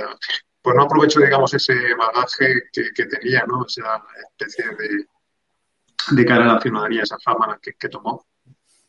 pues 0.62 0.76
no 0.78 0.84
aprovecho, 0.84 1.20
digamos, 1.20 1.54
ese 1.54 1.74
bagaje 1.96 2.70
que, 2.72 2.92
que 2.96 3.06
tenía, 3.08 3.44
¿no? 3.46 3.66
Esa 3.66 4.02
especie 4.30 4.74
de, 4.78 5.06
de 6.16 6.26
cara 6.26 6.46
a 6.46 6.54
la 6.54 6.62
ciudadanía, 6.62 7.04
esa 7.04 7.20
fama 7.20 7.60
que, 7.62 7.74
que 7.74 7.90
tomó. 7.90 8.26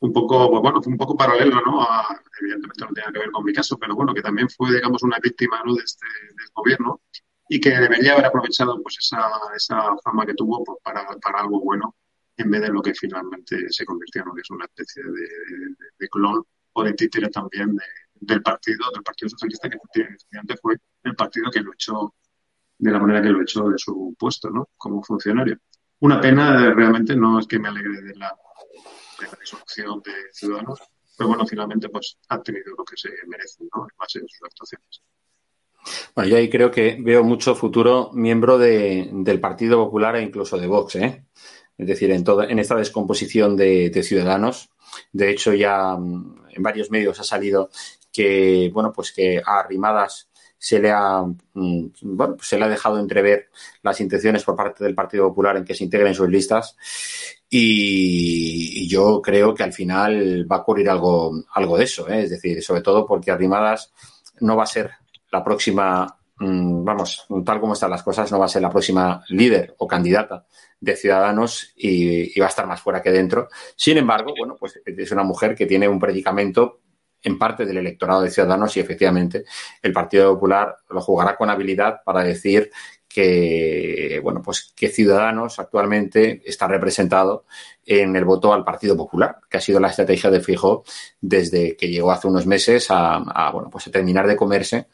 Un 0.05 0.13
poco, 0.13 0.51
pues 0.51 0.61
bueno, 0.61 0.83
fue 0.83 0.93
un 0.93 0.99
poco 0.99 1.17
paralelo, 1.17 1.63
¿no? 1.65 1.87
Evidentemente 2.39 2.85
no 2.85 2.93
tiene 2.93 3.11
que 3.11 3.19
ver 3.21 3.31
con 3.31 3.43
mi 3.43 3.55
caso, 3.55 3.79
pero 3.79 3.95
bueno, 3.95 4.13
que 4.13 4.21
también 4.21 4.51
fue, 4.51 4.75
digamos, 4.75 5.03
una 5.03 5.17
víctima 5.19 5.63
¿no? 5.65 5.75
de 5.75 5.83
este 5.83 6.07
del 6.29 6.49
gobierno 6.53 7.01
y 7.49 7.59
que 7.59 7.71
debería 7.71 8.13
haber 8.13 8.27
aprovechado 8.27 8.83
pues 8.83 8.99
esa, 8.99 9.31
esa 9.57 9.97
fama 10.05 10.27
que 10.27 10.35
tuvo 10.35 10.63
pues, 10.63 10.79
para, 10.83 11.07
para 11.23 11.41
algo 11.41 11.59
bueno 11.61 11.97
en 12.37 12.51
vez 12.51 12.61
de 12.61 12.69
lo 12.69 12.83
que 12.83 12.93
finalmente 12.93 13.57
se 13.71 13.87
convirtió 13.87 14.23
en 14.27 14.35
que 14.35 14.43
es 14.43 14.51
una 14.51 14.67
especie 14.67 15.03
de, 15.05 15.29
de, 15.99 16.09
clon 16.11 16.45
o 16.75 16.85
de 16.85 16.93
títere 16.93 17.31
también 17.31 17.75
del 18.15 18.43
partido, 18.43 18.85
del 18.93 19.03
Partido 19.03 19.31
Socialista, 19.31 19.71
que 19.71 19.79
efectivamente 19.79 20.57
fue 20.61 20.77
el 21.03 21.17
partido 21.17 21.51
que 21.51 21.61
lo 21.61 21.73
echó 21.73 22.15
de 22.77 22.91
la 22.91 22.99
manera 22.99 23.23
que 23.23 23.31
lo 23.31 23.41
echó 23.41 23.71
de 23.71 23.79
su 23.79 24.15
puesto, 24.19 24.51
¿no? 24.51 24.69
Como 24.77 25.03
funcionario. 25.03 25.57
una 26.01 26.21
pena, 26.21 26.75
realmente 26.75 27.17
no 27.17 27.39
es 27.39 27.47
que 27.47 27.59
me 27.59 27.69
alegre 27.69 28.03
de 28.03 28.15
la, 28.17 28.37
de 29.19 29.27
la 29.27 29.39
disolución 29.41 30.03
de 30.05 30.13
Ciudadanos, 30.33 30.81
pero 31.17 31.29
bueno, 31.29 31.47
finalmente 31.47 31.89
pues 31.89 32.19
han 32.29 32.43
tenido 32.43 32.75
lo 32.77 32.85
que 32.85 32.97
se 32.97 33.11
merecen 33.27 33.69
¿no? 33.75 33.83
en 33.83 33.97
base 33.97 34.19
a 34.19 34.23
sus 34.23 34.43
actuaciones. 34.43 35.03
Bueno, 36.15 36.31
yo 36.31 36.37
ahí 36.37 36.49
creo 36.49 36.71
que 36.71 36.97
veo 37.01 37.23
mucho 37.23 37.55
futuro 37.55 38.11
miembro 38.13 38.59
de, 38.59 39.11
del 39.13 39.41
Partido 39.41 39.85
Popular 39.85 40.17
e 40.17 40.23
incluso 40.23 40.57
de 40.57 40.67
Vox, 40.67 40.97
¿eh? 40.97 41.25
Es 41.77 41.87
decir, 41.87 42.11
en, 42.13 42.25
toda, 42.25 42.47
en 42.47 42.59
esta 42.59 42.77
descomposición 42.77 43.57
de, 43.57 43.91
de 43.91 44.03
Ciudadanos. 44.03 44.71
De 45.13 45.31
hecho, 45.31 45.53
ya 45.53 45.97
mm, 45.97 46.47
en 46.51 46.63
varios 46.63 46.91
medios 46.91 47.19
ha 47.21 47.25
salido 47.25 47.71
que, 48.13 48.71
bueno, 48.73 48.93
pues 48.93 49.13
que 49.13 49.43
a 49.45 49.59
Arrimadas 49.59 50.31
se 50.65 50.79
le 50.79 50.91
ha, 50.91 51.21
mm, 51.21 51.87
bueno, 52.01 52.37
pues 52.37 52.49
se 52.49 52.59
le 52.59 52.65
ha 52.65 52.69
dejado 52.69 52.99
entrever 52.99 53.51
las 53.83 54.01
intenciones 54.01 54.45
por 54.45 54.57
parte 54.57 54.83
del 54.83 54.95
Partido 54.95 55.29
Popular 55.29 55.59
en 55.59 55.65
que 55.67 55.75
se 55.75 55.85
integren 55.85 56.15
sus 56.15 56.31
listas 56.31 56.75
y, 57.51 58.89
yo 58.89 59.21
creo 59.21 59.55
que 59.55 59.63
al 59.63 59.75
final 59.75 60.51
va 60.51 60.57
a 60.57 60.61
ocurrir 60.61 60.89
algo, 60.89 61.35
algo 61.53 61.77
de 61.77 61.85
eso, 61.85 62.09
¿eh? 62.09 62.23
es 62.23 62.31
decir, 62.31 62.63
sobre 62.63 62.81
todo 62.81 63.07
porque 63.07 63.31
Arrimadas 63.31 63.93
no 64.41 64.57
va 64.57 64.63
a 64.63 64.67
ser 64.67 64.93
la 65.31 65.45
próxima, 65.45 66.19
mm, 66.39 66.83
vamos, 66.83 67.27
tal 67.45 67.61
como 67.61 67.75
están 67.75 67.91
las 67.91 68.03
cosas, 68.03 68.33
no 68.33 68.39
va 68.39 68.47
a 68.47 68.49
ser 68.49 68.63
la 68.63 68.71
próxima 68.71 69.23
líder 69.29 69.75
o 69.77 69.87
candidata 69.87 70.47
de 70.81 70.97
Ciudadanos 70.97 71.75
y, 71.77 72.35
y, 72.35 72.41
va 72.41 72.47
a 72.47 72.49
estar 72.49 72.67
más 72.67 72.81
fuera 72.81 73.03
que 73.03 73.11
dentro. 73.11 73.49
Sin 73.77 73.99
embargo, 73.99 74.33
bueno, 74.39 74.57
pues 74.59 74.81
es 74.87 75.13
una 75.13 75.25
mujer 75.25 75.55
que 75.55 75.67
tiene 75.67 75.89
un 75.89 75.99
predicamento 75.99 76.84
en 77.25 77.39
parte 77.39 77.65
del 77.65 77.79
electorado 77.79 78.23
de 78.23 78.31
Ciudadanos 78.31 78.77
y 78.77 78.81
efectivamente 78.81 79.45
el 79.83 79.93
Partido 79.93 80.35
Popular 80.35 80.77
lo 80.91 81.01
jugará 81.01 81.37
con 81.37 81.51
habilidad 81.51 82.03
para 82.05 82.23
decir 82.23 82.71
que 83.09 84.21
bueno 84.23 84.43
pues 84.43 84.73
que 84.77 84.89
Ciudadanos 84.89 85.59
actualmente 85.59 86.43
está 86.45 86.69
representado 86.69 87.47
en 87.87 88.15
el 88.15 88.25
voto 88.25 88.53
al 88.53 88.65
Partido 88.65 88.97
Popular, 88.97 89.39
que 89.49 89.57
ha 89.57 89.61
sido 89.61 89.81
la 89.81 89.89
estrategia 89.89 90.31
de 90.31 90.41
Fijo 90.41 90.85
desde 91.21 91.77
que 91.77 91.89
llegó 91.89 92.13
hace 92.13 92.29
unos 92.29 92.47
meses 92.47 92.89
a, 92.91 93.51
bueno 93.53 93.71
pues 93.71 93.87
a 93.87 93.91
terminar 93.91 94.27
de 94.27 94.37
comerse 94.37 94.89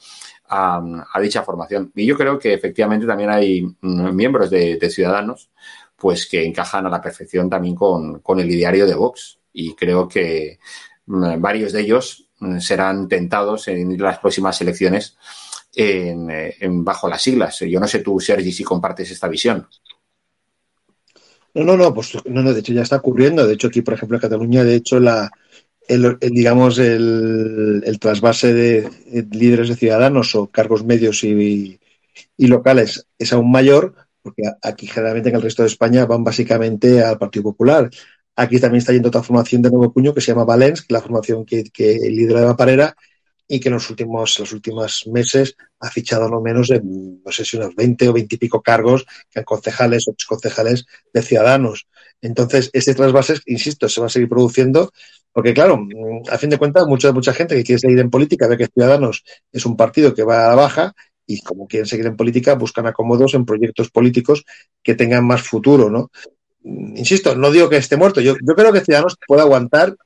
a, 0.48 0.82
dicha 1.20 1.42
formación. 1.42 1.92
Y 1.94 2.06
yo 2.06 2.16
creo 2.16 2.38
que 2.38 2.52
efectivamente 2.54 3.06
también 3.06 3.30
hay 3.30 3.64
miembros 3.80 4.50
de, 4.50 4.78
Ciudadanos 4.90 5.50
pues 5.96 6.26
que 6.26 6.44
encajan 6.44 6.86
a 6.86 6.90
la 6.90 7.00
perfección 7.00 7.48
también 7.48 7.74
con, 7.74 8.20
con 8.20 8.40
el 8.40 8.50
ideario 8.50 8.86
de 8.86 8.94
Vox. 8.94 9.38
Y 9.52 9.74
creo 9.74 10.08
que 10.08 10.58
Mm, 10.58 10.89
varios 11.38 11.72
de 11.72 11.80
ellos 11.80 12.28
mm, 12.38 12.58
serán 12.58 13.08
tentados 13.08 13.68
en 13.68 14.00
las 14.00 14.18
próximas 14.18 14.60
elecciones 14.60 15.16
en, 15.74 16.30
eh, 16.30 16.56
en, 16.60 16.84
bajo 16.84 17.08
las 17.08 17.22
siglas. 17.22 17.58
Yo 17.60 17.80
no 17.80 17.86
sé 17.86 18.00
tú, 18.00 18.20
Sergi, 18.20 18.52
si 18.52 18.64
compartes 18.64 19.10
esta 19.10 19.28
visión. 19.28 19.66
No, 21.54 21.64
no, 21.64 21.76
no, 21.76 21.92
pues 21.92 22.14
no, 22.26 22.42
no, 22.42 22.52
de 22.52 22.60
hecho 22.60 22.72
ya 22.72 22.82
está 22.82 22.96
ocurriendo. 22.96 23.46
De 23.46 23.54
hecho, 23.54 23.68
aquí, 23.68 23.82
por 23.82 23.94
ejemplo, 23.94 24.16
en 24.16 24.22
Cataluña, 24.22 24.62
de 24.62 24.76
hecho, 24.76 25.00
la, 25.00 25.30
el, 25.88 26.18
digamos, 26.20 26.78
el, 26.78 27.82
el, 27.84 27.98
trasvase 27.98 28.54
de 28.54 28.88
líderes 29.32 29.68
de 29.68 29.76
ciudadanos 29.76 30.34
o 30.36 30.46
cargos 30.46 30.84
medios 30.84 31.24
y, 31.24 31.80
y, 32.36 32.46
locales 32.46 33.06
es 33.18 33.32
aún 33.32 33.50
mayor, 33.50 33.94
porque 34.22 34.42
aquí 34.62 34.86
generalmente 34.86 35.30
en 35.30 35.36
el 35.36 35.42
resto 35.42 35.62
de 35.62 35.68
España 35.68 36.06
van 36.06 36.22
básicamente 36.22 37.02
al 37.02 37.18
Partido 37.18 37.42
Popular. 37.44 37.90
Aquí 38.40 38.58
también 38.58 38.78
está 38.78 38.94
yendo 38.94 39.08
otra 39.08 39.22
formación 39.22 39.60
de 39.60 39.68
nuevo 39.68 39.92
cuño 39.92 40.14
que 40.14 40.22
se 40.22 40.28
llama 40.28 40.46
Valens, 40.46 40.86
la 40.88 41.02
formación 41.02 41.44
que, 41.44 41.64
que 41.64 41.98
lidera 42.08 42.40
de 42.40 42.54
Parera 42.54 42.96
y 43.46 43.60
que 43.60 43.68
en 43.68 43.74
los 43.74 43.90
últimos, 43.90 44.38
los 44.38 44.50
últimos 44.54 45.06
meses 45.08 45.56
ha 45.78 45.90
fichado 45.90 46.26
no 46.30 46.40
menos 46.40 46.68
de, 46.68 46.80
no 46.82 47.30
sé 47.30 47.44
si 47.44 47.58
unos 47.58 47.74
20 47.74 48.08
o 48.08 48.14
20 48.14 48.36
y 48.36 48.38
pico 48.38 48.62
cargos, 48.62 49.04
que 49.30 49.44
concejales 49.44 50.08
o 50.08 50.14
concejales 50.26 50.86
de 51.12 51.20
ciudadanos. 51.20 51.86
Entonces, 52.22 52.70
este 52.72 52.94
trasvase, 52.94 53.34
insisto, 53.44 53.90
se 53.90 54.00
va 54.00 54.06
a 54.06 54.10
seguir 54.10 54.30
produciendo, 54.30 54.90
porque 55.32 55.52
claro, 55.52 55.86
a 56.30 56.38
fin 56.38 56.48
de 56.48 56.56
cuentas, 56.56 56.86
mucha, 56.86 57.12
mucha 57.12 57.34
gente 57.34 57.54
que 57.56 57.64
quiere 57.64 57.80
seguir 57.80 57.98
en 57.98 58.08
política 58.08 58.48
ve 58.48 58.56
que 58.56 58.68
Ciudadanos 58.68 59.22
es 59.52 59.66
un 59.66 59.76
partido 59.76 60.14
que 60.14 60.22
va 60.22 60.46
a 60.46 60.48
la 60.48 60.54
baja 60.54 60.94
y 61.26 61.42
como 61.42 61.68
quieren 61.68 61.86
seguir 61.86 62.06
en 62.06 62.16
política, 62.16 62.54
buscan 62.54 62.86
acomodos 62.86 63.34
en 63.34 63.44
proyectos 63.44 63.90
políticos 63.90 64.44
que 64.82 64.94
tengan 64.94 65.26
más 65.26 65.42
futuro, 65.42 65.90
¿no? 65.90 66.10
Insisto, 66.64 67.34
no 67.34 67.50
digo 67.50 67.68
que 67.68 67.76
esté 67.76 67.96
muerto. 67.96 68.20
Yo, 68.20 68.34
yo 68.46 68.54
creo 68.54 68.72
que 68.72 68.80
Ciudadanos 68.80 69.16
puede 69.26 69.42
aguantar, 69.42 69.96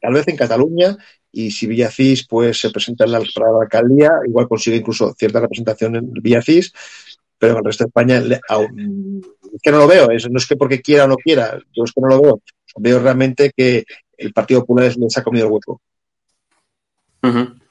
tal 0.00 0.14
vez 0.14 0.28
en 0.28 0.36
Cataluña, 0.36 0.96
y 1.32 1.50
si 1.50 1.66
Villacís 1.66 2.26
pues, 2.26 2.60
se 2.60 2.70
presenta 2.70 3.04
en 3.04 3.12
la, 3.12 3.22
alcaldía, 3.60 4.12
igual 4.26 4.48
consigue 4.48 4.76
incluso 4.76 5.14
cierta 5.18 5.40
representación 5.40 5.96
en 5.96 6.12
Villacís, 6.12 6.72
pero 7.38 7.54
en 7.54 7.58
el 7.58 7.64
resto 7.64 7.84
de 7.84 7.88
España 7.88 8.22
aún, 8.48 9.22
que 9.62 9.70
no 9.72 9.78
lo 9.78 9.88
veo. 9.88 10.10
Es, 10.10 10.30
no 10.30 10.38
es 10.38 10.46
que 10.46 10.56
porque 10.56 10.80
quiera 10.80 11.04
o 11.04 11.08
no 11.08 11.16
quiera, 11.16 11.58
yo 11.74 11.84
es 11.84 11.92
que 11.92 12.00
no 12.00 12.08
lo 12.08 12.20
veo. 12.20 12.40
Veo 12.76 12.98
realmente 13.00 13.52
que 13.56 13.84
el 14.16 14.32
Partido 14.32 14.60
Popular 14.60 14.94
les 14.96 15.18
ha 15.18 15.24
comido 15.24 15.46
el 15.46 15.52
hueco. 15.52 15.80
Uh. 17.22 17.63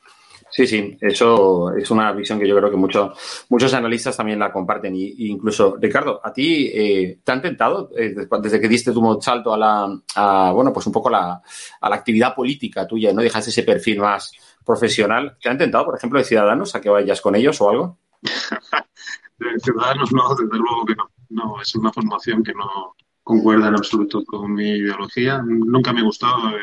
Sí, 0.56 0.68
sí, 0.68 0.96
eso 1.02 1.74
es 1.74 1.90
una 1.90 2.12
visión 2.12 2.40
que 2.40 2.48
yo 2.48 2.56
creo 2.56 2.70
que 2.70 2.78
mucho, 2.78 3.12
muchos 3.50 3.74
analistas 3.74 4.16
también 4.16 4.38
la 4.38 4.52
comparten. 4.52 4.96
Y, 4.96 5.26
incluso, 5.30 5.78
Ricardo, 5.82 6.22
¿a 6.24 6.32
ti 6.32 6.70
eh, 6.72 7.20
te 7.24 7.32
han 7.32 7.42
tentado, 7.42 7.90
eh, 7.98 8.14
desde 8.40 8.62
que 8.62 8.68
diste 8.68 8.92
tu 8.92 9.20
salto 9.20 9.52
a 9.52 9.58
la, 9.58 10.00
a, 10.16 10.52
bueno, 10.52 10.72
pues 10.72 10.86
un 10.86 10.94
poco 10.94 11.10
la, 11.10 11.42
a 11.82 11.90
la 11.90 11.96
actividad 11.96 12.36
política 12.36 12.86
tuya, 12.86 13.12
no 13.12 13.24
dejaste 13.24 13.50
ese 13.50 13.64
perfil 13.64 14.00
más 14.00 14.32
profesional, 14.64 15.38
¿te 15.42 15.50
han 15.50 15.58
tentado, 15.58 15.86
por 15.86 15.98
ejemplo, 15.98 16.20
de 16.20 16.26
Ciudadanos 16.26 16.76
a 16.76 16.82
que 16.82 16.90
vayas 16.90 17.20
con 17.20 17.36
ellos 17.36 17.60
o 17.60 17.70
algo? 17.72 17.98
de 19.40 19.60
Ciudadanos 19.60 20.12
no, 20.14 20.36
desde 20.36 20.58
luego 20.58 20.86
que 20.86 20.96
no. 20.96 21.10
No, 21.30 21.60
es 21.60 21.74
una 21.74 21.92
formación 21.92 22.44
que 22.44 22.54
no 22.54 22.96
concuerda 23.24 23.70
en 23.70 23.74
absoluto 23.74 24.24
con 24.24 24.54
mi 24.54 24.70
ideología. 24.70 25.42
Nunca 25.44 25.92
me 25.92 26.02
ha 26.02 26.04
gustado. 26.04 26.50
Eh, 26.50 26.62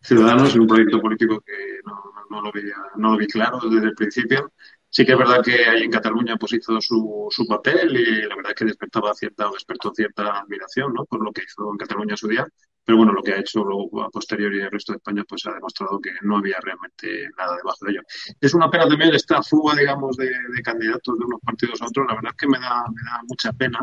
Ciudadanos 0.00 0.48
es 0.48 0.56
un 0.56 0.66
proyecto 0.66 1.00
político 1.00 1.40
que 1.40 1.52
no, 1.86 2.02
lo 2.40 2.52
veía, 2.52 2.76
no 2.96 3.12
lo 3.12 3.18
vi 3.18 3.26
claro 3.26 3.58
desde 3.68 3.88
el 3.88 3.94
principio. 3.94 4.52
Sí 4.88 5.06
que 5.06 5.12
es 5.12 5.18
verdad 5.18 5.42
que 5.42 5.64
ahí 5.64 5.82
en 5.82 5.90
Cataluña 5.90 6.36
pues 6.36 6.52
hizo 6.52 6.80
su, 6.80 7.26
su 7.30 7.46
papel 7.46 7.96
y 7.96 8.22
la 8.28 8.36
verdad 8.36 8.52
es 8.52 8.56
que 8.56 8.64
despertaba 8.66 9.14
cierta 9.14 9.48
o 9.48 9.54
despertó 9.54 9.92
cierta 9.94 10.38
admiración 10.40 10.92
¿no? 10.92 11.06
por 11.06 11.24
lo 11.24 11.32
que 11.32 11.42
hizo 11.44 11.70
en 11.70 11.78
Cataluña 11.78 12.16
su 12.16 12.28
día. 12.28 12.46
Pero 12.84 12.98
bueno, 12.98 13.12
lo 13.12 13.22
que 13.22 13.32
ha 13.32 13.38
hecho 13.38 13.64
luego 13.64 14.02
a 14.02 14.10
posteriori 14.10 14.60
el 14.60 14.70
resto 14.70 14.92
de 14.92 14.96
España 14.98 15.24
pues 15.26 15.46
ha 15.46 15.52
demostrado 15.52 16.00
que 16.00 16.10
no 16.22 16.38
había 16.38 16.58
realmente 16.60 17.28
nada 17.38 17.56
debajo 17.56 17.84
de 17.86 17.92
ello. 17.92 18.02
Es 18.40 18.54
una 18.54 18.70
pena 18.70 18.88
también 18.88 19.14
esta 19.14 19.42
fuga, 19.42 19.76
digamos, 19.76 20.16
de, 20.16 20.26
de 20.26 20.62
candidatos 20.62 21.16
de 21.18 21.24
unos 21.24 21.40
partidos 21.40 21.80
a 21.80 21.86
otros. 21.86 22.06
La 22.08 22.14
verdad 22.14 22.32
es 22.32 22.36
que 22.36 22.48
me 22.48 22.58
da, 22.58 22.84
me 22.88 23.02
da 23.02 23.20
mucha 23.28 23.52
pena 23.52 23.78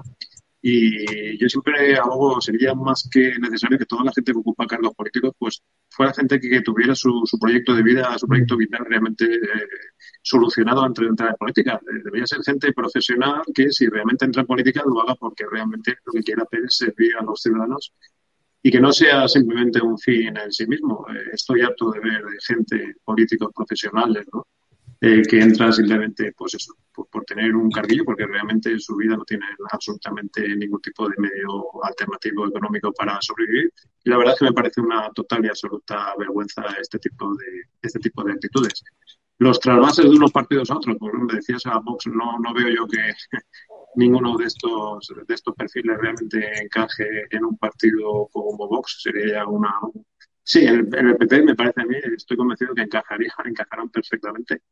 y 0.62 1.38
yo 1.38 1.48
siempre 1.48 1.96
hago, 1.96 2.42
sería 2.42 2.74
más 2.76 3.08
que 3.12 3.34
necesario 3.40 3.78
que 3.78 3.86
toda 3.86 4.04
la 4.04 4.12
gente 4.12 4.34
que 4.34 4.40
ocupa 4.40 4.68
cargos 4.68 4.94
políticos, 4.94 5.34
pues 5.38 5.64
fuera 5.90 6.14
gente 6.14 6.40
que, 6.40 6.50
que 6.50 6.62
tuviera 6.62 6.94
su, 6.96 7.22
su, 7.26 7.40
proyecto 7.40 7.74
de 7.74 7.84
vida, 7.84 8.18
su 8.18 8.28
proyecto 8.28 8.58
vital 8.58 8.86
realmente 8.86 9.26
eh, 9.26 9.68
solucionado 10.22 10.84
antes 10.84 11.04
de 11.04 11.10
entrar 11.10 11.30
en 11.30 11.36
política. 11.38 11.80
Eh, 11.82 12.02
debería 12.04 12.28
ser 12.28 12.44
gente 12.44 12.74
profesional 12.74 13.42
que 13.54 13.72
si 13.72 13.88
realmente 13.88 14.26
entra 14.26 14.42
en 14.42 14.48
política 14.48 14.84
lo 14.86 15.02
haga 15.02 15.16
porque 15.16 15.46
realmente 15.50 15.96
lo 16.06 16.12
que 16.12 16.24
quiera 16.24 16.44
hacer 16.44 16.66
es 16.66 16.76
servir 16.76 17.16
a 17.18 17.24
los 17.24 17.42
ciudadanos 17.42 17.94
y 18.62 18.70
que 18.70 18.82
no 18.82 18.92
sea 18.92 19.30
simplemente 19.30 19.82
un 19.82 19.98
fin 19.98 20.36
en 20.36 20.52
sí 20.52 20.68
mismo. 20.68 21.06
Eh, 21.10 21.30
estoy 21.34 21.62
harto 21.62 21.92
de 21.92 22.02
ver 22.02 22.22
gente, 22.46 22.96
políticos 23.06 23.52
profesionales, 23.56 24.26
¿no? 24.34 24.46
Eh, 25.02 25.22
que 25.30 25.40
entra 25.40 25.72
simplemente, 25.72 26.34
pues 26.38 26.56
eso, 26.56 26.76
por, 26.92 27.24
tener 27.24 27.56
un 27.56 27.72
carguillo, 27.72 28.04
porque 28.04 28.26
realmente 28.26 28.70
en 28.70 28.82
su 28.82 28.98
vida 28.98 29.16
no 29.16 29.24
tiene 29.24 29.46
absolutamente 29.72 30.42
ningún 30.58 30.82
tipo 30.82 31.08
de 31.08 31.16
medio 31.18 31.84
alternativo 31.86 32.48
económico 32.48 32.92
para 32.92 33.18
sobrevivir. 33.22 33.72
Y 34.04 34.10
la 34.10 34.18
verdad 34.18 34.34
es 34.34 34.40
que 34.40 34.46
me 34.46 34.54
parece 34.54 34.82
una 34.82 35.10
total 35.12 35.46
y 35.46 35.48
absoluta 35.48 36.14
vergüenza 36.18 36.64
este 36.82 37.00
tipo 37.00 37.34
de, 37.36 37.62
este 37.82 38.00
tipo 38.00 38.26
de 38.26 38.34
actitudes. 38.34 38.84
Los 39.38 39.62
trasvases 39.62 40.04
de 40.04 40.18
unos 40.18 40.34
partidos 40.34 40.70
a 40.70 40.76
otros, 40.76 40.98
por 40.98 41.14
ejemplo, 41.14 41.34
decías 41.34 41.66
a 41.66 41.80
Vox, 41.80 42.08
no, 42.08 42.38
no 42.40 42.54
veo 42.54 42.68
yo 42.68 42.86
que 42.86 43.14
ninguno 43.96 44.36
de 44.36 44.48
estos, 44.48 45.14
de 45.26 45.34
estos 45.34 45.56
perfiles 45.56 45.98
realmente 45.98 46.62
encaje 46.62 47.08
en 47.30 47.46
un 47.46 47.58
partido 47.58 48.28
como 48.34 48.68
Vox. 48.68 49.02
Sería 49.02 49.48
una, 49.48 49.74
Sí, 50.44 50.66
en 50.66 50.90
el, 50.92 51.08
el, 51.08 51.16
PP 51.16 51.44
me 51.44 51.56
parece 51.56 51.82
a 51.82 51.86
mí, 51.86 51.96
estoy 52.18 52.36
convencido 52.36 52.74
que 52.74 52.82
encajaría, 52.82 53.32
encajarán 53.46 53.88
perfectamente 53.90 54.64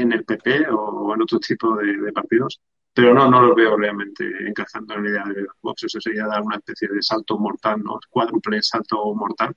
en 0.00 0.12
el 0.12 0.24
PP 0.24 0.68
o 0.70 1.14
en 1.14 1.22
otro 1.22 1.38
tipo 1.38 1.76
de, 1.76 1.96
de 1.96 2.12
partidos, 2.12 2.60
pero 2.98 3.14
no, 3.14 3.30
no 3.30 3.40
los 3.42 3.54
veo 3.54 3.76
realmente 3.76 4.24
encajando 4.44 4.94
en 4.94 5.04
la 5.04 5.10
idea 5.10 5.24
de 5.26 5.46
Vox. 5.62 5.84
Eso 5.84 6.00
sería 6.00 6.26
dar 6.26 6.42
una 6.42 6.56
especie 6.56 6.88
de 6.88 7.00
salto 7.00 7.38
mortal, 7.38 7.80
¿no? 7.84 8.00
cuádruple 8.10 8.60
salto 8.60 9.14
mortal 9.14 9.54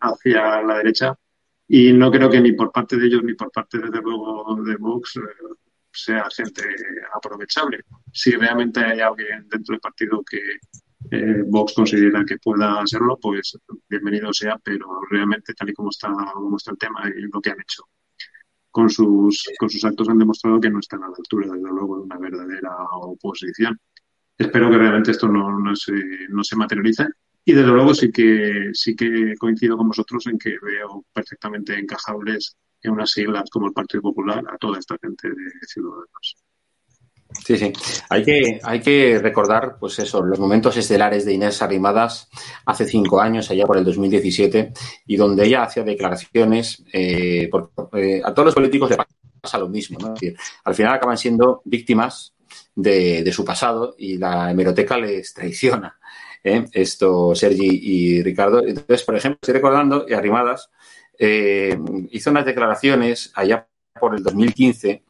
hacia 0.00 0.62
la 0.62 0.78
derecha. 0.78 1.14
Y 1.66 1.92
no 1.92 2.10
creo 2.10 2.30
que 2.30 2.40
ni 2.40 2.52
por 2.52 2.72
parte 2.72 2.96
de 2.96 3.06
ellos 3.06 3.22
ni 3.22 3.34
por 3.34 3.50
parte, 3.52 3.76
desde 3.76 4.00
luego, 4.00 4.56
de 4.64 4.76
Vox 4.76 5.16
eh, 5.16 5.20
sea 5.92 6.26
gente 6.34 6.62
aprovechable. 7.12 7.80
Si 8.10 8.30
realmente 8.30 8.80
hay 8.80 9.00
alguien 9.00 9.46
dentro 9.50 9.74
del 9.74 9.80
partido 9.80 10.22
que 10.24 10.40
eh, 11.10 11.42
Vox 11.46 11.74
considera 11.74 12.24
que 12.24 12.38
pueda 12.38 12.80
hacerlo, 12.80 13.18
pues 13.20 13.58
bienvenido 13.86 14.32
sea, 14.32 14.58
pero 14.64 15.02
realmente 15.10 15.52
tal 15.52 15.68
y 15.68 15.74
como 15.74 15.90
está, 15.90 16.08
como 16.32 16.56
está 16.56 16.70
el 16.70 16.78
tema 16.78 17.02
y 17.14 17.20
lo 17.20 17.38
que 17.38 17.50
han 17.50 17.60
hecho 17.60 17.82
con 18.70 18.90
sus, 18.90 19.44
con 19.58 19.70
sus 19.70 19.84
actos 19.84 20.08
han 20.08 20.18
demostrado 20.18 20.60
que 20.60 20.70
no 20.70 20.80
están 20.80 21.02
a 21.02 21.08
la 21.08 21.14
altura, 21.16 21.48
desde 21.52 21.68
luego, 21.68 21.96
de 21.96 22.02
una 22.02 22.18
verdadera 22.18 22.70
oposición. 22.92 23.78
espero 24.36 24.70
que 24.70 24.78
realmente 24.78 25.10
esto 25.10 25.28
no, 25.28 25.58
no, 25.58 25.74
se, 25.74 25.92
no 26.28 26.44
se 26.44 26.56
materialice. 26.56 27.06
Y 27.44 27.52
desde 27.52 27.70
luego 27.70 27.94
sí 27.94 28.10
que, 28.12 28.70
sí 28.74 28.94
que 28.94 29.34
coincido 29.38 29.76
con 29.76 29.88
vosotros 29.88 30.26
en 30.26 30.38
que 30.38 30.56
veo 30.60 31.04
perfectamente 31.12 31.78
encajables 31.78 32.56
en 32.82 32.92
unas 32.92 33.10
siglas 33.10 33.48
como 33.50 33.68
el 33.68 33.72
Partido 33.72 34.02
Popular 34.02 34.44
a 34.48 34.58
toda 34.58 34.78
esta 34.78 34.96
gente 35.00 35.28
de 35.28 35.50
ciudadanos. 35.66 36.36
Sí, 37.44 37.58
sí. 37.58 37.72
Hay 38.08 38.22
que, 38.22 38.58
hay 38.62 38.80
que 38.80 39.18
recordar, 39.18 39.76
pues 39.78 39.98
eso, 39.98 40.22
los 40.22 40.38
momentos 40.38 40.76
estelares 40.76 41.24
de 41.24 41.34
Inés 41.34 41.60
Arrimadas 41.60 42.28
hace 42.64 42.86
cinco 42.86 43.20
años, 43.20 43.50
allá 43.50 43.66
por 43.66 43.76
el 43.76 43.84
2017, 43.84 44.72
y 45.06 45.16
donde 45.16 45.46
ella 45.46 45.64
hacía 45.64 45.82
declaraciones, 45.82 46.82
eh, 46.92 47.50
eh, 47.94 48.22
a 48.24 48.32
todos 48.32 48.46
los 48.46 48.54
políticos 48.54 48.90
le 48.90 48.96
pasa 49.40 49.58
lo 49.58 49.68
mismo, 49.68 49.98
¿no? 49.98 50.14
al 50.64 50.74
final 50.74 50.94
acaban 50.94 51.18
siendo 51.18 51.60
víctimas 51.64 52.34
de, 52.74 53.30
su 53.30 53.44
pasado 53.44 53.94
y 53.98 54.16
la 54.16 54.50
hemeroteca 54.50 54.96
les 54.96 55.34
traiciona. 55.34 55.98
¿eh? 56.42 56.64
Esto, 56.72 57.34
Sergi 57.34 57.80
y 57.82 58.22
Ricardo. 58.22 58.62
Entonces, 58.66 59.02
por 59.04 59.16
ejemplo, 59.16 59.38
estoy 59.42 59.54
recordando, 59.54 60.06
y 60.08 60.14
Arrimadas 60.14 60.70
hizo 61.20 62.30
unas 62.30 62.46
declaraciones 62.46 63.32
allá 63.34 63.66
por 63.98 64.14
el 64.14 64.22
2015 64.22 65.02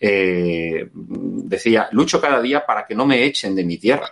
eh, 0.00 0.88
decía, 0.92 1.88
lucho 1.92 2.20
cada 2.20 2.40
día 2.40 2.64
para 2.64 2.86
que 2.86 2.94
no 2.94 3.06
me 3.06 3.24
echen 3.24 3.54
de 3.54 3.64
mi 3.64 3.78
tierra. 3.78 4.08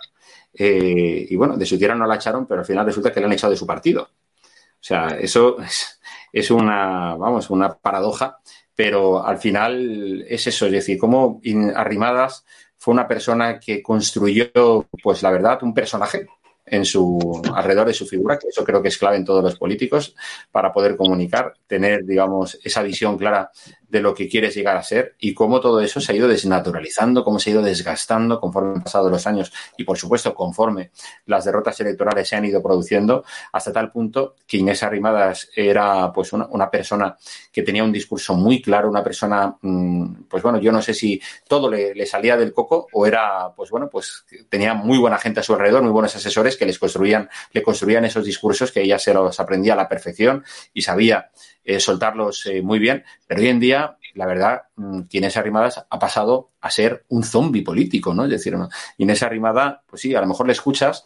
Eh, 0.53 1.27
y 1.29 1.35
bueno, 1.35 1.55
de 1.55 1.65
su 1.65 1.77
tierra 1.77 1.95
no 1.95 2.07
la 2.07 2.15
echaron, 2.15 2.47
pero 2.47 2.61
al 2.61 2.65
final 2.65 2.85
resulta 2.85 3.11
que 3.11 3.19
le 3.19 3.27
han 3.27 3.33
echado 3.33 3.51
de 3.51 3.57
su 3.57 3.67
partido. 3.67 4.03
O 4.03 4.83
sea, 4.83 5.07
eso 5.19 5.57
es, 6.33 6.51
una, 6.51 7.15
vamos, 7.15 7.49
una 7.49 7.73
paradoja, 7.73 8.39
pero 8.75 9.25
al 9.25 9.37
final 9.37 10.25
es 10.27 10.47
eso, 10.47 10.65
es 10.65 10.71
decir, 10.71 10.97
como 10.97 11.41
Arrimadas 11.75 12.45
fue 12.77 12.93
una 12.93 13.07
persona 13.07 13.59
que 13.59 13.81
construyó, 13.81 14.87
pues 15.01 15.23
la 15.23 15.31
verdad, 15.31 15.63
un 15.63 15.73
personaje 15.73 16.27
en 16.67 16.85
su 16.85 17.41
alrededor 17.53 17.87
de 17.87 17.93
su 17.93 18.05
figura, 18.05 18.37
que 18.37 18.49
eso 18.49 18.63
creo 18.63 18.81
que 18.81 18.89
es 18.89 18.97
clave 18.97 19.15
en 19.15 19.25
todos 19.25 19.43
los 19.43 19.57
políticos 19.57 20.15
para 20.51 20.71
poder 20.71 20.95
comunicar, 20.97 21.53
tener, 21.65 22.05
digamos, 22.05 22.59
esa 22.63 22.83
visión 22.83 23.17
clara 23.17 23.49
de 23.89 24.01
lo 24.01 24.13
que 24.13 24.27
quieres 24.27 24.55
llegar 24.55 24.77
a 24.77 24.83
ser 24.83 25.15
y 25.19 25.33
cómo 25.33 25.59
todo 25.59 25.79
eso 25.81 26.01
se 26.01 26.11
ha 26.11 26.15
ido 26.15 26.27
desnaturalizando, 26.27 27.23
cómo 27.23 27.39
se 27.39 27.49
ha 27.49 27.53
ido 27.53 27.61
desgastando 27.61 28.39
conforme 28.39 28.75
han 28.75 28.83
pasado 28.83 29.09
los 29.09 29.25
años 29.27 29.51
y, 29.77 29.83
por 29.83 29.97
supuesto, 29.97 30.33
conforme 30.33 30.91
las 31.25 31.45
derrotas 31.45 31.79
electorales 31.79 32.27
se 32.27 32.35
han 32.35 32.45
ido 32.45 32.61
produciendo, 32.61 33.23
hasta 33.51 33.71
tal 33.71 33.91
punto 33.91 34.35
que 34.45 34.57
Inés 34.57 34.83
Arrimadas 34.83 35.49
era 35.55 36.11
pues 36.11 36.33
una, 36.33 36.47
una 36.47 36.69
persona 36.69 37.15
que 37.51 37.63
tenía 37.63 37.83
un 37.83 37.91
discurso 37.91 38.33
muy 38.33 38.61
claro, 38.61 38.89
una 38.89 39.03
persona, 39.03 39.55
mm, 39.61 40.23
pues 40.29 40.43
bueno, 40.43 40.59
yo 40.59 40.71
no 40.71 40.81
sé 40.81 40.93
si 40.93 41.21
todo 41.47 41.69
le, 41.69 41.95
le, 41.95 42.05
salía 42.05 42.37
del 42.37 42.53
coco 42.53 42.87
o 42.91 43.05
era, 43.05 43.53
pues 43.55 43.69
bueno, 43.69 43.89
pues 43.89 44.25
tenía 44.49 44.73
muy 44.73 44.97
buena 44.97 45.17
gente 45.17 45.39
a 45.39 45.43
su 45.43 45.53
alrededor, 45.53 45.81
muy 45.83 45.91
buenos 45.91 46.15
asesores 46.15 46.57
que 46.57 46.65
les 46.65 46.79
construían, 46.79 47.29
le 47.51 47.63
construían 47.63 48.05
esos 48.05 48.25
discursos 48.25 48.71
que 48.71 48.81
ella 48.81 48.99
se 48.99 49.13
los 49.13 49.39
aprendía 49.39 49.73
a 49.73 49.77
la 49.77 49.89
perfección 49.89 50.43
y 50.73 50.81
sabía 50.81 51.31
eh, 51.67 51.81
soltarlos 51.81 52.45
eh, 52.45 52.61
muy 52.61 52.79
bien, 52.79 53.03
pero 53.27 53.41
hoy 53.41 53.49
en 53.49 53.59
día, 53.59 53.97
la 54.13 54.25
verdad, 54.25 54.61
mm, 54.77 55.01
Inés 55.11 55.35
Arrimadas 55.35 55.85
ha 55.89 55.99
pasado 55.99 56.51
a 56.61 56.71
ser 56.71 57.03
un 57.09 57.23
zombie 57.23 57.61
político, 57.61 58.13
¿no? 58.13 58.23
Es 58.23 58.29
decir, 58.29 58.55
Inés 58.97 59.21
Arrimada, 59.21 59.83
pues 59.85 60.01
sí, 60.01 60.15
a 60.15 60.21
lo 60.21 60.27
mejor 60.27 60.47
le 60.47 60.53
escuchas 60.53 61.05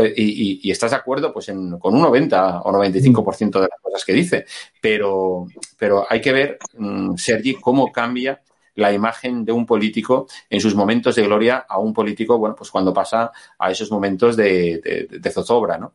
eh, 0.00 0.14
y, 0.16 0.70
estás 0.70 0.92
de 0.92 0.96
acuerdo 0.96 1.34
pues 1.34 1.48
con 1.48 1.94
un 1.94 2.00
90 2.00 2.62
o 2.62 2.72
95% 2.72 3.60
de 3.60 3.68
las 3.68 3.80
cosas 3.82 4.04
que 4.06 4.14
dice, 4.14 4.46
pero, 4.80 5.46
pero 5.78 6.06
hay 6.08 6.22
que 6.22 6.32
ver, 6.32 6.58
mm, 6.78 7.16
Sergi, 7.16 7.56
cómo 7.56 7.92
cambia 7.92 8.40
la 8.76 8.94
imagen 8.94 9.44
de 9.44 9.52
un 9.52 9.66
político 9.66 10.28
en 10.48 10.62
sus 10.62 10.74
momentos 10.74 11.14
de 11.16 11.24
gloria 11.24 11.66
a 11.68 11.78
un 11.78 11.92
político, 11.92 12.38
bueno, 12.38 12.54
pues 12.56 12.70
cuando 12.70 12.94
pasa 12.94 13.32
a 13.58 13.70
esos 13.70 13.90
momentos 13.90 14.34
de, 14.34 15.08
de 15.10 15.30
zozobra, 15.30 15.76
¿no? 15.76 15.92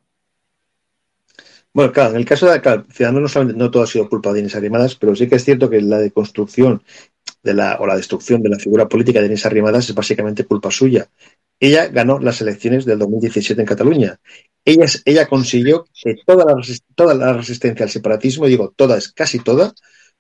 Bueno, 1.76 1.91
claro, 1.91 2.11
en 2.11 2.15
el 2.15 2.26
caso 2.26 2.49
de 2.49 2.61
claro, 2.61 2.86
Ciudadanos 2.89 3.36
no, 3.36 3.43
no 3.43 3.69
todo 3.69 3.84
ha 3.84 3.88
sido 3.88 4.07
culpa 4.07 4.32
de 4.32 4.39
Inés 4.39 4.55
Arrimadas, 4.55 4.95
pero 4.95 5.13
sí 5.13 5.28
que 5.28 5.36
es 5.36 5.43
cierto 5.43 5.69
que 5.69 5.82
la 5.82 5.99
deconstrucción 5.99 6.82
de 7.43 7.53
la, 7.53 7.76
o 7.82 7.86
la 7.86 7.97
destrucción 7.97 8.41
de 8.41 8.47
la 8.47 8.57
figura 8.57 8.88
política 8.88 9.19
de 9.19 9.26
Inés 9.26 9.45
Arrimadas 9.45 9.89
es 9.89 9.93
básicamente 9.93 10.45
culpa 10.45 10.71
suya. 10.71 11.09
Ella 11.59 11.88
ganó 11.88 12.17
las 12.19 12.39
elecciones 12.39 12.86
del 12.86 12.99
2017 12.99 13.61
en 13.61 13.67
Cataluña. 13.67 14.21
Ella, 14.63 15.28
consiguió 15.28 15.86
que 15.93 16.15
toda 16.26 16.45
la, 17.13 17.34
resistencia 17.34 17.84
al 17.84 17.91
separatismo, 17.91 18.47
digo 18.47 18.73
toda, 18.73 18.97
es 18.97 19.11
casi 19.11 19.39
toda, 19.39 19.73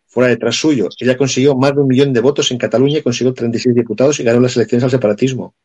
fuera 0.07 0.27
detrás 0.27 0.57
suyo. 0.57 0.89
Ella 0.99 1.15
consiguió 1.15 1.55
más 1.55 1.73
de 1.73 1.79
un 1.79 1.87
millón 1.87 2.11
de 2.11 2.19
votos 2.19 2.51
en 2.51 2.57
Cataluña 2.57 3.01
consiguió 3.01 3.33
36 3.33 3.73
diputados 3.73 4.19
y 4.19 4.23
ganó 4.23 4.41
las 4.41 4.57
elecciones 4.57 4.83
al 4.83 4.91
separatismo. 4.91 5.55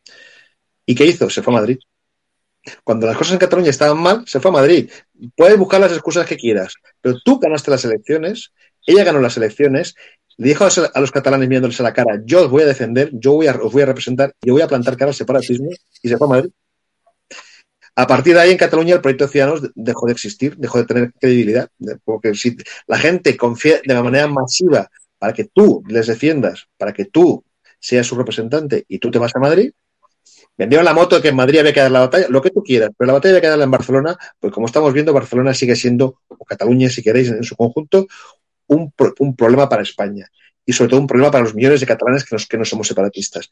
¿Y 0.87 0.95
qué 0.95 1.05
hizo? 1.07 1.29
Se 1.29 1.43
fue 1.43 1.53
a 1.53 1.57
Madrid. 1.57 1.79
Cuando 2.85 3.07
las 3.07 3.17
cosas 3.17 3.35
en 3.35 3.39
Cataluña 3.39 3.71
estaban 3.71 3.99
mal, 3.99 4.25
se 4.27 4.41
fue 4.41 4.51
a 4.51 4.55
Madrid. 4.55 4.91
Puedes 5.37 5.59
buscar 5.59 5.81
las 5.81 5.93
excusas 5.93 6.27
que 6.27 6.37
quieras, 6.37 6.75
pero 7.01 7.19
tú 7.25 7.39
ganaste 7.39 7.71
las 7.71 7.85
elecciones, 7.85 8.53
ella 8.87 9.05
ganó 9.05 9.21
las 9.21 9.37
elecciones, 9.37 9.95
le 10.37 10.49
dijo 10.49 10.65
a 10.65 11.01
los 11.01 11.11
catalanes 11.11 11.49
mirándoles 11.49 11.81
a 11.81 11.83
la 11.83 11.93
cara, 11.93 12.21
yo 12.25 12.45
os 12.45 12.51
voy 12.51 12.63
a 12.63 12.67
defender, 12.67 13.11
yo 13.13 13.33
voy 13.33 13.47
a, 13.47 13.53
os 13.53 13.73
voy 13.73 13.83
a 13.83 13.87
representar, 13.87 14.35
yo 14.43 14.55
voy 14.55 14.63
a 14.63 14.69
plantar 14.69 14.97
cara 14.97 15.11
al 15.11 15.15
separatismo, 15.15 15.71
y 16.03 16.09
se 16.09 16.17
fue 16.17 16.27
a 16.27 16.31
Madrid. 16.31 16.51
A 17.97 18.07
partir 18.07 18.35
de 18.35 18.41
ahí, 18.41 18.53
en 18.53 18.57
Cataluña, 18.57 18.95
el 18.95 19.01
proyecto 19.01 19.27
de 19.27 19.33
Ciudadanos 19.33 19.71
dejó 19.75 20.07
de 20.07 20.13
existir, 20.13 20.57
dejó 20.57 20.79
de 20.79 20.87
tener 20.87 21.13
credibilidad, 21.13 21.69
porque 22.05 22.35
si 22.35 22.57
la 22.87 22.99
gente 22.99 23.37
confía 23.37 23.81
de 23.85 24.03
manera 24.03 24.27
masiva 24.29 24.91
para 25.19 25.33
que 25.33 25.45
tú 25.45 25.83
les 25.87 26.07
defiendas, 26.07 26.69
para 26.79 26.93
que 26.93 27.05
tú 27.05 27.45
seas 27.79 28.07
su 28.07 28.17
representante 28.17 28.85
y 28.89 28.99
tú 28.99 29.11
te 29.11 29.19
vas 29.19 29.35
a 29.37 29.41
Madrid, 29.41 29.73
Vendieron 30.57 30.85
la 30.85 30.93
moto 30.93 31.23
que 31.23 31.29
en 31.29 31.37
Madrid 31.37 31.61
había 31.61 31.73
que 31.73 31.81
dar 31.81 31.91
la 31.91 32.01
batalla, 32.01 32.27
lo 32.29 32.43
que 32.43 32.51
tú 32.51 32.63
quieras, 32.63 32.91
pero 32.97 33.07
la 33.07 33.15
batalla 33.15 33.33
había 33.33 33.41
que 33.41 33.47
darla 33.49 33.65
en 33.65 33.71
Barcelona, 33.71 34.17
pues 34.39 34.53
como 34.53 34.67
estamos 34.67 34.93
viendo, 34.93 35.13
Barcelona 35.13 35.55
sigue 35.55 35.75
siendo, 35.75 36.21
o 36.29 36.45
Cataluña, 36.45 36.91
si 36.91 37.03
queréis, 37.03 37.31
en 37.31 37.43
su 37.45 37.57
conjunto, 37.57 38.07
un, 38.67 38.93
problema 39.37 39.69
para 39.69 39.83
España. 39.83 40.27
Y 40.65 40.73
sobre 40.73 40.91
todo 40.91 41.01
un 41.01 41.07
problema 41.07 41.31
para 41.31 41.45
los 41.45 41.55
millones 41.55 41.81
de 41.81 41.87
catalanes 41.87 42.25
que, 42.25 42.37
que 42.49 42.59
no 42.59 42.65
somos 42.65 42.87
separatistas. 42.87 43.51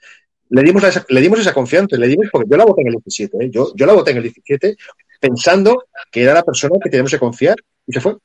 Le 0.51 0.63
dimos, 0.63 0.85
esa, 0.85 1.05
le 1.09 1.21
dimos 1.21 1.41
esa 1.41 1.53
confianza, 1.53 1.97
le 1.97 2.09
dimos 2.09 2.29
porque 2.31 2.49
yo 2.51 2.57
la 2.57 2.65
voté 2.65 2.83
en 2.83 2.89
el 2.89 2.95
17, 2.95 3.37
¿eh? 3.41 3.51
yo, 3.51 3.73
yo 3.75 3.87
la 3.87 3.95
voté 3.95 4.13
en 4.13 4.19
el 4.19 4.23
17 4.25 4.77
pensando 5.21 5.85
que 6.11 6.23
era 6.23 6.35
la 6.35 6.43
persona 6.43 6.77
que 6.83 6.91
teníamos 6.91 7.11
que 7.11 7.19
confiar 7.19 7.57
y 7.87 7.93
se 7.93 8.01
fue. 8.01 8.17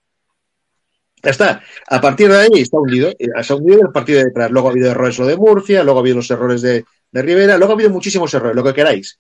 Ya 1.24 1.32
está. 1.32 1.64
A 1.88 2.02
partir 2.02 2.30
de 2.30 2.38
ahí 2.38 2.62
está 2.62 2.78
hundido. 2.78 3.10
Eh, 3.18 3.30
se 3.42 3.54
ha 3.54 3.56
hundido 3.56 3.82
el 3.82 3.92
partido 3.92 4.20
de 4.20 4.26
detrás. 4.26 4.52
Luego 4.52 4.68
ha 4.68 4.72
habido 4.72 4.92
errores 4.92 5.18
lo 5.18 5.26
de 5.26 5.38
Murcia, 5.38 5.84
luego 5.84 6.00
ha 6.00 6.02
habido 6.02 6.18
los 6.18 6.30
errores 6.30 6.62
de, 6.62 6.86
de 7.12 7.22
Rivera. 7.22 7.58
Luego 7.58 7.72
ha 7.72 7.76
habido 7.76 7.90
muchísimos 7.90 8.34
errores, 8.34 8.56
lo 8.56 8.64
que 8.64 8.74
queráis. 8.74 9.18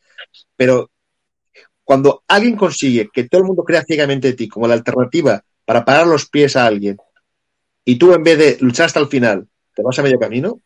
Pero 0.55 0.91
cuando 1.83 2.23
alguien 2.27 2.55
consigue 2.55 3.09
que 3.11 3.27
todo 3.27 3.41
el 3.41 3.47
mundo 3.47 3.63
crea 3.63 3.83
ciegamente 3.83 4.29
de 4.29 4.33
ti 4.33 4.47
como 4.47 4.67
la 4.67 4.73
alternativa 4.73 5.43
para 5.65 5.85
parar 5.85 6.07
los 6.07 6.29
pies 6.29 6.55
a 6.55 6.65
alguien 6.65 6.97
y 7.85 7.97
tú 7.97 8.13
en 8.13 8.23
vez 8.23 8.37
de 8.37 8.57
luchar 8.61 8.85
hasta 8.87 8.99
el 8.99 9.07
final 9.07 9.47
te 9.75 9.81
vas 9.81 9.97
a 9.97 10.03
medio 10.03 10.19
camino, 10.19 10.59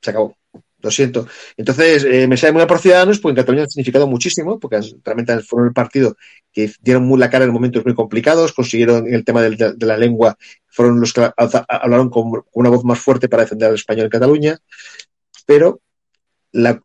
se 0.00 0.10
acabó. 0.10 0.36
Lo 0.84 0.90
siento. 0.90 1.26
Entonces, 1.56 2.04
eh, 2.04 2.28
me 2.28 2.36
sale 2.36 2.52
muy 2.52 2.66
por 2.66 2.78
Ciudadanos, 2.78 3.18
porque 3.18 3.30
en 3.30 3.36
Cataluña 3.36 3.64
ha 3.64 3.68
significado 3.68 4.06
muchísimo, 4.06 4.60
porque 4.60 4.80
realmente 5.02 5.40
fueron 5.40 5.68
el 5.68 5.72
partido 5.72 6.14
que 6.52 6.70
dieron 6.82 7.06
muy 7.06 7.18
la 7.18 7.30
cara 7.30 7.46
en 7.46 7.52
momentos 7.52 7.82
muy 7.86 7.94
complicados, 7.94 8.52
consiguieron 8.52 9.06
el 9.08 9.24
tema 9.24 9.40
de, 9.40 9.74
la 9.78 9.96
lengua, 9.96 10.36
fueron 10.66 11.00
los 11.00 11.14
que 11.14 11.26
hablaron 11.68 12.10
con, 12.10 12.44
una 12.52 12.68
voz 12.68 12.84
más 12.84 12.98
fuerte 12.98 13.30
para 13.30 13.44
defender 13.44 13.70
al 13.70 13.76
español 13.76 14.04
en 14.04 14.10
Cataluña, 14.10 14.58
pero 15.46 15.80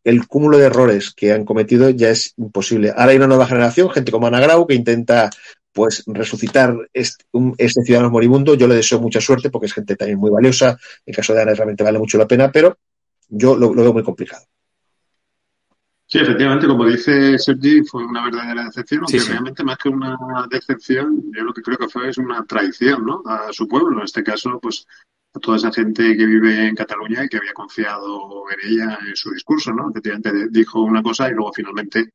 el 0.05 0.27
cúmulo 0.27 0.57
de 0.57 0.67
errores 0.67 1.11
que 1.11 1.33
han 1.33 1.43
cometido 1.43 1.89
ya 1.89 2.09
es 2.09 2.33
imposible. 2.37 2.91
Ahora 2.95 3.11
hay 3.11 3.17
una 3.17 3.27
nueva 3.27 3.47
generación, 3.47 3.89
gente 3.89 4.13
como 4.13 4.27
Ana 4.27 4.39
Grau, 4.39 4.65
que 4.65 4.75
intenta 4.75 5.29
pues 5.73 6.03
resucitar 6.07 6.73
este, 6.93 7.25
este, 7.57 7.83
ciudadano 7.83 8.09
moribundo. 8.09 8.55
Yo 8.55 8.65
le 8.65 8.75
deseo 8.75 9.01
mucha 9.01 9.19
suerte 9.19 9.49
porque 9.49 9.67
es 9.67 9.73
gente 9.73 9.97
también 9.97 10.19
muy 10.19 10.31
valiosa. 10.31 10.77
En 11.05 11.13
caso 11.13 11.33
de 11.33 11.41
Ana 11.41 11.53
realmente 11.53 11.83
vale 11.83 11.99
mucho 11.99 12.17
la 12.17 12.27
pena, 12.27 12.49
pero 12.49 12.77
yo 13.29 13.55
lo, 13.55 13.73
veo 13.73 13.93
muy 13.93 14.03
complicado. 14.03 14.43
Sí, 16.05 16.17
efectivamente, 16.17 16.65
como 16.65 16.85
dice 16.85 17.37
Sergi, 17.37 17.83
fue 17.83 18.03
una 18.03 18.25
verdadera 18.25 18.65
decepción, 18.65 19.01
aunque 19.03 19.19
realmente 19.19 19.63
más 19.63 19.77
que 19.77 19.89
una 19.89 20.17
decepción, 20.49 21.31
yo 21.35 21.43
lo 21.43 21.53
que 21.53 21.61
creo 21.61 21.77
que 21.77 21.87
fue 21.87 22.09
es 22.09 22.17
una 22.17 22.43
traición 22.45 23.05
¿no? 23.05 23.21
a 23.27 23.53
su 23.53 23.67
pueblo. 23.67 23.99
En 23.99 24.05
este 24.05 24.23
caso, 24.23 24.59
pues 24.59 24.87
a 25.35 25.39
toda 25.39 25.57
esa 25.57 25.71
gente 25.71 26.17
que 26.17 26.25
vive 26.25 26.67
en 26.67 26.75
Cataluña 26.75 27.23
y 27.23 27.29
que 27.29 27.37
había 27.37 27.53
confiado 27.53 28.45
en 28.49 28.71
ella 28.71 28.97
en 29.07 29.15
su 29.15 29.31
discurso, 29.31 29.71
¿no? 29.71 29.91
Efectivamente 29.91 30.31
dijo 30.49 30.81
una 30.81 31.03
cosa 31.03 31.29
y 31.29 31.33
luego 31.33 31.53
finalmente 31.53 32.09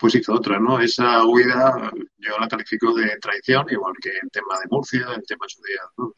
pues 0.00 0.14
hizo 0.14 0.32
otra, 0.32 0.58
¿no? 0.58 0.80
Esa 0.80 1.24
huida 1.26 1.92
yo 2.18 2.38
la 2.38 2.48
califico 2.48 2.94
de 2.94 3.18
traición, 3.20 3.66
igual 3.70 3.94
que 4.00 4.10
el 4.10 4.30
tema 4.30 4.58
de 4.58 4.66
Murcia, 4.70 5.06
el 5.14 5.24
tema 5.26 5.44
de 5.44 5.50
su 5.50 5.62
día, 5.62 5.82
¿no? 5.98 6.14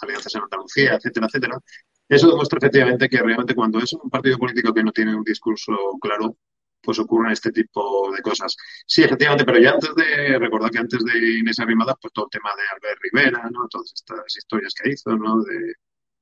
alianzas 0.00 0.34
en 0.34 0.42
Andalucía, 0.42 0.94
etcétera, 0.94 1.26
etcétera. 1.26 1.58
Eso 2.08 2.28
demuestra 2.28 2.58
efectivamente 2.58 3.08
que 3.08 3.18
realmente 3.18 3.54
cuando 3.54 3.78
es 3.78 3.92
un 3.92 4.10
partido 4.10 4.38
político 4.38 4.72
que 4.72 4.84
no 4.84 4.92
tiene 4.92 5.14
un 5.14 5.24
discurso 5.24 5.72
claro, 6.00 6.36
pues 6.80 6.98
ocurren 7.00 7.32
este 7.32 7.50
tipo 7.50 8.12
de 8.14 8.22
cosas. 8.22 8.56
Sí, 8.86 9.02
efectivamente, 9.02 9.44
pero 9.44 9.58
ya 9.58 9.72
antes 9.72 9.94
de, 9.94 10.38
recordar 10.38 10.70
que 10.70 10.78
antes 10.78 11.04
de 11.04 11.38
Inés 11.38 11.58
Arrimadas, 11.58 11.96
pues 12.00 12.12
todo 12.12 12.26
el 12.26 12.38
tema 12.38 12.50
de 12.56 12.62
Albert 12.72 13.00
Rivera, 13.02 13.50
¿no? 13.50 13.66
Todas 13.68 13.92
estas 13.92 14.36
historias 14.36 14.72
que 14.74 14.90
hizo, 14.90 15.16
¿no? 15.16 15.42
De 15.42 15.74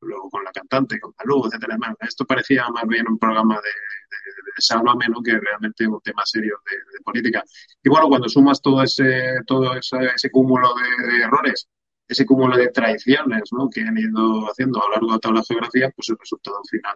luego 0.05 0.31
con 0.31 0.45
la 0.45 0.53
cantante, 0.53 1.01
con 1.01 1.13
Malú, 1.19 1.47
etcétera. 1.47 1.77
Esto 2.01 2.25
parecía 2.25 2.69
más 2.69 2.87
bien 2.87 3.07
un 3.09 3.19
programa 3.19 3.57
de, 3.57 3.71
de, 3.71 4.97
menos 4.99 5.23
que 5.25 5.39
realmente 5.39 5.87
un 5.87 6.01
tema 6.01 6.23
serio 6.25 6.59
de, 6.67 7.01
política. 7.03 7.43
Y 7.83 7.89
bueno, 7.89 8.09
cuando 8.09 8.29
sumas 8.29 8.61
todo 8.61 8.83
ese, 8.83 9.41
todo 9.47 9.75
ese, 9.77 10.31
cúmulo 10.31 10.75
de, 10.75 11.23
errores, 11.23 11.69
ese 12.07 12.27
cúmulo 12.27 12.57
de 12.57 12.69
traiciones 12.69 13.43
¿no? 13.53 13.69
que 13.71 13.81
han 13.83 13.97
ido 13.97 14.47
haciendo 14.51 14.83
a 14.83 14.87
lo 14.87 14.93
largo 14.93 15.13
de 15.13 15.19
toda 15.19 15.35
la 15.35 15.45
geografía, 15.45 15.91
pues 15.91 16.09
el 16.11 16.19
resultado 16.19 16.61
final 16.71 16.95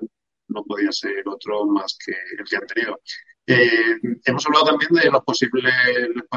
no 0.49 0.65
podía 0.65 0.93
ser 0.93 1.23
otro 1.27 1.67
más 1.67 1.97
que 2.05 2.13
el 2.39 2.45
que 2.45 2.57
han 2.57 2.67
tenido. 2.67 3.01
Eh, 3.47 3.99
hemos 4.27 4.47
hablado 4.47 4.67
también 4.67 4.91
de 4.93 5.11
los 5.11 5.25
posibles 5.25 5.73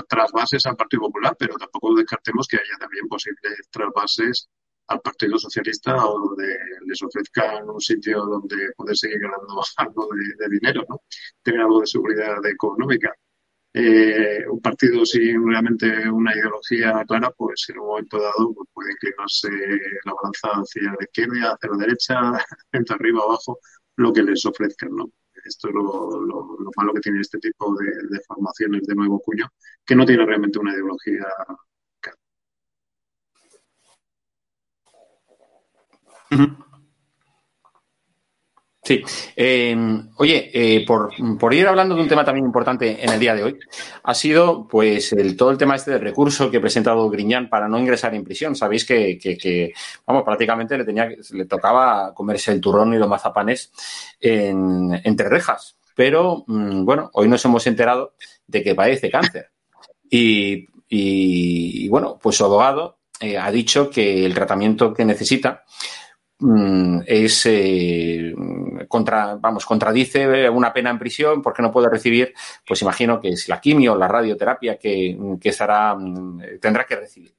trasvases 0.07 0.65
al 0.65 0.78
Partido 0.78 1.03
Popular, 1.03 1.36
pero 1.38 1.55
tampoco 1.55 1.93
descartemos 1.95 2.47
que 2.47 2.57
haya 2.57 2.78
también 2.80 3.07
posibles 3.07 3.67
trasvases 3.69 4.49
al 4.88 5.01
Partido 5.01 5.38
Socialista 5.38 6.05
o 6.05 6.28
donde 6.28 6.57
les 6.86 7.01
ofrezcan 7.01 7.69
un 7.69 7.82
sitio 7.82 8.22
donde 8.26 8.72
poder 8.76 8.95
seguir 8.95 9.19
ganando 9.19 9.61
algo 9.78 10.07
de, 10.38 10.49
dinero, 10.49 10.86
¿no? 10.88 11.01
tener 11.41 11.61
algo 11.61 11.82
de 11.82 11.88
seguridad 11.88 12.45
económica. 12.45 13.13
Eh, 13.74 14.45
un 14.49 14.59
partido 14.59 15.05
sin 15.05 15.47
realmente 15.47 16.09
una 16.09 16.34
ideología 16.36 17.05
clara, 17.07 17.32
pues 17.32 17.65
en 17.69 17.80
un 17.80 17.88
momento 17.88 18.17
dado 18.22 18.53
pues 18.53 18.69
puede 18.74 18.91
inclinarse 18.91 19.49
la 20.03 20.13
balanza 20.13 20.49
hacia 20.61 20.91
la 20.91 20.97
izquierda, 21.01 21.53
hacia 21.53 21.69
la 21.69 21.78
derecha, 21.78 22.15
entre 22.74 22.95
arriba, 22.95 23.22
abajo, 23.24 23.59
lo 23.95 24.11
que 24.11 24.24
les 24.24 24.45
ofrezcan, 24.45 24.93
¿no? 24.95 25.11
Esto 25.45 25.69
es 25.69 25.74
lo, 25.74 26.57
malo 26.76 26.93
que 26.93 26.99
tiene 26.99 27.22
este 27.22 27.39
tipo 27.39 27.74
de, 27.76 28.19
formaciones 28.28 28.84
de 28.84 28.95
nuevo 28.95 29.19
cuño, 29.22 29.47
que 29.86 29.95
no 29.95 30.05
tiene 30.05 30.26
realmente 30.26 30.59
una 30.59 30.74
ideología 30.74 31.26
Sí. 38.84 39.03
Eh, 39.36 39.75
oye, 40.17 40.49
eh, 40.53 40.86
por, 40.86 41.13
ir 41.53 41.67
hablando 41.67 41.95
de 41.95 42.01
un 42.01 42.07
tema 42.07 42.25
también 42.25 42.45
importante 42.45 43.03
en 43.03 43.11
el 43.11 43.19
día 43.19 43.36
de 43.36 43.43
hoy, 43.43 43.59
ha 44.03 44.13
sido 44.15 44.67
pues 44.67 45.13
el, 45.13 45.38
todo 45.38 45.51
el 45.51 45.57
tema 45.57 45.75
este 45.75 45.91
del 45.91 46.01
recurso 46.01 46.49
que 46.49 46.57
ha 46.57 46.61
presentado 46.61 47.07
Griñán 47.09 47.47
para 47.47 47.67
no 47.67 47.77
ingresar 47.77 48.15
en 48.15 48.23
prisión. 48.23 48.55
Sabéis 48.55 48.86
que, 48.86 49.73
vamos, 50.05 50.23
prácticamente 50.23 50.77
le 50.77 50.86
tenía 50.86 51.09
le 51.32 51.45
tocaba 51.45 52.13
comerse 52.15 52.51
el 52.51 52.61
turrón 52.61 52.93
y 52.93 52.97
los 52.97 53.07
mazapanes 53.07 53.71
en, 54.19 54.99
entre 55.03 55.29
rejas. 55.29 55.77
Pero 55.95 56.43
mm, 56.47 56.84
bueno, 56.84 57.11
hoy 57.13 57.27
nos 57.27 57.45
hemos 57.45 57.65
enterado 57.67 58.15
de 58.47 58.63
que 58.63 58.73
padece 58.73 59.11
cáncer. 59.11 59.51
Y, 60.09 61.88
bueno, 61.88 62.19
pues 62.21 62.36
su 62.36 62.43
abogado 62.43 62.97
eh, 63.19 63.38
ha 63.38 63.51
dicho 63.51 63.89
que 63.89 64.25
el 64.25 64.34
tratamiento 64.34 64.93
que 64.93 65.05
necesita 65.05 65.63
es 67.06 67.46
eh, 67.46 68.34
contra, 68.88 69.36
vamos, 69.36 69.66
contradice 69.66 70.50
una 70.50 70.74
pena 70.74 70.89
en 70.89 70.98
prisión 70.98 71.42
porque 71.42 71.62
no 71.62 71.72
puede 71.72 71.89
recibir, 71.89 72.34
pues 72.66 72.82
imagino 72.82 73.20
que 73.20 73.30
es 73.30 73.48
la 73.48 73.62
quimio 73.62 73.96
la 73.96 74.08
radioterapia 74.08 74.78
que, 74.78 75.18
estará, 75.44 75.96
mm, 75.96 76.60
tendrá 76.60 76.86
que 76.86 76.96
recibir. 76.96 77.36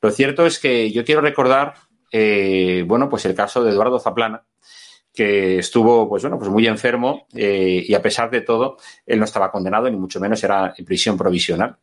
Lo 0.00 0.10
cierto 0.10 0.44
es 0.44 0.58
que 0.58 0.90
yo 0.90 1.04
quiero 1.04 1.20
recordar, 1.20 1.74
eh, 2.10 2.84
bueno, 2.86 3.08
pues 3.08 3.24
el 3.24 3.34
caso 3.34 3.64
de 3.64 3.70
Eduardo 3.70 3.98
Zaplana, 3.98 4.44
que 5.12 5.58
estuvo, 5.58 6.08
pues 6.08 6.22
bueno, 6.22 6.38
pues 6.38 6.50
muy 6.50 6.66
enfermo 6.66 7.26
eh, 7.34 7.84
y 7.86 7.94
a 7.94 8.02
pesar 8.02 8.30
de 8.30 8.40
todo, 8.40 8.78
él 9.06 9.18
no 9.18 9.24
estaba 9.24 9.50
condenado, 9.50 9.90
ni 9.90 9.96
mucho 9.96 10.20
menos 10.20 10.42
era 10.42 10.74
en 10.76 10.84
prisión 10.84 11.16
provisional. 11.16 11.76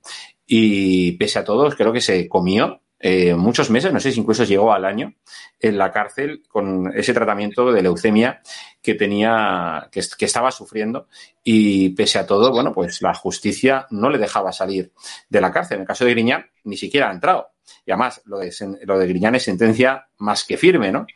Y 0.46 1.14
pese 1.14 1.40
a 1.40 1.44
todo, 1.44 1.70
creo 1.70 1.94
que 1.94 2.02
se 2.02 2.28
comió 2.28 2.82
eh, 3.00 3.34
muchos 3.34 3.70
meses, 3.70 3.94
no 3.94 4.00
sé 4.00 4.12
si 4.12 4.20
incluso 4.20 4.44
llegó 4.44 4.74
al 4.74 4.84
año, 4.84 5.14
en 5.60 5.78
la 5.78 5.92
cárcel 5.92 6.44
con 6.50 6.92
ese 6.94 7.14
tratamiento 7.14 7.72
de 7.72 7.82
leucemia 7.82 8.42
que 8.82 8.96
tenía, 8.96 9.88
que, 9.92 10.02
estaba 10.26 10.52
sufriendo 10.52 11.08
y 11.44 11.90
pese 11.90 12.20
a 12.20 12.26
todo, 12.26 12.52
bueno, 12.52 12.74
pues 12.74 13.02
la 13.02 13.14
justicia 13.14 13.88
no 13.90 14.10
le 14.10 14.18
dejaba 14.18 14.52
salir 14.52 14.92
de 15.30 15.42
la 15.42 15.52
cárcel. 15.52 15.76
En 15.76 15.82
el 15.82 15.88
caso 15.88 16.04
de 16.04 16.12
Griñán, 16.12 16.46
ni 16.66 16.76
siquiera 16.76 17.10
ha 17.10 17.14
entrado. 17.14 17.50
Y 17.86 17.92
además, 17.92 18.22
lo 18.26 18.40
de, 18.40 18.54
lo 18.84 18.98
de 18.98 19.08
Griñán 19.08 19.36
es 19.36 19.44
sentencia 19.44 20.08
más 20.18 20.44
que 20.44 20.58
firme, 20.58 20.92
¿no? 20.92 21.08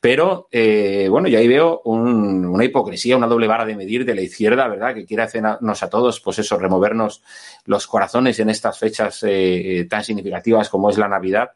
Pero, 0.00 0.48
eh, 0.50 1.06
bueno, 1.08 1.28
yo 1.28 1.38
ahí 1.38 1.48
veo 1.48 1.80
una 1.84 2.64
hipocresía, 2.64 3.16
una 3.16 3.26
doble 3.26 3.46
vara 3.46 3.64
de 3.64 3.76
medir 3.76 4.04
de 4.04 4.14
la 4.14 4.22
izquierda, 4.22 4.68
¿verdad? 4.68 4.94
Que 4.94 5.06
quiere 5.06 5.22
hacernos 5.22 5.82
a 5.82 5.88
todos, 5.88 6.20
pues 6.20 6.38
eso, 6.40 6.58
removernos 6.58 7.22
los 7.66 7.86
corazones 7.86 8.38
en 8.40 8.50
estas 8.50 8.78
fechas 8.78 9.24
eh, 9.26 9.86
tan 9.88 10.04
significativas 10.04 10.68
como 10.68 10.90
es 10.90 10.98
la 10.98 11.08
Navidad. 11.08 11.52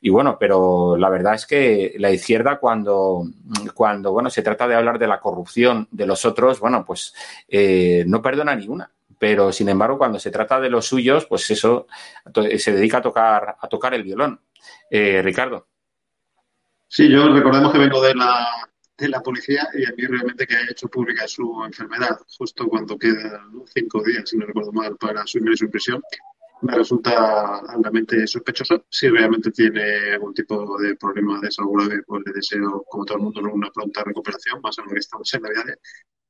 Y 0.00 0.10
bueno, 0.10 0.36
pero 0.38 0.96
la 0.98 1.08
verdad 1.08 1.34
es 1.34 1.46
que 1.46 1.94
la 1.98 2.10
izquierda 2.10 2.58
cuando, 2.58 3.24
cuando 3.74 4.12
bueno, 4.12 4.28
se 4.28 4.42
trata 4.42 4.68
de 4.68 4.74
hablar 4.74 4.98
de 4.98 5.06
la 5.06 5.18
corrupción 5.18 5.88
de 5.90 6.06
los 6.06 6.26
otros, 6.26 6.60
bueno, 6.60 6.84
pues 6.84 7.14
eh, 7.48 8.04
no 8.06 8.20
perdona 8.20 8.54
ni 8.54 8.66
una 8.68 8.90
pero 9.24 9.50
sin 9.50 9.70
embargo 9.70 9.96
cuando 9.96 10.18
se 10.18 10.30
trata 10.30 10.60
de 10.60 10.68
los 10.68 10.84
suyos, 10.84 11.24
pues 11.24 11.50
eso 11.50 11.86
se 12.58 12.72
dedica 12.72 12.98
a 12.98 13.00
tocar, 13.00 13.56
a 13.58 13.68
tocar 13.68 13.94
el 13.94 14.02
violón. 14.02 14.38
Eh, 14.90 15.22
Ricardo. 15.22 15.66
Sí, 16.86 17.08
yo 17.08 17.32
recordemos 17.32 17.72
que 17.72 17.78
vengo 17.78 18.02
de 18.02 18.14
la, 18.14 18.68
de 18.98 19.08
la 19.08 19.22
policía 19.22 19.66
y 19.72 19.86
a 19.86 19.94
mí 19.96 20.04
realmente 20.04 20.46
que 20.46 20.56
haya 20.56 20.72
hecho 20.72 20.88
pública 20.88 21.26
su 21.26 21.64
enfermedad 21.64 22.18
justo 22.36 22.68
cuando 22.68 22.98
quedan 22.98 23.62
cinco 23.64 24.02
días, 24.02 24.28
si 24.28 24.36
no 24.36 24.44
recuerdo 24.44 24.72
mal, 24.72 24.94
para 24.98 25.26
su 25.26 25.38
ingreso 25.38 25.64
en 25.64 25.70
prisión, 25.70 26.02
me 26.60 26.74
resulta 26.74 27.60
altamente 27.60 28.26
sospechoso. 28.26 28.84
Si 28.90 29.08
realmente 29.08 29.50
tiene 29.52 30.12
algún 30.12 30.34
tipo 30.34 30.78
de 30.82 30.96
problema 30.96 31.40
de 31.40 31.50
salud 31.50 31.78
grave, 31.78 32.02
pues 32.06 32.22
le 32.26 32.32
deseo, 32.34 32.84
como 32.90 33.06
todo 33.06 33.16
el 33.16 33.24
mundo, 33.24 33.40
una 33.40 33.70
pronta 33.70 34.04
recuperación, 34.04 34.60
más 34.60 34.76
lo 34.76 34.84
que 34.84 34.98
estamos 34.98 35.32
en 35.32 35.40
Navidad. 35.40 35.64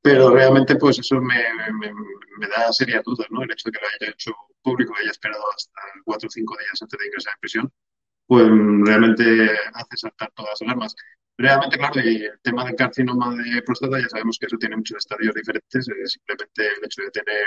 Pero 0.05 0.29
realmente, 0.29 0.75
pues 0.75 0.99
eso 0.99 1.19
me, 1.19 1.41
me, 1.79 2.47
da 2.47 2.71
serias 2.71 3.03
dudas, 3.03 3.25
¿no? 3.31 3.41
El 3.41 3.51
hecho 3.51 3.69
de 3.69 3.71
que 3.71 3.79
lo 3.81 3.87
haya 3.87 4.11
hecho 4.13 4.35
público, 4.61 4.93
haya 4.95 5.09
esperado 5.09 5.41
hasta 5.57 5.81
cuatro 6.03 6.27
o 6.27 6.29
cinco 6.29 6.55
días 6.59 6.79
antes 6.79 6.99
de 6.99 7.07
ingresar 7.07 7.33
en 7.33 7.39
prisión, 7.39 7.73
pues 8.27 8.45
realmente 8.47 9.49
hace 9.73 9.97
saltar 9.97 10.31
todas 10.35 10.51
las 10.51 10.61
alarmas. 10.61 10.95
Realmente, 11.39 11.79
claro, 11.79 11.99
y 12.01 12.23
el 12.23 12.39
tema 12.43 12.65
del 12.65 12.75
carcinoma 12.75 13.33
de 13.35 13.63
próstata, 13.63 13.99
ya 13.99 14.07
sabemos 14.07 14.37
que 14.39 14.45
eso 14.45 14.57
tiene 14.59 14.77
muchos 14.77 14.97
estadios 14.99 15.33
diferentes. 15.33 15.85
simplemente 15.85 16.67
el 16.67 16.85
hecho 16.85 17.01
de 17.01 17.09
tener 17.09 17.45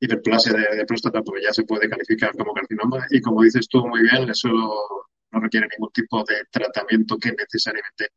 hiperplasia 0.00 0.54
de, 0.54 0.76
de, 0.76 0.86
próstata, 0.86 1.20
pues 1.20 1.42
ya 1.44 1.52
se 1.52 1.64
puede 1.64 1.90
calificar 1.90 2.32
como 2.38 2.54
carcinoma. 2.54 3.04
Y 3.10 3.20
como 3.20 3.42
dices 3.42 3.68
tú 3.68 3.86
muy 3.86 4.00
bien, 4.00 4.30
eso 4.30 4.48
no 4.48 5.40
requiere 5.40 5.68
ningún 5.68 5.92
tipo 5.92 6.24
de 6.24 6.46
tratamiento 6.50 7.18
que 7.18 7.32
necesariamente 7.32 8.12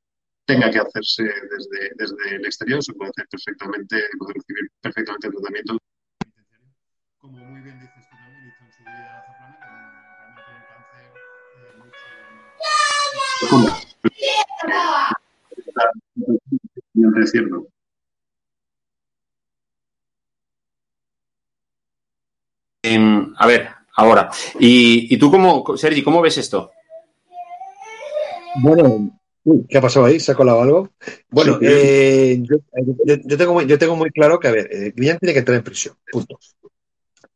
tenga 0.51 0.69
que 0.69 0.79
hacerse 0.79 1.23
desde, 1.23 1.91
desde 1.95 2.35
el 2.35 2.45
exterior, 2.45 2.83
se 2.83 2.93
puede 2.93 3.11
hacer 3.11 3.25
perfectamente, 3.29 4.03
puede 4.19 4.33
recibir 4.33 4.69
perfectamente 4.81 5.27
el 5.27 5.33
tratamiento. 5.33 5.77
Como 7.19 7.37
muy 7.37 7.61
bien 7.61 7.79
dices 7.79 8.03
tú 8.09 8.17
también, 8.17 8.47
hizo 8.49 8.65
en 8.65 8.71
su 8.73 8.83
día 8.83 9.23
realmente 9.39 10.41
un 10.51 10.63
cáncer 10.67 11.13
a 23.37 23.47
ver, 23.47 23.69
ahora. 23.95 24.29
¿Y, 24.59 25.13
y 25.13 25.17
tú 25.17 25.31
cómo, 25.31 25.77
Sergi, 25.77 26.03
cómo 26.03 26.21
ves 26.21 26.37
esto? 26.37 26.71
Bueno, 28.61 29.20
¿Qué 29.67 29.77
ha 29.77 29.81
pasado 29.81 30.05
ahí? 30.05 30.19
¿Se 30.19 30.31
ha 30.31 30.35
colado 30.35 30.61
algo? 30.61 30.91
Bueno, 31.29 31.57
eh, 31.61 32.41
yo, 32.41 33.37
tengo 33.37 33.53
muy, 33.53 33.65
yo 33.65 33.77
tengo 33.79 33.95
muy 33.95 34.11
claro 34.11 34.39
que, 34.39 34.47
a 34.47 34.51
ver, 34.51 34.69
eh, 34.71 34.91
tiene 34.91 35.17
que 35.19 35.39
entrar 35.39 35.57
en 35.57 35.63
prisión, 35.63 35.95
punto. 36.11 36.37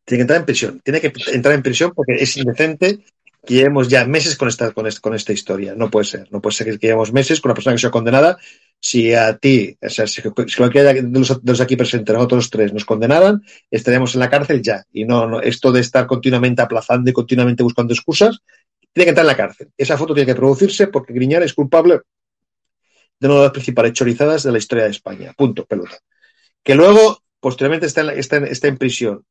Tiene 0.03 0.19
que 0.19 0.21
entrar 0.21 0.39
en 0.39 0.45
prisión. 0.45 0.81
Tiene 0.83 1.01
que 1.01 1.11
entrar 1.33 1.55
en 1.55 1.63
prisión 1.63 1.91
porque 1.95 2.13
es 2.13 2.37
indecente 2.37 2.99
que 3.45 3.53
llevemos 3.55 3.87
ya 3.87 4.05
meses 4.05 4.35
con 4.37 4.47
esta, 4.47 4.71
con, 4.71 4.85
esta, 4.87 5.33
historia. 5.33 5.73
No 5.75 5.89
puede 5.89 6.05
ser. 6.05 6.27
No 6.31 6.41
puede 6.41 6.55
ser 6.55 6.67
que 6.67 6.87
llevemos 6.87 7.11
meses 7.11 7.41
con 7.41 7.49
una 7.49 7.55
persona 7.55 7.75
que 7.75 7.81
sea 7.81 7.91
condenada. 7.91 8.37
Si 8.79 9.13
a 9.13 9.37
ti, 9.37 9.75
o 9.81 9.89
sea, 9.89 10.05
si, 10.05 10.21
cualquiera 10.21 10.93
de 10.93 11.01
los, 11.01 11.61
aquí 11.61 11.75
presentes, 11.75 12.13
nosotros 12.13 12.49
tres, 12.51 12.71
nos 12.71 12.85
condenaran, 12.85 13.41
estaríamos 13.71 14.13
en 14.13 14.19
la 14.19 14.29
cárcel 14.29 14.61
ya. 14.61 14.83
Y 14.91 15.05
no, 15.05 15.27
no, 15.27 15.41
esto 15.41 15.71
de 15.71 15.81
estar 15.81 16.05
continuamente 16.05 16.61
aplazando 16.61 17.09
y 17.09 17.13
continuamente 17.13 17.63
buscando 17.63 17.93
excusas, 17.93 18.41
tiene 18.95 19.07
que 19.07 19.09
entrar 19.09 19.25
en 19.25 19.27
la 19.27 19.35
cárcel. 19.37 19.71
Esa 19.77 19.97
foto 19.97 20.13
tiene 20.13 20.25
que 20.25 20.35
producirse 20.35 20.87
porque 20.87 21.11
Griñán 21.11 21.43
es 21.43 21.53
culpable 21.53 21.99
de 23.19 23.27
una 23.27 23.35
de 23.35 23.43
las 23.43 23.51
principales 23.51 23.91
chorizadas 23.91 24.43
de 24.43 24.53
la 24.53 24.57
historia 24.57 24.85
de 24.85 24.91
España. 24.91 25.33
Punto, 25.37 25.65
pelota. 25.65 25.97
Que 26.63 26.75
luego, 26.75 27.21
posteriormente, 27.41 27.87
está 27.87 28.67
en, 28.67 28.77
prisión. 28.77 29.25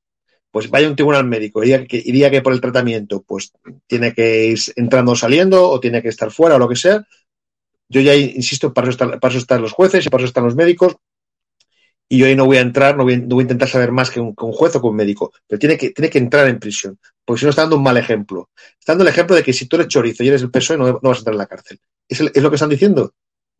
Pues 0.50 0.68
vaya 0.68 0.86
un 0.86 0.96
tribunal 0.96 1.24
médico 1.24 1.64
y 1.64 1.68
diría 1.68 1.86
que, 1.86 2.36
que 2.36 2.42
por 2.42 2.52
el 2.52 2.60
tratamiento, 2.60 3.22
pues 3.22 3.52
tiene 3.86 4.12
que 4.12 4.48
ir 4.48 4.58
entrando 4.76 5.12
o 5.12 5.16
saliendo, 5.16 5.66
o 5.70 5.80
tiene 5.80 6.02
que 6.02 6.10
estar 6.10 6.30
fuera, 6.30 6.56
o 6.56 6.58
lo 6.58 6.68
que 6.68 6.76
sea. 6.76 7.02
Yo 7.88 8.02
ya 8.02 8.14
insisto, 8.14 8.74
para 8.74 8.90
eso, 8.90 8.98
para 8.98 9.28
eso 9.28 9.38
están 9.38 9.62
los 9.62 9.72
jueces 9.72 10.04
y 10.04 10.10
para 10.10 10.22
eso 10.24 10.28
están 10.28 10.44
los 10.44 10.56
médicos. 10.56 10.94
Y 12.08 12.18
yo 12.18 12.26
ahí 12.26 12.36
no 12.36 12.44
voy 12.44 12.58
a 12.58 12.60
entrar, 12.60 12.96
no 12.96 13.04
voy, 13.04 13.14
a 13.14 13.42
intentar 13.42 13.68
saber 13.68 13.90
más 13.90 14.10
que 14.10 14.20
un, 14.20 14.34
juez 14.34 14.76
o 14.76 14.80
que 14.80 14.86
un 14.86 14.96
médico, 14.96 15.32
pero 15.46 15.58
tiene 15.58 15.78
que, 15.78 15.90
tiene 15.90 16.10
que 16.10 16.18
entrar 16.18 16.46
en 16.48 16.58
prisión 16.58 16.98
porque 17.24 17.40
si 17.40 17.46
no 17.46 17.50
está 17.50 17.62
dando 17.62 17.76
un 17.76 17.82
mal 17.82 17.96
ejemplo. 17.96 18.50
Está 18.78 18.92
dando 18.92 19.04
el 19.04 19.08
ejemplo 19.08 19.34
de 19.34 19.42
que 19.42 19.52
si 19.52 19.66
tú 19.66 19.76
eres 19.76 19.88
chorizo 19.88 20.22
y 20.22 20.28
eres 20.28 20.42
el 20.42 20.50
PSOE, 20.50 20.76
no, 20.76 20.86
no 20.86 21.00
vas 21.02 21.18
a 21.18 21.20
entrar 21.20 21.34
en 21.34 21.38
la 21.38 21.46
cárcel. 21.46 21.80
Es, 22.08 22.20
es 22.20 22.42
lo 22.42 22.50
que 22.50 22.56
están 22.56 22.68
diciendo. 22.68 23.14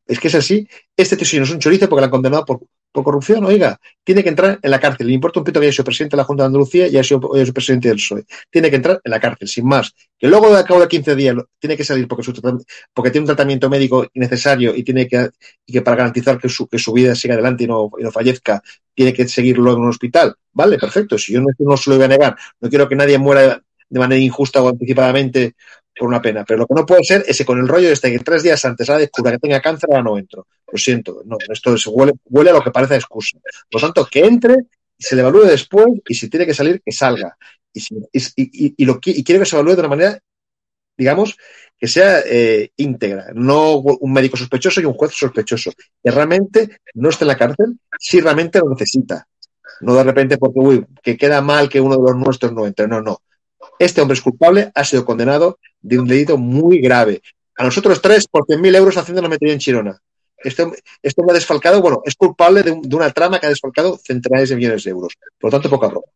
Es 0.07 0.21
que 0.21 0.29
es 0.29 0.35
así. 0.35 0.69
Este 0.97 1.17
tío 1.17 1.41
no 1.41 1.45
es 1.45 1.51
un 1.51 1.59
chorizo 1.59 1.89
porque 1.89 2.03
lo 2.03 2.05
han 2.05 2.11
condenado 2.11 2.45
por, 2.45 2.61
por 2.95 3.03
corrupción, 3.03 3.45
oiga, 3.45 3.81
tiene 4.05 4.23
que 4.23 4.29
entrar 4.29 4.61
en 4.63 4.71
la 4.71 4.79
cárcel. 4.79 5.09
Le 5.09 5.15
importa 5.15 5.41
un 5.41 5.45
pito 5.45 5.59
que 5.59 5.67
haya 5.67 5.73
sido 5.73 5.85
presidente 5.85 6.15
de 6.15 6.19
la 6.19 6.25
Junta 6.25 6.45
de 6.45 6.47
Andalucía 6.47 6.87
y 6.87 6.91
haya 6.91 7.03
sido, 7.03 7.21
presidente 7.53 7.89
del 7.89 7.97
PSOE. 7.97 8.25
Tiene 8.49 8.71
que 8.71 8.77
entrar 8.77 9.01
en 9.03 9.11
la 9.11 9.19
cárcel, 9.19 9.49
sin 9.49 9.67
más. 9.67 9.93
Que 10.17 10.29
luego, 10.29 10.55
de 10.55 10.63
cabo 10.63 10.81
de 10.81 10.87
15 10.87 11.17
días, 11.17 11.35
tiene 11.59 11.77
que 11.77 11.83
salir 11.83 12.07
porque, 12.07 12.23
tiene 13.11 13.21
un 13.21 13.27
tratamiento 13.27 13.69
médico 13.69 14.07
innecesario 14.15 14.77
y 14.77 14.85
tiene 14.85 15.09
que, 15.09 15.29
y 15.67 15.73
que 15.73 15.83
para 15.83 15.97
garantizar 15.97 16.39
que 16.39 16.49
su, 16.49 16.69
que 16.69 16.79
su 16.79 16.93
vida 16.93 17.17
siga 17.17 17.35
adelante 17.35 17.65
y 17.65 17.67
no, 17.67 17.91
y 17.99 18.05
no 18.05 18.13
fallezca, 18.13 18.63
tiene 18.95 19.13
que 19.13 19.27
seguir 19.27 19.59
luego 19.59 19.79
en 19.79 19.85
un 19.87 19.91
hospital. 19.91 20.33
Vale, 20.53 20.79
perfecto. 20.79 21.19
Si 21.19 21.33
yo 21.33 21.41
no, 21.41 21.49
no 21.59 21.77
se 21.77 21.91
lo 21.91 21.97
voy 21.97 22.05
a 22.05 22.09
negar, 22.09 22.37
no 22.61 22.69
quiero 22.69 22.89
que 22.89 22.95
nadie 22.95 23.19
muera 23.19 23.61
de 23.89 23.99
manera 23.99 24.21
injusta 24.21 24.63
o 24.63 24.69
anticipadamente 24.69 25.57
por 25.97 26.09
una 26.09 26.21
pena. 26.21 26.45
Pero 26.45 26.61
lo 26.61 26.67
que 26.67 26.75
no 26.75 26.87
puede 26.87 27.05
ser 27.05 27.25
es 27.27 27.37
que 27.39 27.45
con 27.45 27.59
el 27.59 27.69
rollo 27.69 27.91
este 27.91 28.11
que 28.11 28.19
tres 28.19 28.43
días 28.43 28.65
antes 28.65 28.89
ahora 28.89 29.01
descubra 29.01 29.33
que 29.33 29.39
tenga 29.39 29.61
cáncer, 29.61 29.91
ahora 29.91 30.03
no 30.03 30.19
entro. 30.19 30.47
Lo 30.71 30.79
siento, 30.79 31.23
no, 31.25 31.37
esto 31.49 31.75
huele, 31.91 32.13
huele 32.25 32.51
a 32.51 32.55
lo 32.55 32.63
que 32.63 32.71
parece 32.71 32.97
excusa. 32.97 33.39
Por 33.71 33.81
lo 33.81 33.89
tanto, 33.89 34.07
que 34.11 34.21
entre, 34.21 34.57
se 34.99 35.15
le 35.15 35.23
evalúe 35.23 35.45
después 35.45 35.87
y 36.09 36.15
si 36.15 36.29
tiene 36.29 36.47
que 36.47 36.55
salir, 36.55 36.83
que 36.85 36.93
salga. 36.93 37.37
Y, 37.73 37.81
y, 38.13 38.75
y, 38.77 38.85
lo, 38.85 39.01
y 39.05 39.25
quiero 39.25 39.41
que 39.41 39.47
se 39.47 39.57
evalúe 39.57 39.75
de 39.75 39.81
una 39.81 39.89
manera, 39.89 40.19
digamos, 40.97 41.37
que 41.79 41.89
sea 41.89 42.21
eh, 42.21 42.71
íntegra, 42.77 43.27
no 43.35 43.77
un 43.79 44.13
médico 44.13 44.37
sospechoso 44.37 44.81
y 44.81 44.85
un 44.85 44.95
juez 44.95 45.13
sospechoso, 45.13 45.73
que 46.03 46.11
realmente 46.11 46.79
no 46.95 47.11
esté 47.11 47.25
en 47.25 47.29
la 47.29 47.37
cárcel 47.37 47.79
si 47.99 48.21
realmente 48.21 48.61
lo 48.61 48.71
necesita. 48.71 49.27
No 49.81 49.95
de 49.95 50.05
repente 50.05 50.39
porque, 50.39 50.61
uy, 50.61 50.87
que 51.03 51.17
queda 51.17 51.41
mal 51.41 51.69
que 51.69 51.81
uno 51.81 51.97
de 51.97 52.03
los 52.03 52.17
nuestros 52.17 52.53
no 52.53 52.67
entre. 52.67 52.87
No, 52.87 53.01
no. 53.01 53.21
Este 53.79 54.01
hombre 54.01 54.15
es 54.15 54.23
culpable, 54.23 54.71
ha 54.75 54.85
sido 54.85 55.05
condenado 55.05 55.59
de 55.81 55.99
un 55.99 56.07
delito 56.07 56.37
muy 56.37 56.79
grave. 56.79 57.23
A 57.57 57.65
nosotros 57.65 58.01
tres, 58.01 58.27
por 58.27 58.47
100.000 58.47 58.77
euros 58.77 58.97
haciendo 58.97 59.23
la 59.23 59.29
metería 59.29 59.55
en 59.55 59.61
Chirona. 59.61 59.99
Este, 60.39 60.67
este 61.03 61.21
hombre 61.21 61.33
ha 61.33 61.39
desfalcado, 61.39 61.81
bueno, 61.81 62.03
es 62.05 62.15
culpable 62.17 62.63
de, 62.63 62.73
una 62.73 63.11
trama 63.11 63.39
que 63.39 63.47
ha 63.47 63.51
desfalcado 63.51 63.97
centenares 63.97 64.51
de 64.51 64.57
millones 64.57 64.85
de 64.85 64.91
euros. 64.91 65.15
Por 65.39 65.49
lo 65.51 65.59
tanto, 65.59 65.71
poca 65.71 65.89
ropa. 65.89 66.09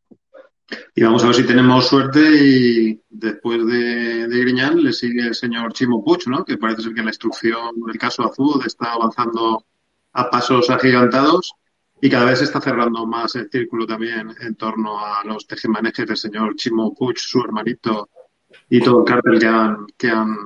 Y 0.94 1.02
vamos 1.02 1.22
a 1.22 1.28
ver 1.28 1.36
si 1.36 1.46
tenemos 1.46 1.86
suerte 1.86 2.20
y 2.20 3.00
después 3.08 3.66
de, 3.66 4.26
Griñán 4.28 4.82
le 4.82 4.92
sigue 4.92 5.22
el 5.28 5.34
señor 5.34 5.72
Chimo 5.72 6.04
Puig, 6.04 6.28
¿no? 6.28 6.44
Que 6.44 6.58
parece 6.58 6.82
ser 6.82 6.94
que 6.94 7.02
la 7.02 7.08
instrucción 7.08 7.80
del 7.86 7.98
caso 7.98 8.24
Azul 8.24 8.62
está 8.66 8.92
avanzando 8.92 9.64
a 10.12 10.30
pasos 10.30 10.68
agigantados 10.68 11.52
y 12.00 12.10
cada 12.10 12.26
vez 12.26 12.38
se 12.38 12.44
está 12.44 12.60
cerrando 12.60 13.06
más 13.06 13.34
el 13.34 13.50
círculo 13.50 13.86
también 13.86 14.34
en 14.40 14.54
torno 14.54 14.98
a 14.98 15.24
los 15.24 15.46
tejemanejes 15.46 16.06
del 16.06 16.16
señor 16.16 16.54
Chimo 16.56 16.94
Puig, 16.94 17.18
su 17.18 17.40
hermanito, 17.40 18.08
y 18.70 18.80
todo 18.80 19.00
el 19.00 19.04
cártel 19.04 19.38
que 19.38 19.46
han, 19.46 19.86
que 19.96 20.08
han, 20.08 20.36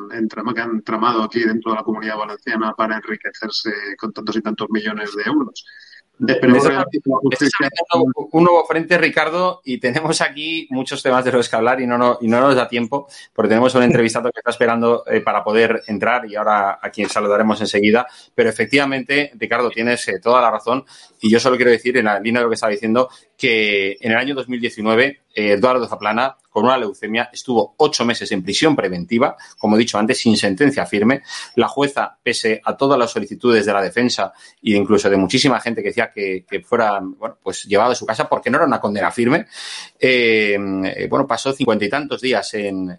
que 0.54 0.60
han 0.60 0.82
tramado 0.82 1.22
aquí 1.22 1.40
dentro 1.40 1.72
de 1.72 1.78
la 1.78 1.84
comunidad 1.84 2.16
valenciana 2.16 2.72
para 2.76 2.96
enriquecerse 2.96 3.72
con 3.98 4.12
tantos 4.12 4.36
y 4.36 4.42
tantos 4.42 4.68
millones 4.70 5.14
de 5.14 5.22
euros. 5.24 5.64
Un 8.32 8.44
nuevo 8.44 8.64
frente, 8.64 8.96
Ricardo, 8.96 9.60
y 9.64 9.78
tenemos 9.78 10.20
aquí 10.20 10.68
muchos 10.70 11.02
temas 11.02 11.24
de 11.24 11.32
los 11.32 11.48
que 11.48 11.56
hablar 11.56 11.80
y 11.80 11.86
no, 11.86 11.98
no, 11.98 12.18
y 12.20 12.28
no 12.28 12.40
nos 12.40 12.54
da 12.54 12.68
tiempo, 12.68 13.08
porque 13.32 13.48
tenemos 13.48 13.74
un 13.74 13.82
entrevistado 13.82 14.30
que 14.30 14.38
está 14.38 14.50
esperando 14.50 15.04
eh, 15.06 15.20
para 15.20 15.42
poder 15.42 15.82
entrar 15.88 16.30
y 16.30 16.36
ahora 16.36 16.78
a 16.80 16.90
quien 16.90 17.08
saludaremos 17.08 17.60
enseguida. 17.60 18.06
Pero 18.34 18.50
efectivamente, 18.50 19.32
Ricardo, 19.34 19.70
tienes 19.70 20.06
eh, 20.08 20.20
toda 20.22 20.40
la 20.40 20.50
razón 20.50 20.84
y 21.22 21.30
yo 21.30 21.38
solo 21.38 21.56
quiero 21.56 21.70
decir, 21.70 21.96
en 21.96 22.06
la 22.06 22.18
línea 22.18 22.40
de 22.40 22.44
lo 22.44 22.50
que 22.50 22.54
estaba 22.54 22.72
diciendo, 22.72 23.08
que 23.38 23.96
en 24.00 24.10
el 24.10 24.18
año 24.18 24.34
2019 24.34 25.20
eh, 25.34 25.52
Eduardo 25.52 25.86
Zaplana, 25.86 26.36
con 26.50 26.64
una 26.64 26.76
leucemia, 26.76 27.30
estuvo 27.32 27.74
ocho 27.78 28.04
meses 28.04 28.30
en 28.32 28.42
prisión 28.42 28.74
preventiva, 28.74 29.36
como 29.56 29.76
he 29.76 29.78
dicho 29.78 29.98
antes, 29.98 30.18
sin 30.18 30.36
sentencia 30.36 30.84
firme. 30.84 31.22
La 31.54 31.68
jueza, 31.68 32.18
pese 32.20 32.60
a 32.64 32.76
todas 32.76 32.98
las 32.98 33.12
solicitudes 33.12 33.64
de 33.64 33.72
la 33.72 33.80
defensa 33.80 34.32
e 34.62 34.72
incluso 34.72 35.08
de 35.08 35.16
muchísima 35.16 35.60
gente 35.60 35.80
que 35.80 35.88
decía 35.90 36.10
que, 36.12 36.44
fuera 36.64 37.00
bueno, 37.00 37.38
pues 37.40 37.64
llevado 37.64 37.92
a 37.92 37.94
su 37.94 38.04
casa 38.04 38.28
porque 38.28 38.50
no 38.50 38.58
era 38.58 38.66
una 38.66 38.80
condena 38.80 39.12
firme, 39.12 39.46
eh, 39.98 40.58
bueno, 41.08 41.24
pasó 41.26 41.52
cincuenta 41.52 41.84
y 41.84 41.88
tantos 41.88 42.20
días 42.20 42.52
en 42.54 42.98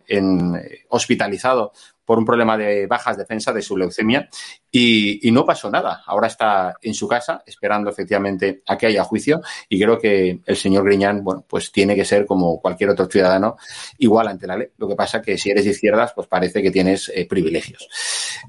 hospitalizado 0.89 1.73
por 2.05 2.17
un 2.17 2.25
problema 2.25 2.57
de 2.57 2.87
bajas 2.87 3.17
defensa 3.17 3.53
de 3.53 3.61
su 3.61 3.77
leucemia 3.77 4.29
y, 4.71 5.31
no 5.31 5.45
pasó 5.45 5.69
nada. 5.69 6.03
Ahora 6.05 6.27
está 6.27 6.75
en 6.81 6.93
su 6.93 7.07
casa 7.07 7.41
esperando 7.45 7.89
efectivamente 7.89 8.61
a 8.67 8.77
que 8.77 8.85
haya 8.85 9.03
juicio 9.03 9.41
y 9.67 9.81
creo 9.81 9.97
que 9.97 10.41
el 10.45 10.55
señor 10.55 10.83
Griñán, 10.83 11.23
bueno, 11.23 11.43
pues 11.47 11.71
tiene 11.71 11.95
que 11.95 12.05
ser 12.05 12.27
como 12.27 12.61
cualquier 12.61 12.91
otro 12.91 13.07
ciudadano 13.07 13.57
igual 13.97 14.27
ante 14.27 14.45
la 14.45 14.57
ley. 14.57 14.67
Lo 14.77 14.87
que 14.87 14.95
pasa 14.95 15.21
que 15.21 15.37
si 15.37 15.49
eres 15.49 15.65
de 15.65 15.71
izquierdas, 15.71 16.13
pues 16.13 16.27
parece 16.27 16.61
que 16.61 16.69
tienes 16.69 17.11
eh, 17.15 17.25
privilegios. 17.27 17.87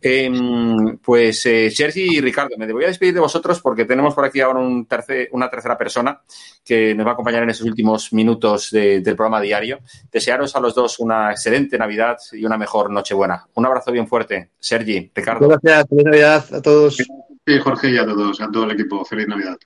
Em, 0.00 0.98
pues 0.98 1.46
eh, 1.46 1.70
Sergi 1.70 2.16
y 2.16 2.20
Ricardo, 2.20 2.56
me 2.58 2.70
voy 2.70 2.84
a 2.84 2.88
despedir 2.88 3.14
de 3.14 3.20
vosotros 3.20 3.60
porque 3.60 3.84
tenemos 3.84 4.14
por 4.14 4.24
aquí 4.24 4.40
ahora 4.40 4.60
un 4.60 4.86
tercer, 4.86 5.28
una 5.32 5.48
tercera 5.48 5.78
persona 5.78 6.20
que 6.64 6.94
nos 6.94 7.06
va 7.06 7.10
a 7.10 7.14
acompañar 7.14 7.42
en 7.42 7.50
estos 7.50 7.66
últimos 7.66 8.12
minutos 8.12 8.70
del 8.70 9.02
programa 9.02 9.40
diario. 9.40 9.80
Desearos 10.10 10.54
a 10.56 10.60
los 10.60 10.74
dos 10.74 10.98
una 10.98 11.30
excelente 11.30 11.78
Navidad 11.78 12.18
y 12.32 12.44
una 12.44 12.58
mejor 12.58 12.90
Nochebuena. 12.90 13.43
Un 13.54 13.66
abrazo 13.66 13.92
bien 13.92 14.06
fuerte. 14.06 14.50
Sergi, 14.58 15.10
Ricardo. 15.14 15.48
Gracias, 15.48 15.86
feliz 15.88 16.04
Navidad 16.04 16.54
a 16.54 16.62
todos. 16.62 16.96
Sí, 16.96 17.58
Jorge 17.58 17.90
y 17.90 17.98
a 17.98 18.04
todos, 18.04 18.40
a 18.40 18.50
todo 18.50 18.64
el 18.64 18.72
equipo. 18.72 19.04
Feliz 19.04 19.28
Navidad. 19.28 19.58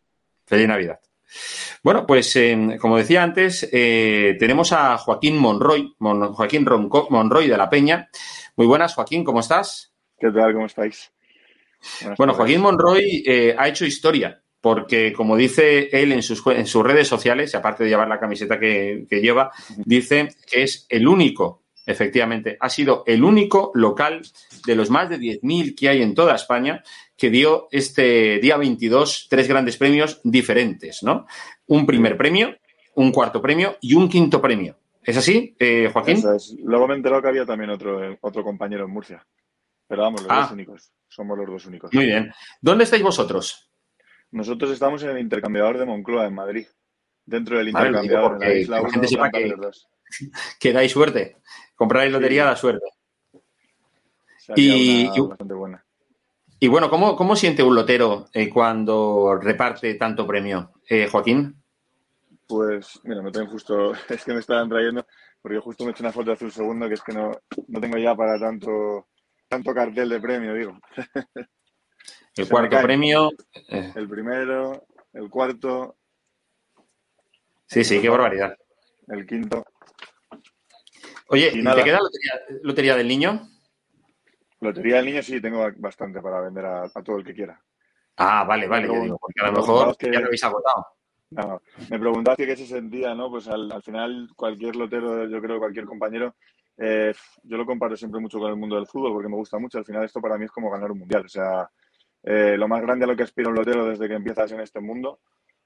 Feliz 0.46 0.68
Navidad. 0.68 1.00
Bueno, 1.82 2.06
pues 2.06 2.34
eh, 2.36 2.78
como 2.80 2.96
decía 2.96 3.22
antes, 3.22 3.68
eh, 3.72 4.36
tenemos 4.38 4.72
a 4.72 4.96
Joaquín 4.98 5.38
Monroy, 5.38 5.94
Joaquín 5.98 6.66
Monroy 7.10 7.48
de 7.48 7.56
la 7.56 7.70
Peña. 7.70 8.08
Muy 8.56 8.66
buenas, 8.66 8.94
Joaquín, 8.94 9.24
¿cómo 9.24 9.40
estás? 9.40 9.92
¿Qué 10.18 10.30
tal? 10.30 10.52
¿Cómo 10.52 10.66
estáis? 10.66 11.12
bueno, 12.16 12.34
Joaquín 12.34 12.60
Monroy 12.60 13.22
eh, 13.24 13.54
ha 13.56 13.68
hecho 13.68 13.84
historia, 13.84 14.42
porque 14.60 15.12
como 15.12 15.36
dice 15.36 15.88
él 15.92 16.10
en 16.10 16.22
sus, 16.22 16.44
en 16.48 16.66
sus 16.66 16.82
redes 16.82 17.06
sociales, 17.06 17.54
y 17.54 17.56
aparte 17.56 17.84
de 17.84 17.90
llevar 17.90 18.08
la 18.08 18.18
camiseta 18.18 18.58
que 18.58 19.06
lleva, 19.10 19.52
dice 19.76 20.34
que 20.50 20.64
es 20.64 20.86
el 20.88 21.06
único 21.06 21.62
Efectivamente, 21.88 22.58
ha 22.60 22.68
sido 22.68 23.02
el 23.06 23.24
único 23.24 23.70
local 23.72 24.20
de 24.66 24.76
los 24.76 24.90
más 24.90 25.08
de 25.08 25.18
10.000 25.18 25.74
que 25.74 25.88
hay 25.88 26.02
en 26.02 26.14
toda 26.14 26.34
España 26.34 26.82
que 27.16 27.30
dio 27.30 27.66
este 27.70 28.38
día 28.40 28.58
22 28.58 29.26
tres 29.30 29.48
grandes 29.48 29.78
premios 29.78 30.20
diferentes, 30.22 31.02
¿no? 31.02 31.26
Un 31.66 31.86
primer 31.86 32.18
premio, 32.18 32.54
un 32.96 33.10
cuarto 33.10 33.40
premio 33.40 33.78
y 33.80 33.94
un 33.94 34.06
quinto 34.06 34.38
premio. 34.42 34.76
¿Es 35.02 35.16
así, 35.16 35.56
eh, 35.58 35.88
Joaquín? 35.90 36.22
Luego 36.62 36.86
me 36.86 36.92
he 36.92 36.96
enterado 36.98 37.22
que 37.22 37.28
había 37.28 37.46
también 37.46 37.70
otro, 37.70 38.18
otro 38.20 38.44
compañero 38.44 38.84
en 38.84 38.90
Murcia. 38.90 39.26
Pero 39.86 40.02
vamos, 40.02 40.20
los 40.20 40.30
ah. 40.30 40.42
dos 40.42 40.52
únicos. 40.52 40.92
Somos 41.08 41.38
los 41.38 41.46
dos 41.46 41.64
únicos. 41.64 41.90
Muy 41.94 42.04
bien. 42.04 42.30
¿Dónde 42.60 42.84
estáis 42.84 43.02
vosotros? 43.02 43.72
Nosotros 44.30 44.70
estamos 44.72 45.02
en 45.04 45.08
el 45.08 45.20
intercambiador 45.20 45.78
de 45.78 45.86
Moncloa, 45.86 46.26
en 46.26 46.34
Madrid. 46.34 46.66
Dentro 47.24 47.56
del 47.56 47.68
intercambiador, 47.68 48.34
en 48.34 48.40
la 48.40 48.54
isla 48.54 48.82
la 48.82 48.90
gente 48.90 49.08
sepa 49.08 49.30
que 49.30 49.54
dais 50.72 50.92
suerte. 50.92 51.36
Comprar 51.74 52.08
lotería 52.10 52.44
da 52.44 52.56
suerte. 52.56 52.86
Y, 54.56 55.08
y, 56.60 56.68
bueno, 56.68 56.88
¿cómo, 56.88 57.14
¿cómo, 57.14 57.36
siente 57.36 57.62
un 57.62 57.74
lotero 57.74 58.26
eh, 58.32 58.48
cuando 58.48 59.38
reparte 59.40 59.94
tanto 59.94 60.26
premio, 60.26 60.72
eh, 60.88 61.06
Joaquín? 61.10 61.54
Pues, 62.46 62.98
mira, 63.04 63.20
me 63.20 63.30
tengo 63.30 63.50
justo, 63.50 63.92
es 64.08 64.24
que 64.24 64.32
me 64.32 64.40
estaban 64.40 64.68
trayendo, 64.68 65.06
porque 65.42 65.58
justo 65.58 65.84
me 65.84 65.90
he 65.90 65.92
hecho 65.92 66.02
una 66.02 66.12
foto 66.12 66.32
hace 66.32 66.46
un 66.46 66.50
segundo, 66.50 66.88
que 66.88 66.94
es 66.94 67.02
que 67.02 67.12
no, 67.12 67.32
no 67.68 67.80
tengo 67.80 67.98
ya 67.98 68.14
para 68.14 68.38
tanto, 68.38 69.08
tanto 69.48 69.74
cartel 69.74 70.08
de 70.08 70.20
premio, 70.20 70.54
digo. 70.54 70.78
El 72.38 72.48
cuarto 72.48 72.80
premio. 72.80 73.30
Eh. 73.68 73.92
El 73.96 74.08
primero, 74.08 74.86
el 75.12 75.28
cuarto. 75.28 75.96
Sí, 77.66 77.82
sí, 77.82 78.00
qué 78.00 78.08
barbaridad. 78.08 78.56
El 79.08 79.26
quinto. 79.26 79.64
Oye, 81.28 81.50
¿y 81.54 81.62
te 81.62 81.84
queda 81.84 82.00
lotería, 82.62 82.96
del 82.96 83.08
niño? 83.08 83.48
Lotería 84.60 84.96
del 84.96 85.06
niño 85.06 85.22
sí, 85.22 85.40
tengo 85.40 85.66
bastante 85.76 86.20
para 86.20 86.40
vender 86.40 86.64
a, 86.64 86.88
todo 87.04 87.18
el 87.18 87.24
que 87.24 87.34
quiera. 87.34 87.60
Ah, 88.16 88.44
vale, 88.44 88.66
vale, 88.66 88.88
digo, 88.88 89.18
porque 89.18 89.40
a 89.40 89.46
lo 89.46 89.52
mejor 89.52 89.96
ya 90.00 90.20
lo 90.20 90.26
habéis 90.26 90.44
agotado. 90.44 90.86
No, 91.30 91.60
me 91.90 91.98
preguntaste 91.98 92.46
qué 92.46 92.56
se 92.56 92.66
sentía, 92.66 93.14
¿no? 93.14 93.30
Pues 93.30 93.46
al, 93.48 93.82
final 93.82 94.30
cualquier 94.34 94.76
lotero, 94.76 95.26
yo 95.26 95.40
creo 95.42 95.58
cualquier 95.58 95.84
compañero, 95.84 96.34
eh, 96.78 97.12
yo 97.42 97.56
lo 97.58 97.66
comparo 97.66 97.96
siempre 97.96 98.20
mucho 98.20 98.38
con 98.38 98.50
el 98.50 98.56
mundo 98.56 98.76
del 98.76 98.86
fútbol 98.86 99.12
porque 99.12 99.28
me 99.28 99.36
gusta 99.36 99.58
mucho. 99.58 99.78
Al 99.78 99.84
final 99.84 100.04
esto 100.04 100.20
para 100.20 100.38
mí 100.38 100.46
es 100.46 100.50
como 100.50 100.70
ganar 100.70 100.90
un 100.90 101.00
mundial. 101.00 101.26
O 101.26 101.28
sea, 101.28 101.68
eh, 102.22 102.56
lo 102.56 102.66
más 102.66 102.80
grande 102.80 103.04
a 103.04 103.08
lo 103.08 103.16
que 103.16 103.24
aspira 103.24 103.50
un 103.50 103.56
lotero 103.56 103.84
desde 103.84 104.08
que 104.08 104.14
empiezas 104.14 104.50
en 104.52 104.60
este 104.60 104.80
mundo, 104.80 105.20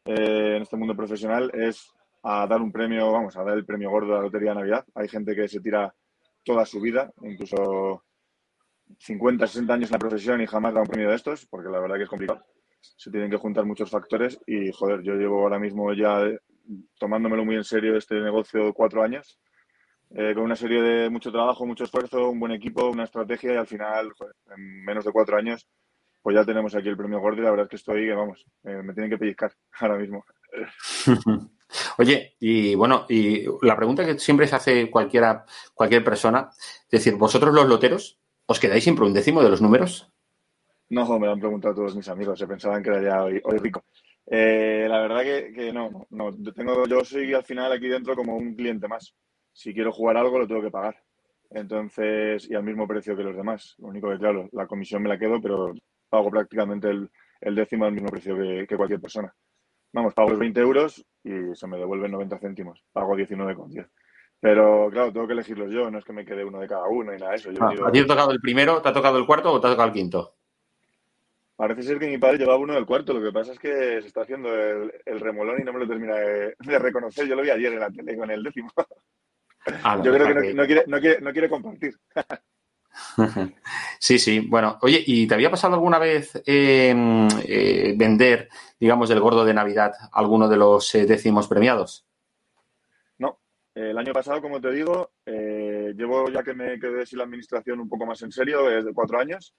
eh, 0.05 0.55
en 0.57 0.63
este 0.63 0.77
mundo 0.77 0.97
profesional, 0.97 1.51
es 1.55 1.93
a 2.23 2.47
dar 2.47 2.61
un 2.61 2.71
premio, 2.71 3.11
vamos, 3.11 3.37
a 3.37 3.43
dar 3.43 3.57
el 3.57 3.65
premio 3.65 3.91
gordo 3.91 4.13
de 4.13 4.15
la 4.15 4.23
Lotería 4.23 4.51
de 4.51 4.57
Navidad. 4.57 4.87
Hay 4.95 5.09
gente 5.09 5.35
que 5.35 5.49
se 5.49 5.61
tira 5.61 5.93
toda 6.45 6.65
su 6.67 6.81
vida, 6.81 7.13
incluso 7.23 8.05
50, 8.99 9.47
60 9.47 9.75
años 9.75 9.91
en 9.91 9.95
la 9.95 9.99
profesión 9.99 10.41
y 10.41 10.47
jamás 10.47 10.75
da 10.75 10.81
un 10.81 10.87
premio 10.87 11.11
de 11.11 11.17
estos, 11.17 11.47
porque 11.47 11.71
la 11.71 11.81
verdad 11.81 11.97
que 11.97 12.05
es 12.05 12.09
complicado. 12.09 12.45
Se 12.81 13.11
tienen 13.11 13.31
que 13.31 13.37
juntar 13.37 13.65
muchos 13.65 13.91
factores 13.91 14.41
y, 14.47 14.71
joder, 14.73 15.03
yo 15.03 15.15
llevo 15.15 15.43
ahora 15.43 15.59
mismo 15.59 15.93
ya 15.93 16.21
tomándomelo 16.99 17.45
muy 17.45 17.57
en 17.57 17.65
serio 17.65 17.97
este 17.97 18.21
negocio 18.21 18.73
cuatro 18.73 19.03
años. 19.03 19.39
eh, 20.15 20.35
con 20.35 20.45
una 20.45 20.57
serie 20.57 20.83
de 20.83 21.09
mucho 21.09 21.33
trabajo, 21.33 21.65
mucho 21.65 21.85
esfuerzo, 21.85 22.29
un 22.29 22.39
buen 22.39 22.53
equipo, 22.53 22.87
una 22.91 23.05
estrategia 23.05 23.55
y 23.55 23.57
al 23.57 23.67
final, 23.67 24.13
en 24.55 24.85
menos 24.85 25.07
de 25.07 25.13
cuatro 25.13 25.39
años, 25.39 25.67
pues 26.21 26.37
ya 26.37 26.45
tenemos 26.45 26.75
aquí 26.75 26.89
el 26.89 26.99
premio 26.99 27.19
Gordo 27.19 27.41
y 27.41 27.45
la 27.45 27.51
verdad 27.51 27.65
es 27.65 27.71
que 27.71 27.77
estoy, 27.77 28.07
que 28.07 28.13
vamos, 28.15 28.45
eh, 28.65 28.83
me 28.83 28.93
tienen 28.93 29.11
que 29.11 29.19
pellizcar 29.19 29.53
ahora 29.81 29.97
mismo. 29.97 30.25
Oye, 31.99 32.35
y 32.41 32.75
bueno, 32.75 33.07
y 33.09 33.45
la 33.63 33.77
pregunta 33.77 34.05
que 34.05 34.19
siempre 34.19 34.47
se 34.47 34.57
hace 34.57 34.91
cualquiera, 34.91 35.45
cualquier 35.75 36.05
persona, 36.05 36.51
es 36.51 36.91
decir, 36.91 37.17
vosotros 37.17 37.55
los 37.55 37.67
loteros, 37.67 38.19
¿os 38.47 38.61
quedáis 38.61 38.85
siempre 38.85 39.05
un 39.05 39.15
décimo 39.15 39.43
de 39.43 39.51
los 39.51 39.63
números? 39.63 40.11
No, 40.91 41.19
me 41.19 41.27
lo 41.27 41.33
han 41.33 41.41
preguntado 41.41 41.75
todos 41.75 41.97
mis 41.97 42.09
amigos, 42.09 42.39
se 42.39 42.47
pensaban 42.47 42.83
que 42.83 42.91
era 42.91 43.03
ya 43.03 43.25
hoy, 43.25 43.41
rico. 43.59 43.85
Eh, 44.27 44.87
la 44.89 45.01
verdad 45.01 45.23
que, 45.23 45.73
no, 45.73 46.07
no, 46.11 46.31
yo, 46.39 46.53
tengo, 46.53 46.87
yo 46.87 47.05
soy 47.05 47.33
al 47.35 47.45
final 47.45 47.73
aquí 47.73 47.89
dentro 47.89 48.15
como 48.15 48.37
un 48.37 48.55
cliente 48.55 48.87
más. 48.89 49.15
Si 49.53 49.73
quiero 49.75 49.93
jugar 49.93 50.17
algo, 50.17 50.39
lo 50.39 50.47
tengo 50.47 50.63
que 50.63 50.71
pagar. 50.71 50.97
Entonces, 51.55 52.49
y 52.51 52.55
al 52.55 52.63
mismo 52.63 52.87
precio 52.87 53.17
que 53.17 53.23
los 53.23 53.37
demás. 53.37 53.75
Lo 53.79 53.89
único 53.89 54.11
que, 54.11 54.19
claro, 54.19 54.49
la 54.53 54.67
comisión 54.67 55.03
me 55.03 55.09
la 55.09 55.19
quedo, 55.19 55.41
pero 55.41 55.75
pago 56.09 56.31
prácticamente 56.31 56.89
el, 56.91 57.55
décimo 57.55 57.85
al 57.85 57.93
mismo 57.93 58.09
precio 58.09 58.37
que, 58.37 58.77
cualquier 58.77 59.01
persona. 59.01 59.35
Vamos, 59.93 60.15
pago 60.15 60.31
los 60.31 60.39
20 60.39 60.61
euros 60.61 61.05
y 61.23 61.55
se 61.55 61.67
me 61.67 61.77
devuelven 61.77 62.13
90 62.13 62.39
céntimos. 62.39 62.83
Pago 62.93 63.17
19,10. 63.17 63.87
Pero 64.41 64.91
claro, 64.91 65.13
tengo 65.13 65.27
que 65.27 65.35
elegirlos 65.35 65.71
yo, 65.71 65.91
no 65.91 65.99
es 65.99 66.05
que 66.05 66.13
me 66.13 66.25
quede 66.25 66.45
uno 66.45 66.59
de 66.59 66.67
cada 66.67 66.89
uno 66.89 67.15
y 67.15 67.19
nada 67.19 67.31
de 67.31 67.37
eso. 67.37 67.51
Ah, 67.61 67.73
¿A 67.87 67.93
ti 67.93 67.99
te 68.01 68.05
ha 68.05 68.07
tocado 68.09 68.33
el 68.33 68.41
primero, 68.41 68.83
te 68.83 68.89
ha 68.89 68.93
tocado 68.93 69.19
el 69.19 69.27
cuarto 69.27 69.53
o 69.53 69.61
te 69.61 69.69
ha 69.69 69.71
tocado 69.71 69.89
el 69.89 69.95
quinto? 69.95 70.35
Parece 71.55 71.83
ser 71.83 71.99
que 72.01 72.09
mi 72.09 72.19
padre 72.19 72.39
llevaba 72.39 72.59
uno 72.59 72.75
del 72.75 72.87
cuarto, 72.87 73.13
lo 73.13 73.23
que 73.23 73.31
pasa 73.31 73.53
es 73.53 73.59
que 73.61 74.01
se 74.01 74.09
está 74.09 74.23
haciendo 74.23 74.53
el, 74.53 75.21
remolón 75.21 75.61
y 75.61 75.65
no 75.65 75.73
me 75.73 75.79
lo 75.79 75.87
termina 75.87 76.17
de, 76.17 76.79
reconocer. 76.81 77.29
Yo 77.29 77.37
lo 77.37 77.43
vi 77.43 77.51
ayer 77.51 77.73
en 77.73 77.79
la 77.79 77.91
tele 77.91 78.17
con 78.17 78.31
el 78.31 78.43
décimo. 78.43 78.71
Ah, 79.85 80.01
Yo 80.03 80.13
creo 80.13 80.27
que 80.27 80.55
no, 80.55 80.67
quiere, 80.67 80.85
no, 80.89 80.99
quiere, 80.99 81.21
no 81.21 81.31
quiere 81.31 81.49
compartir. 81.49 81.95
Sí, 83.99 84.19
sí. 84.19 84.41
Bueno, 84.41 84.79
oye, 84.83 85.03
¿y 85.07 85.27
te 85.27 85.35
había 85.35 85.51
pasado 85.51 85.75
alguna 85.75 85.99
vez 85.99 86.33
em, 86.45 87.29
eh, 87.47 87.95
vender, 87.97 88.49
digamos, 88.81 89.09
del 89.09 89.21
gordo 89.21 89.45
de 89.45 89.55
Navidad 89.55 89.93
alguno 90.13 90.49
de 90.49 90.57
los 90.57 90.95
eh, 90.95 91.07
décimos 91.07 91.47
premiados? 91.47 92.05
No. 93.19 93.39
El 93.75 93.97
año 93.97 94.13
pasado, 94.13 94.43
como 94.43 94.61
te 94.61 94.73
digo, 94.73 95.13
eh, 95.25 95.93
llevo 95.97 96.29
ya 96.31 96.43
que 96.43 96.55
me 96.55 96.79
quedé 96.79 97.07
sin 97.07 97.19
la 97.19 97.25
administración 97.25 97.81
un 97.81 97.89
poco 97.89 98.07
más 98.07 98.21
en 98.23 98.33
serio, 98.33 98.65
desde 98.65 98.93
cuatro 98.93 99.21
años. 99.21 99.55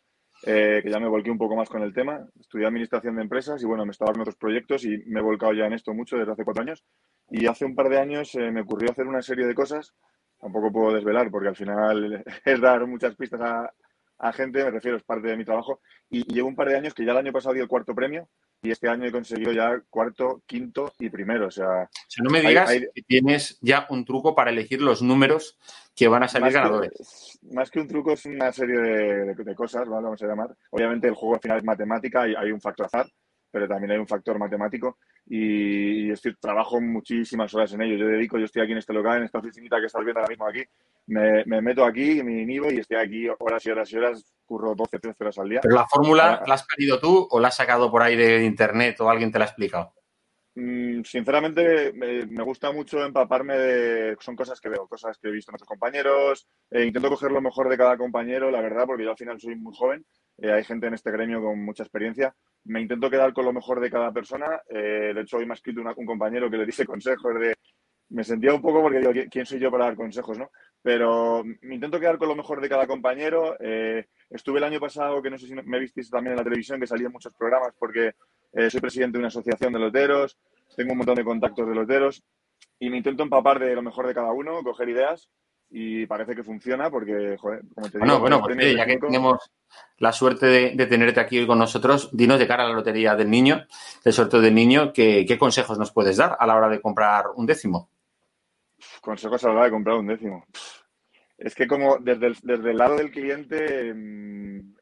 Eh, 0.46 0.82
que 0.84 0.90
ya 0.90 1.00
me 1.00 1.08
volqué 1.08 1.32
un 1.32 1.38
poco 1.38 1.56
más 1.56 1.70
con 1.70 1.84
el 1.84 1.94
tema. 1.94 2.28
Estudié 2.38 2.66
administración 2.66 3.16
de 3.16 3.22
empresas 3.22 3.62
y 3.62 3.66
bueno, 3.66 3.86
me 3.86 3.92
estaba 3.92 4.12
en 4.14 4.22
otros 4.22 4.36
proyectos 4.36 4.84
y 4.84 4.98
me 5.06 5.22
he 5.22 5.24
volcado 5.24 5.54
ya 5.54 5.68
en 5.68 5.74
esto 5.74 5.94
mucho 5.94 6.18
desde 6.18 6.34
hace 6.34 6.44
cuatro 6.44 6.64
años. 6.64 6.84
Y 7.30 7.46
hace 7.46 7.64
un 7.64 7.76
par 7.76 7.88
de 7.88 8.00
años 8.00 8.36
me 8.36 8.62
ocurrió 8.62 8.92
hacer 8.92 9.08
una 9.08 9.22
serie 9.22 9.46
de 9.46 9.56
cosas. 9.56 9.94
Tampoco 10.44 10.74
puedo 10.74 10.94
desvelar 10.94 11.32
porque 11.32 11.48
al 11.48 11.56
final 11.56 12.22
es 12.46 12.62
dar 12.62 12.86
muchas 12.86 13.16
pistas 13.16 13.40
a, 13.40 13.74
a 14.20 14.34
gente, 14.34 14.62
me 14.62 14.72
refiero, 14.72 14.98
es 14.98 15.04
parte 15.04 15.30
de 15.30 15.38
mi 15.38 15.46
trabajo. 15.46 15.80
Y, 16.10 16.24
llevo 16.34 16.50
un 16.50 16.56
par 16.56 16.68
de 16.68 16.76
años 16.76 16.94
que 16.94 17.06
ya 17.06 17.14
el 17.14 17.20
año 17.20 17.32
pasado 17.32 17.56
di 17.56 17.62
el 17.62 17.68
cuarto 17.70 17.96
premio 17.96 18.28
y 18.62 18.72
este 18.72 18.90
año 18.90 19.06
he 19.06 19.12
conseguido 19.12 19.54
ya 19.54 19.82
cuarto, 19.90 20.42
quinto 20.46 20.94
y 21.00 21.10
primero. 21.10 21.48
O 21.48 21.52
sea, 21.52 21.90
no 22.22 22.30
me 22.30 22.42
digas 22.42 22.72
que 22.72 23.02
tienes 23.08 23.58
ya 23.62 23.88
un 23.90 24.04
truco 24.04 24.36
para 24.36 24.52
elegir 24.52 24.82
los 24.82 25.02
números 25.02 25.58
que 25.96 26.10
van 26.10 26.24
a 26.24 26.28
salir 26.28 26.52
ganadores. 26.52 27.40
más 27.54 27.72
que 27.72 27.80
un 27.80 27.88
truco 27.88 28.12
es 28.12 28.26
una 28.26 28.52
serie 28.52 28.80
de, 28.80 29.56
cosas, 29.56 29.88
vamos 29.88 30.22
a 30.22 30.28
llamar. 30.28 30.56
Obviamente 30.72 31.08
el 31.08 31.16
juego 31.16 31.36
al 31.36 31.42
final 31.42 31.58
es 31.60 31.64
matemática 31.64 32.28
y 32.28 32.36
hay 32.36 32.52
un 32.52 32.60
factor 32.60 32.88
azar, 32.88 33.08
pero 33.54 33.68
también 33.68 33.92
hay 33.92 34.00
un 34.00 34.08
factor 34.08 34.40
matemático 34.40 34.98
y, 35.28 36.10
estoy, 36.10 36.36
trabajo 36.38 36.82
muchísimas 36.82 37.54
horas 37.54 37.72
en 37.74 37.84
ello. 37.84 37.98
Yo 37.98 38.08
dedico, 38.08 38.40
yo 38.40 38.46
estoy 38.46 38.64
aquí 38.64 38.72
en 38.72 38.80
este 38.80 38.94
local, 38.94 39.20
en 39.20 39.26
esta 39.26 39.38
oficinita 39.38 39.80
que 39.80 39.86
estás 39.86 40.04
viendo 40.04 40.22
ahora 40.22 40.32
mismo 40.32 40.48
aquí, 40.48 40.64
me, 41.06 41.44
meto 41.62 41.86
aquí, 41.86 42.24
me 42.24 42.42
inhibo 42.42 42.72
y 42.72 42.80
estoy 42.80 42.98
aquí 42.98 43.28
horas 43.40 43.64
y 43.68 43.70
horas 43.70 43.92
y 43.92 43.98
horas, 43.98 44.34
curro 44.44 44.74
12, 44.74 44.98
13 44.98 45.24
horas 45.24 45.38
al 45.38 45.50
día. 45.50 45.60
¿Pero 45.62 45.76
la 45.76 45.88
fórmula 45.88 46.42
la 46.48 46.56
has 46.56 46.66
pedido 46.66 47.00
tú 47.00 47.28
o 47.30 47.40
la 47.40 47.50
has 47.50 47.56
sacado 47.56 47.92
por 47.92 48.02
ahí 48.02 48.16
de 48.16 48.44
internet 48.44 49.00
o 49.02 49.08
alguien 49.08 49.32
te 49.32 49.38
la 49.38 49.46
ha 49.46 49.50
explicado? 49.50 49.94
Mm, 50.56 51.02
sinceramente, 51.04 51.94
me, 51.94 52.44
gusta 52.44 52.72
mucho 52.72 53.04
empaparme 53.04 53.58
de. 53.58 54.18
Son 54.20 54.36
cosas 54.36 54.62
que 54.62 54.70
veo, 54.70 54.88
cosas 54.88 55.18
que 55.18 55.30
he 55.30 55.32
visto 55.32 55.52
en 55.52 55.56
otros 55.56 55.68
compañeros. 55.68 56.48
Eh, 56.70 56.86
intento 56.86 57.10
coger 57.10 57.32
lo 57.32 57.42
mejor 57.42 57.70
de 57.70 57.78
cada 57.78 57.98
compañero, 57.98 58.52
la 58.52 58.62
verdad, 58.62 58.86
porque 58.86 59.04
yo 59.04 59.12
al 59.12 59.18
final 59.18 59.40
soy 59.40 59.56
muy 59.56 59.74
joven. 59.76 60.06
Eh, 60.38 60.52
hay 60.52 60.64
gente 60.64 60.88
en 60.88 60.94
este 60.94 61.12
gremio 61.12 61.42
con 61.42 61.64
mucha 61.64 61.84
experiencia. 61.84 62.36
Me 62.66 62.82
intento 62.82 63.10
quedar 63.10 63.34
con 63.34 63.46
lo 63.46 63.54
mejor 63.54 63.80
de 63.80 63.90
cada 63.90 64.12
persona. 64.12 64.62
Eh, 64.70 65.14
de 65.16 65.22
hecho, 65.22 65.38
hoy 65.38 65.46
me 65.46 65.54
ha 65.54 65.56
escrito 65.56 65.82
un 65.82 66.06
compañero 66.06 66.50
que 66.50 66.58
le 66.58 66.66
dice 66.66 66.86
consejos 66.86 67.40
de. 67.40 67.56
Me 68.10 68.24
sentía 68.24 68.54
un 68.54 68.62
poco 68.62 68.82
porque 68.82 69.00
digo, 69.00 69.12
¿quién 69.32 69.46
soy 69.46 69.60
yo 69.60 69.72
para 69.72 69.86
dar 69.86 69.96
consejos, 69.96 70.38
no? 70.38 70.52
Pero 70.84 71.44
me 71.62 71.76
intento 71.76 72.00
quedar 72.00 72.18
con 72.18 72.28
lo 72.28 72.36
mejor 72.36 72.62
de 72.62 72.70
cada 72.70 72.86
compañero. 72.86 73.58
estuve 74.30 74.60
el 74.60 74.66
año 74.66 74.80
pasado, 74.80 75.22
que 75.22 75.30
no 75.30 75.40
sé 75.40 75.48
si 75.48 75.54
me 75.56 75.80
visteis 75.80 76.10
también 76.10 76.34
en 76.34 76.38
la 76.38 76.44
televisión, 76.44 76.80
que 76.80 76.88
salía 76.88 77.08
en 77.08 77.14
muchos 77.14 77.34
programas 77.34 77.74
porque 77.80 78.14
eh, 78.54 78.70
soy 78.70 78.82
presidente 78.82 79.14
de 79.14 79.20
una 79.20 79.30
asociación 79.30 79.74
de 79.74 79.80
loteros, 79.80 80.38
tengo 80.76 80.92
un 80.92 81.00
montón 81.00 81.16
de 81.16 81.24
contactos 81.24 81.68
de 81.68 81.74
loteros 81.74 82.24
y 82.80 82.90
me 82.90 82.98
intento 82.98 83.24
empapar 83.24 83.60
de 83.60 83.74
lo 83.74 83.82
mejor 83.82 84.08
de 84.08 84.14
cada 84.14 84.32
uno, 84.32 84.62
coger 84.64 84.90
ideas 84.90 85.30
y 85.72 86.06
parece 86.06 86.36
que 86.36 86.44
funciona 86.44 86.92
porque, 86.92 87.36
joder, 87.40 87.64
como 87.74 87.90
te 87.90 87.98
digo... 87.98 88.20
Bueno, 88.20 88.40
bueno, 88.42 88.62
ya 88.62 88.86
que 88.86 88.98
tenemos 88.98 89.52
la 89.98 90.12
suerte 90.12 90.46
de, 90.46 90.86
tenerte 90.86 91.20
aquí 91.20 91.40
hoy 91.40 91.48
con 91.48 91.58
nosotros, 91.58 92.10
dinos 92.14 92.38
de 92.38 92.48
cara 92.48 92.64
a 92.64 92.68
la 92.68 92.76
lotería 92.76 93.16
del 93.16 93.32
niño, 93.32 93.66
el 94.04 94.14
sorteo 94.14 94.40
del 94.40 94.54
niño, 94.54 94.94
¿qué, 94.94 95.36
consejos 95.40 95.80
nos 95.80 95.92
puedes 95.92 96.18
dar 96.18 96.38
a 96.40 96.46
la 96.46 96.56
hora 96.56 96.70
de 96.70 96.80
comprar 96.80 97.26
un 97.36 97.48
décimo? 97.48 97.90
La 99.06 99.52
hora 99.52 99.66
de 99.66 99.72
comprar 99.72 99.98
un 99.98 100.08
décimo. 100.08 100.46
Es 101.38 101.56
que 101.56 101.68
como 101.68 101.98
desde 101.98 102.28
el, 102.28 102.38
desde 102.42 102.72
el 102.72 102.78
lado 102.78 102.96
del 102.96 103.12
cliente... 103.12 103.94
Mm, 103.94 104.74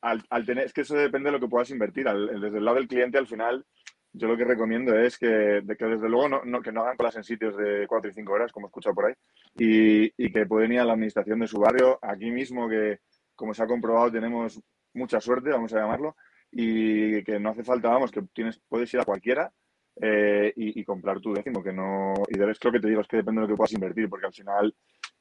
al, 0.00 0.46
tener, 0.46 0.64
es 0.64 0.72
que 0.72 0.82
eso 0.82 0.94
depende 0.94 1.28
de 1.28 1.32
lo 1.32 1.40
que 1.40 1.48
puedas 1.48 1.70
invertir. 1.70 2.06
desde 2.06 2.58
el 2.58 2.64
lado 2.64 2.76
del 2.76 2.88
cliente, 2.88 3.18
al 3.18 3.26
final, 3.26 3.64
yo 4.12 4.28
lo 4.28 4.36
que 4.36 4.44
recomiendo 4.44 4.96
es 4.96 5.18
que, 5.18 5.26
de 5.26 5.76
que 5.76 5.84
desde 5.84 6.08
luego 6.08 6.28
no, 6.28 6.62
que 6.62 6.72
no 6.72 6.82
hagan 6.82 6.96
colas 6.96 7.16
en 7.16 7.24
sitios 7.24 7.56
de 7.56 7.86
4 7.86 8.10
y 8.10 8.14
5 8.14 8.32
horas, 8.32 8.52
como 8.52 8.66
he 8.66 8.68
escuchado 8.68 8.94
por 8.94 9.06
ahí, 9.06 9.14
y, 9.56 10.32
que 10.32 10.46
pueden 10.46 10.72
ir 10.72 10.80
a 10.80 10.84
la 10.84 10.92
administración 10.92 11.40
de 11.40 11.48
su 11.48 11.58
barrio, 11.58 11.98
aquí 12.02 12.30
mismo, 12.30 12.68
que 12.68 13.00
como 13.34 13.54
se 13.54 13.62
ha 13.62 13.66
comprobado, 13.66 14.10
tenemos 14.10 14.60
mucha 14.94 15.20
suerte, 15.20 15.50
vamos 15.50 15.72
a 15.72 15.80
llamarlo, 15.80 16.16
y 16.50 17.22
que 17.24 17.38
no 17.38 17.50
hace 17.50 17.64
falta, 17.64 17.88
vamos, 17.88 18.10
que 18.10 18.22
tienes, 18.32 18.60
puedes 18.68 18.92
ir 18.94 19.00
a 19.00 19.04
cualquiera 19.04 19.52
eh, 20.00 20.52
y, 20.56 20.84
comprar 20.84 21.20
tu 21.20 21.32
décimo, 21.34 21.62
que 21.62 21.72
no, 21.72 22.14
y 22.28 22.38
debes, 22.38 22.58
creo 22.58 22.72
que 22.72 22.80
te 22.80 22.88
digo, 22.88 23.00
es 23.00 23.08
que 23.08 23.16
depende 23.18 23.40
de 23.40 23.46
lo 23.46 23.52
que 23.52 23.56
puedas 23.56 23.72
invertir, 23.72 24.08
porque 24.08 24.26
al 24.26 24.32
final, 24.32 24.74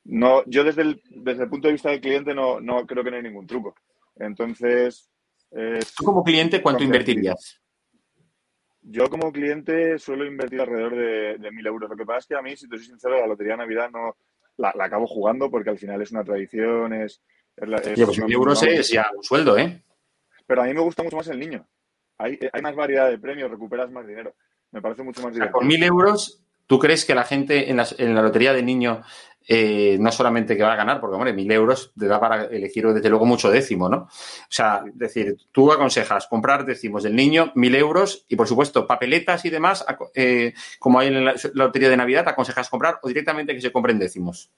no, 0.06 0.44
yo 0.46 0.64
desde 0.64 0.84
el, 0.84 1.02
desde 1.10 1.44
el 1.44 1.50
punto 1.50 1.68
de 1.68 1.74
vista 1.74 1.90
del 1.90 2.02
cliente 2.02 2.34
no, 2.34 2.60
no 2.60 2.86
creo 2.86 3.04
que 3.04 3.12
no 3.12 3.18
hay 3.18 3.24
ningún 3.24 3.48
truco. 3.48 3.76
Entonces. 4.16 5.10
¿Tú 5.98 6.04
como 6.04 6.24
cliente 6.24 6.62
cuánto 6.62 6.84
invertirías? 6.84 7.62
Yo 8.82 9.10
como 9.10 9.32
cliente 9.32 10.00
suelo 10.00 10.26
invertir 10.26 10.62
alrededor 10.62 10.96
de, 10.96 11.38
de 11.38 11.52
1.000 11.52 11.68
euros. 11.68 11.90
Lo 11.90 11.98
que 11.98 12.06
pasa 12.06 12.20
es 12.20 12.26
que 12.28 12.36
a 12.36 12.42
mí, 12.42 12.56
si 12.56 12.70
te 12.70 12.78
soy 12.78 12.86
sincero, 12.86 13.20
la 13.20 13.28
Lotería 13.28 13.54
de 13.54 13.58
Navidad 13.58 13.90
no 13.92 14.16
la, 14.58 14.74
acabo 14.80 15.08
jugando 15.08 15.50
porque 15.50 15.70
al 15.70 15.78
final 15.78 16.02
es 16.02 16.12
una 16.12 16.24
tradición, 16.24 16.94
es... 16.94 17.22
es, 17.56 18.06
pues 18.06 18.20
euros 18.30 18.64
es 18.64 18.90
ya 18.90 19.10
un 19.16 19.24
sueldo, 19.24 19.58
¿eh? 19.58 19.82
Pero 20.46 20.62
a 20.62 20.66
mí 20.66 20.74
me 20.74 20.82
gusta 20.82 21.04
mucho 21.04 21.18
más 21.18 21.28
el 21.28 21.40
niño. 21.40 21.68
Hay, 22.18 22.40
hay 22.52 22.62
más 22.62 22.76
variedad 22.76 23.10
de 23.10 23.20
premios, 23.20 23.52
recuperas 23.52 23.92
más 23.92 24.08
dinero. 24.08 24.34
Me 24.72 24.82
parece 24.82 25.04
mucho 25.04 25.22
más 25.22 25.34
divertido. 25.34 25.60
con 25.60 25.68
1.000 25.68 25.84
euros, 25.84 26.42
¿tú 26.66 26.80
crees 26.80 27.06
que 27.06 27.16
la 27.16 27.24
gente 27.24 27.72
en, 27.72 27.80
en 27.98 28.16
la 28.16 28.22
Lotería 28.22 28.54
de 28.54 28.64
Niño 28.64 29.04
eh, 29.50 29.98
no 30.00 30.12
solamente 30.12 30.58
que 30.58 30.64
va 30.64 30.74
a 30.74 30.76
ganar, 30.76 31.00
porque, 31.00 31.16
hombre, 31.16 31.32
mil 31.32 31.50
euros 31.52 31.94
te 31.98 32.06
da 32.06 32.20
para 32.20 32.46
elegir, 32.46 32.86
desde 32.88 33.10
luego, 33.10 33.26
mucho 33.26 33.50
décimo, 33.50 33.88
¿no? 33.88 33.98
O 34.00 34.10
sea, 34.50 34.84
es 34.86 34.98
decir, 34.98 35.38
tú 35.54 35.72
aconsejas 35.72 36.28
comprar 36.28 36.66
décimos 36.66 37.04
del 37.04 37.16
niño, 37.16 37.54
mil 37.56 37.74
euros, 37.76 38.26
y, 38.28 38.36
por 38.36 38.48
supuesto, 38.48 38.86
papeletas 38.86 39.46
y 39.46 39.50
demás, 39.50 39.86
eh, 40.14 40.54
como 40.80 41.00
hay 41.00 41.08
en 41.08 41.24
la 41.24 41.36
lotería 41.54 41.90
de 41.90 41.96
Navidad, 41.96 42.28
aconsejas 42.28 42.70
comprar 42.70 43.00
o 43.02 43.08
directamente 43.08 43.54
que 43.54 43.62
se 43.62 43.72
compren 43.72 43.98
décimos. 43.98 44.52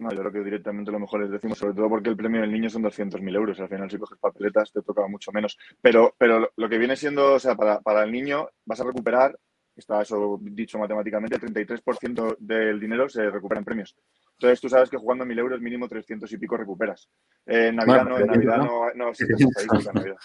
No, 0.00 0.10
yo 0.10 0.18
creo 0.18 0.32
que 0.32 0.42
directamente 0.42 0.90
lo 0.90 0.98
mejor 0.98 1.22
es 1.22 1.30
décimos, 1.30 1.58
sobre 1.58 1.74
todo 1.74 1.88
porque 1.88 2.08
el 2.08 2.16
premio 2.16 2.40
del 2.40 2.50
niño 2.50 2.68
son 2.68 2.82
200.000 2.82 3.36
euros. 3.36 3.60
Al 3.60 3.68
final, 3.68 3.88
si 3.88 3.98
coges 3.98 4.18
papeletas, 4.18 4.72
te 4.72 4.82
toca 4.82 5.06
mucho 5.06 5.30
menos. 5.30 5.56
Pero, 5.80 6.16
pero 6.18 6.50
lo 6.56 6.68
que 6.68 6.78
viene 6.78 6.96
siendo, 6.96 7.34
o 7.34 7.38
sea, 7.38 7.54
para, 7.54 7.80
para 7.80 8.02
el 8.02 8.10
niño, 8.10 8.48
vas 8.64 8.80
a 8.80 8.84
recuperar 8.84 9.38
está 9.76 10.02
eso 10.02 10.38
dicho 10.40 10.78
matemáticamente, 10.78 11.36
el 11.36 11.42
33% 11.54 12.36
del 12.38 12.80
dinero 12.80 13.08
se 13.08 13.30
recupera 13.30 13.58
en 13.58 13.64
premios. 13.64 13.96
Entonces 14.32 14.60
tú 14.60 14.68
sabes 14.68 14.90
que 14.90 14.96
jugando 14.96 15.24
mil 15.24 15.38
euros 15.38 15.60
mínimo 15.60 15.88
300 15.88 16.30
y 16.32 16.38
pico 16.38 16.56
recuperas. 16.56 17.08
en 17.46 17.76
Navidad 17.76 18.04
no, 18.04 18.18
en 18.18 18.26
Navidad 18.26 18.56
no, 18.58 18.92
no, 18.94 19.10
esa 19.10 19.24
en 19.24 19.94
Navidad. 19.94 20.16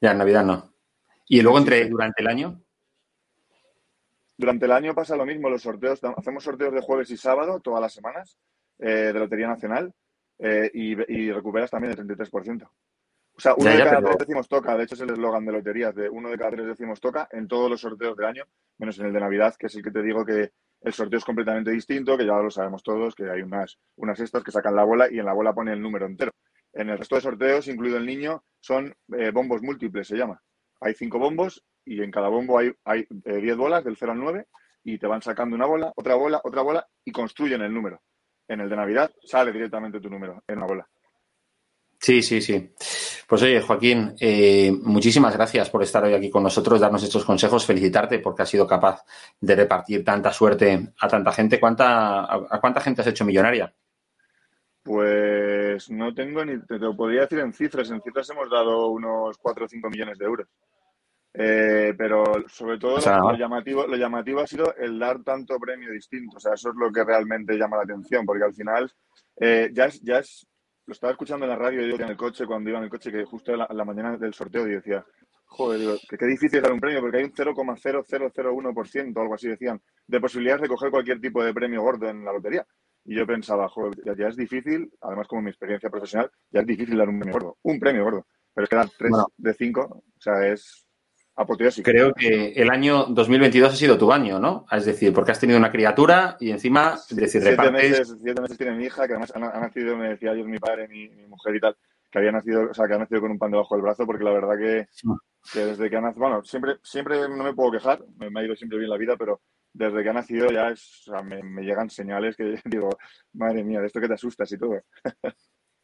Ya, 0.00 0.12
en 0.12 0.18
Navidad 0.18 0.44
no. 0.44 0.74
¿Y 1.28 1.42
luego 1.42 1.58
entre 1.58 1.88
durante 1.88 2.22
el 2.22 2.28
año? 2.28 2.62
Durante 4.38 4.66
el 4.66 4.72
año 4.72 4.94
pasa 4.94 5.16
lo 5.16 5.24
mismo, 5.24 5.48
los 5.48 5.62
sorteos, 5.62 5.98
hacemos 6.16 6.44
sorteos 6.44 6.74
de 6.74 6.82
jueves 6.82 7.10
y 7.10 7.16
sábado 7.16 7.60
todas 7.60 7.80
las 7.80 7.94
semanas 7.94 8.38
eh, 8.78 9.12
de 9.12 9.14
Lotería 9.14 9.48
Nacional 9.48 9.92
eh, 10.38 10.70
y, 10.74 11.30
recuperas 11.32 11.70
también 11.70 11.92
el 11.92 12.06
33%. 12.06 12.68
O 13.36 13.40
sea, 13.40 13.54
uno 13.54 13.70
de 13.70 13.78
cada 13.78 14.00
tres 14.00 14.18
décimos 14.18 14.48
toca, 14.48 14.76
de 14.76 14.84
hecho 14.84 14.94
es 14.94 15.00
el 15.02 15.10
eslogan 15.10 15.44
de 15.44 15.52
loterías, 15.52 15.94
de 15.94 16.08
uno 16.08 16.30
de 16.30 16.38
cada 16.38 16.52
tres 16.52 16.66
décimos 16.66 17.00
toca 17.00 17.28
en 17.30 17.46
todos 17.46 17.70
los 17.70 17.80
sorteos 17.80 18.16
del 18.16 18.26
año, 18.26 18.44
menos 18.78 18.98
en 18.98 19.06
el 19.06 19.12
de 19.12 19.20
Navidad, 19.20 19.54
que 19.58 19.66
es 19.66 19.74
el 19.74 19.82
que 19.82 19.90
te 19.90 20.02
digo 20.02 20.24
que, 20.24 20.52
El 20.80 20.92
sorteo 20.92 21.18
es 21.18 21.24
completamente 21.24 21.70
distinto, 21.70 22.16
que 22.16 22.24
ya 22.24 22.34
lo 22.38 22.50
sabemos 22.50 22.82
todos, 22.82 23.14
que 23.14 23.28
hay 23.28 23.42
unas, 23.42 23.78
unas 23.96 24.18
estas 24.20 24.42
que 24.42 24.52
sacan 24.52 24.74
la 24.74 24.84
bola 24.84 25.08
y 25.10 25.18
en 25.18 25.26
la 25.26 25.34
bola 25.34 25.52
pone 25.52 25.72
el 25.72 25.82
número 25.82 26.06
entero. 26.06 26.32
En 26.72 26.88
el 26.90 26.98
resto 26.98 27.16
de 27.16 27.22
sorteos, 27.22 27.68
incluido 27.68 27.98
el 27.98 28.06
niño, 28.06 28.44
son 28.60 28.94
eh, 29.18 29.30
bombos 29.30 29.62
múltiples, 29.62 30.08
se 30.08 30.16
llama. 30.16 30.40
Hay 30.80 30.94
cinco 30.94 31.18
bombos 31.18 31.64
y 31.84 32.02
en 32.02 32.10
cada 32.10 32.28
bombo 32.28 32.58
hay, 32.58 32.72
hay 32.84 33.06
eh, 33.24 33.36
diez 33.40 33.56
bolas 33.56 33.84
del 33.84 33.96
0 33.96 34.12
al 34.12 34.18
9 34.18 34.46
y 34.84 34.98
te 34.98 35.06
van 35.06 35.22
sacando 35.22 35.56
una 35.56 35.66
bola, 35.66 35.92
otra 35.96 36.14
bola, 36.14 36.40
otra 36.44 36.62
bola 36.62 36.86
y 37.04 37.12
construyen 37.12 37.62
el 37.62 37.74
número. 37.74 38.00
En 38.48 38.60
el 38.60 38.68
de 38.68 38.76
Navidad 38.76 39.12
sale 39.24 39.52
directamente 39.52 40.00
tu 40.00 40.08
número 40.08 40.42
en 40.46 40.60
la 40.60 40.66
bola. 40.66 40.88
Sí, 41.98 42.22
sí, 42.22 42.40
sí. 42.40 42.72
Pues 43.26 43.42
oye, 43.42 43.60
Joaquín, 43.60 44.14
eh, 44.20 44.72
muchísimas 44.82 45.34
gracias 45.34 45.68
por 45.68 45.82
estar 45.82 46.04
hoy 46.04 46.14
aquí 46.14 46.30
con 46.30 46.44
nosotros, 46.44 46.78
darnos 46.78 47.02
estos 47.02 47.24
consejos, 47.24 47.66
felicitarte 47.66 48.20
porque 48.20 48.42
has 48.42 48.48
sido 48.48 48.68
capaz 48.68 49.04
de 49.40 49.56
repartir 49.56 50.04
tanta 50.04 50.32
suerte 50.32 50.92
a 51.00 51.08
tanta 51.08 51.32
gente. 51.32 51.58
¿Cuánta, 51.58 52.32
a, 52.32 52.60
cuánta 52.60 52.80
gente 52.80 53.00
has 53.00 53.08
hecho 53.08 53.24
millonaria? 53.24 53.74
Pues 54.80 55.90
no 55.90 56.14
tengo 56.14 56.44
ni, 56.44 56.60
te 56.60 56.78
lo 56.78 56.96
podría 56.96 57.22
decir 57.22 57.40
en 57.40 57.52
cifras. 57.52 57.90
En 57.90 58.00
cifras 58.00 58.30
hemos 58.30 58.48
dado 58.48 58.90
unos 58.90 59.36
4 59.38 59.64
o 59.64 59.68
5 59.68 59.90
millones 59.90 60.18
de 60.18 60.24
euros. 60.24 60.46
Eh, 61.34 61.94
pero 61.98 62.24
sobre 62.48 62.78
todo 62.78 62.98
lo, 62.98 63.36
llamativo, 63.36 63.86
lo 63.88 63.96
llamativo 63.96 64.40
ha 64.40 64.46
sido 64.46 64.72
el 64.76 65.00
dar 65.00 65.24
tanto 65.24 65.58
premio 65.58 65.90
distinto. 65.90 66.36
O 66.36 66.40
sea, 66.40 66.54
eso 66.54 66.70
es 66.70 66.76
lo 66.76 66.92
que 66.92 67.02
realmente 67.02 67.58
llama 67.58 67.78
la 67.78 67.82
atención, 67.82 68.24
porque 68.24 68.44
al 68.44 68.54
final 68.54 68.88
eh, 69.40 69.70
ya, 69.72 69.86
es, 69.86 70.00
ya 70.00 70.20
es 70.20 70.46
lo 70.86 70.92
estaba 70.92 71.12
escuchando 71.12 71.44
en 71.44 71.50
la 71.50 71.56
radio 71.56 71.82
yo 71.82 71.96
en 71.96 72.10
el 72.10 72.16
coche, 72.16 72.46
cuando 72.46 72.70
iba 72.70 72.78
en 72.78 72.84
el 72.84 72.90
coche, 72.90 73.10
que 73.10 73.24
justo 73.24 73.54
la, 73.56 73.66
la 73.70 73.84
mañana 73.84 74.16
del 74.16 74.32
sorteo 74.32 74.66
y 74.68 74.74
decía, 74.74 75.04
joder, 75.46 75.80
digo, 75.80 75.94
que 76.08 76.16
qué 76.16 76.26
difícil 76.26 76.62
dar 76.62 76.72
un 76.72 76.80
premio, 76.80 77.00
porque 77.00 77.18
hay 77.18 77.24
un 77.24 77.32
0,0001% 77.32 79.16
o 79.16 79.20
algo 79.20 79.34
así 79.34 79.48
decían, 79.48 79.80
de 80.06 80.20
posibilidades 80.20 80.62
de 80.62 80.68
coger 80.68 80.90
cualquier 80.90 81.20
tipo 81.20 81.42
de 81.42 81.52
premio 81.52 81.82
gordo 81.82 82.08
en 82.08 82.24
la 82.24 82.32
lotería. 82.32 82.66
Y 83.04 83.16
yo 83.16 83.26
pensaba, 83.26 83.68
joder, 83.68 83.94
ya, 84.16 84.28
es 84.28 84.36
difícil, 84.36 84.90
además 85.00 85.28
como 85.28 85.42
mi 85.42 85.50
experiencia 85.50 85.88
profesional, 85.88 86.30
ya 86.50 86.60
es 86.60 86.66
difícil 86.66 86.96
dar 86.98 87.08
un 87.08 87.20
premio 87.20 87.34
gordo, 87.34 87.58
un 87.62 87.78
premio 87.78 88.04
gordo. 88.04 88.26
Pero 88.52 88.64
es 88.64 88.70
que 88.70 88.76
dar 88.76 88.88
3 88.98 89.12
de 89.36 89.54
5, 89.54 89.80
o 89.82 90.02
sea, 90.20 90.46
es 90.46 90.85
Creo 91.82 92.14
que 92.14 92.52
el 92.52 92.70
año 92.70 93.04
2022 93.10 93.72
ha 93.72 93.76
sido 93.76 93.98
tu 93.98 94.10
año, 94.10 94.38
¿no? 94.38 94.64
Es 94.70 94.86
decir, 94.86 95.12
porque 95.12 95.32
has 95.32 95.38
tenido 95.40 95.58
una 95.58 95.70
criatura 95.70 96.38
y 96.40 96.50
encima, 96.50 96.94
es 96.94 97.14
decir, 97.14 97.42
siete 97.42 97.50
repartes... 97.50 97.90
Meses, 98.00 98.16
siete 98.22 98.40
meses 98.40 98.56
tiene 98.56 98.74
mi 98.74 98.84
hija, 98.84 99.06
que 99.06 99.12
además 99.12 99.32
ha, 99.34 99.60
nacido, 99.60 99.96
me 99.96 100.08
decía 100.08 100.30
ayer 100.30 100.46
mi 100.46 100.58
padre, 100.58 100.88
mi, 100.88 101.10
mi, 101.10 101.26
mujer 101.26 101.56
y 101.56 101.60
tal, 101.60 101.76
que 102.10 102.18
había 102.18 102.32
nacido, 102.32 102.70
o 102.70 102.74
sea, 102.74 102.88
que 102.88 102.94
ha 102.94 102.98
nacido 102.98 103.20
con 103.20 103.30
un 103.30 103.38
pan 103.38 103.50
debajo 103.50 103.74
del 103.74 103.82
brazo, 103.82 104.06
porque 104.06 104.24
la 104.24 104.32
verdad 104.32 104.56
que, 104.58 104.88
que 105.52 105.66
desde 105.66 105.90
que 105.90 105.96
ha 105.96 106.00
nacido, 106.00 106.26
bueno, 106.26 106.42
siempre, 106.42 106.76
siempre 106.82 107.28
no 107.28 107.44
me 107.44 107.52
puedo 107.52 107.72
quejar, 107.72 108.02
me, 108.16 108.30
me, 108.30 108.40
ha 108.40 108.44
ido 108.44 108.56
siempre 108.56 108.78
bien 108.78 108.90
la 108.90 108.96
vida, 108.96 109.16
pero 109.18 109.42
desde 109.74 110.02
que 110.02 110.08
ha 110.08 110.14
nacido 110.14 110.50
ya 110.50 110.70
es, 110.70 111.06
o 111.06 111.12
sea, 111.12 111.22
me, 111.22 111.42
me 111.42 111.62
llegan 111.62 111.90
señales 111.90 112.34
que 112.34 112.54
digo, 112.64 112.88
madre 113.34 113.62
mía, 113.62 113.80
de 113.80 113.88
esto 113.88 114.00
que 114.00 114.08
te 114.08 114.14
asustas 114.14 114.50
y 114.52 114.56
todo. 114.56 114.80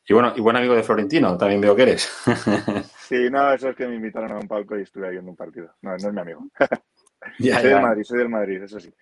Y 0.09 0.15
bueno, 0.15 0.33
y 0.35 0.41
buen 0.41 0.57
amigo 0.57 0.75
de 0.75 0.83
Florentino, 0.83 1.37
también 1.39 1.61
veo 1.61 1.77
que 1.77 1.83
eres. 1.83 2.11
sí, 2.99 3.31
no, 3.31 3.53
eso 3.53 3.69
es 3.69 3.77
que 3.77 3.87
me 3.87 3.95
invitaron 3.95 4.33
a 4.33 4.39
un 4.39 4.49
palco 4.49 4.77
y 4.77 4.83
estuve 4.83 5.11
viendo 5.11 5.31
un 5.31 5.37
partido. 5.37 5.75
No, 5.83 5.91
no 5.91 5.97
es 5.97 6.13
mi 6.13 6.21
amigo. 6.21 6.41
soy 7.39 7.63
del 7.63 7.83
Madrid, 7.83 8.03
soy 8.03 8.19
del 8.19 8.29
Madrid, 8.29 8.63
eso 8.63 8.81
sí. 8.81 8.93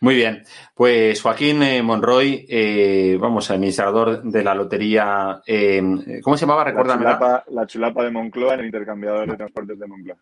Muy 0.00 0.16
bien, 0.16 0.42
pues 0.74 1.20
Joaquín 1.22 1.62
eh, 1.62 1.82
Monroy, 1.82 2.46
eh, 2.48 3.16
vamos, 3.20 3.50
administrador 3.50 4.22
de 4.22 4.42
la 4.42 4.54
lotería, 4.54 5.40
eh, 5.46 6.20
¿cómo 6.22 6.36
se 6.36 6.44
llamaba? 6.44 6.64
Recuérdame. 6.64 7.04
La 7.04 7.12
chulapa, 7.12 7.44
la 7.48 7.66
chulapa 7.66 8.04
de 8.04 8.10
Moncloa 8.10 8.54
en 8.54 8.60
el 8.60 8.66
intercambiador 8.66 9.30
de 9.30 9.36
transportes 9.36 9.78
de 9.78 9.86
Moncloa. 9.86 10.18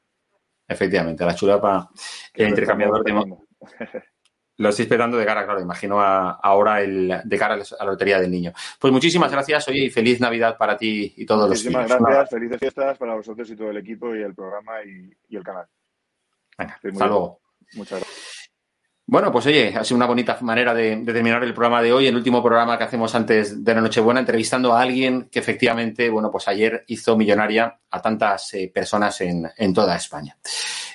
Efectivamente, 0.69 1.25
la 1.25 1.35
chulapa, 1.35 1.91
el 2.35 2.49
intercambiador 2.49 3.05
de 3.05 3.13
Moncloa. 3.13 3.41
Lo 4.61 4.69
estoy 4.69 4.83
esperando 4.83 5.17
de 5.17 5.25
cara, 5.25 5.47
claro, 5.47 5.59
imagino 5.59 5.99
ahora 6.03 6.83
el, 6.83 7.23
de 7.25 7.39
cara 7.39 7.55
a 7.55 7.85
la 7.85 7.91
lotería 7.91 8.21
del 8.21 8.31
niño. 8.31 8.53
Pues 8.79 8.93
muchísimas 8.93 9.33
gracias, 9.33 9.67
oye, 9.69 9.85
y 9.85 9.91
feliz 9.91 10.21
Navidad 10.21 10.59
para 10.59 10.77
ti 10.77 11.15
y 11.17 11.25
todos 11.25 11.49
los 11.49 11.65
Muchísimas 11.65 11.89
gracias, 11.89 12.29
felices 12.29 12.59
fiestas 12.59 12.99
para 12.99 13.15
vosotros 13.15 13.49
y 13.51 13.57
todo 13.57 13.71
el 13.71 13.79
equipo 13.79 14.15
y 14.15 14.21
el 14.21 14.35
programa 14.35 14.83
y, 14.85 15.35
el 15.35 15.43
canal. 15.43 15.65
Venga, 16.59 16.75
hasta 16.75 17.07
luego. 17.07 17.41
Muchas 17.73 18.01
gracias. 18.01 18.51
Bueno, 19.07 19.33
pues 19.33 19.47
oye, 19.47 19.75
ha 19.75 19.83
sido 19.83 19.97
una 19.97 20.07
bonita 20.07 20.37
manera 20.43 20.75
de, 20.75 21.03
terminar 21.07 21.43
el 21.43 21.55
programa 21.55 21.81
de 21.83 21.93
hoy, 21.95 22.07
el 22.07 22.15
último 22.15 22.43
programa 22.43 22.77
que 22.77 22.85
hacemos 22.85 23.15
antes 23.15 23.65
de 23.65 23.75
la 23.75 23.81
Nochebuena, 23.81 24.21
entrevistando 24.21 24.75
a 24.75 24.83
alguien 24.83 25.31
que 25.33 25.39
efectivamente, 25.39 26.11
bueno, 26.11 26.31
pues 26.31 26.47
ayer 26.49 26.85
hizo 26.87 27.17
millonaria 27.17 27.81
a 27.91 28.03
tantas 28.03 28.53
eh, 28.55 28.71
personas 28.73 29.21
en, 29.23 29.51
en, 29.57 29.73
toda 29.73 29.97
España. 29.97 30.37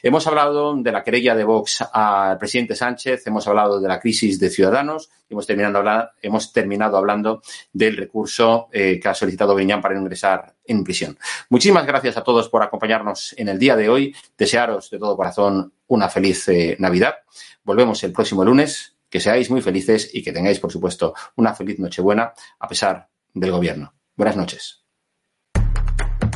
Hemos 0.06 0.28
hablado 0.28 0.76
de 0.76 0.92
la 0.92 1.04
querella 1.04 1.34
de 1.34 1.44
Vox 1.44 1.84
al 1.92 2.38
presidente 2.38 2.76
Sánchez, 2.76 3.26
hemos 3.26 3.48
hablado 3.48 3.82
de 3.82 3.88
la 3.88 4.00
crisis 4.00 4.40
de 4.40 4.52
Ciudadanos 4.52 5.10
hemos 5.28 5.48
terminado, 5.48 5.80
hablar, 5.80 6.12
hemos 6.22 6.54
terminado 6.54 6.96
hablando 6.96 7.42
del 7.74 7.98
recurso 7.98 8.68
eh, 8.72 9.00
que 9.02 9.10
ha 9.10 9.16
solicitado 9.16 9.56
Beñán 9.56 9.82
para 9.82 9.98
ingresar 9.98 10.58
en 10.64 10.84
prisión. 10.84 11.18
Muchísimas 11.50 11.88
gracias 11.88 12.18
a 12.18 12.24
todos 12.24 12.50
por 12.50 12.62
acompañarnos 12.62 13.34
en 13.36 13.50
el 13.50 13.58
día 13.58 13.76
de 13.76 13.90
hoy. 13.90 14.16
Desearos 14.38 14.92
de 14.92 15.00
todo 15.00 15.18
corazón 15.18 15.74
una 15.88 16.08
feliz 16.08 16.50
eh, 16.50 16.76
Navidad. 16.78 17.16
Volvemos 17.64 18.04
el 18.04 18.12
próximo 18.12 18.46
lunes. 18.46 18.92
Que 19.10 19.20
seáis 19.20 19.50
muy 19.50 19.62
felices 19.62 20.12
y 20.14 20.22
que 20.22 20.32
tengáis, 20.32 20.60
por 20.60 20.72
supuesto, 20.72 21.16
una 21.36 21.56
feliz 21.56 21.80
Nochebuena 21.80 22.32
a 22.60 22.68
pesar 22.68 23.08
del 23.34 23.52
gobierno. 23.52 23.96
Buenas 24.16 24.36
noches. 24.36 24.86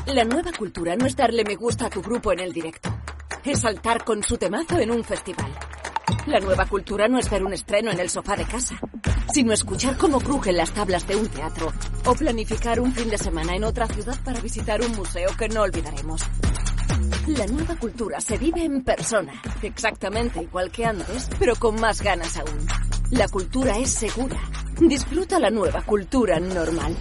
La 0.08 0.24
nueva 0.24 0.52
cultura 0.58 0.96
no 0.96 1.06
es 1.06 1.16
darle 1.16 1.44
me 1.44 1.56
gusta 1.56 1.86
a 1.86 1.90
tu 1.92 2.02
grupo 2.02 2.32
en 2.32 2.40
el 2.40 2.52
directo. 2.52 2.99
Es 3.46 3.62
saltar 3.62 4.04
con 4.04 4.22
su 4.24 4.38
temazo 4.38 4.80
en 4.80 4.92
un 4.92 5.04
festival. 5.04 5.52
La 6.28 6.40
nueva 6.40 6.66
cultura 6.66 7.08
no 7.08 7.18
es 7.18 7.30
ver 7.30 7.44
un 7.44 7.54
estreno 7.54 7.92
en 7.92 8.00
el 8.00 8.10
sofá 8.10 8.36
de 8.36 8.46
casa, 8.46 8.80
sino 9.34 9.54
escuchar 9.54 9.98
cómo 9.98 10.20
crujen 10.20 10.58
las 10.58 10.72
tablas 10.72 11.08
de 11.08 11.16
un 11.16 11.28
teatro 11.28 11.72
o 12.06 12.14
planificar 12.14 12.80
un 12.80 12.94
fin 12.94 13.10
de 13.10 13.18
semana 13.18 13.56
en 13.56 13.64
otra 13.64 13.88
ciudad 13.88 14.18
para 14.24 14.40
visitar 14.42 14.82
un 14.82 14.96
museo 14.96 15.30
que 15.38 15.50
no 15.50 15.62
olvidaremos. 15.62 16.22
La 17.28 17.46
nueva 17.48 17.76
cultura 17.76 18.20
se 18.20 18.38
vive 18.38 18.64
en 18.64 18.84
persona, 18.84 19.34
exactamente 19.62 20.42
igual 20.42 20.72
que 20.72 20.86
antes, 20.86 21.30
pero 21.40 21.56
con 21.56 21.80
más 21.80 22.02
ganas 22.02 22.38
aún. 22.38 22.68
La 23.12 23.28
cultura 23.28 23.78
es 23.78 23.92
segura. 23.92 24.40
Disfruta 24.80 25.40
la 25.40 25.50
nueva 25.50 25.82
cultura 25.82 26.40
normal. 26.40 26.96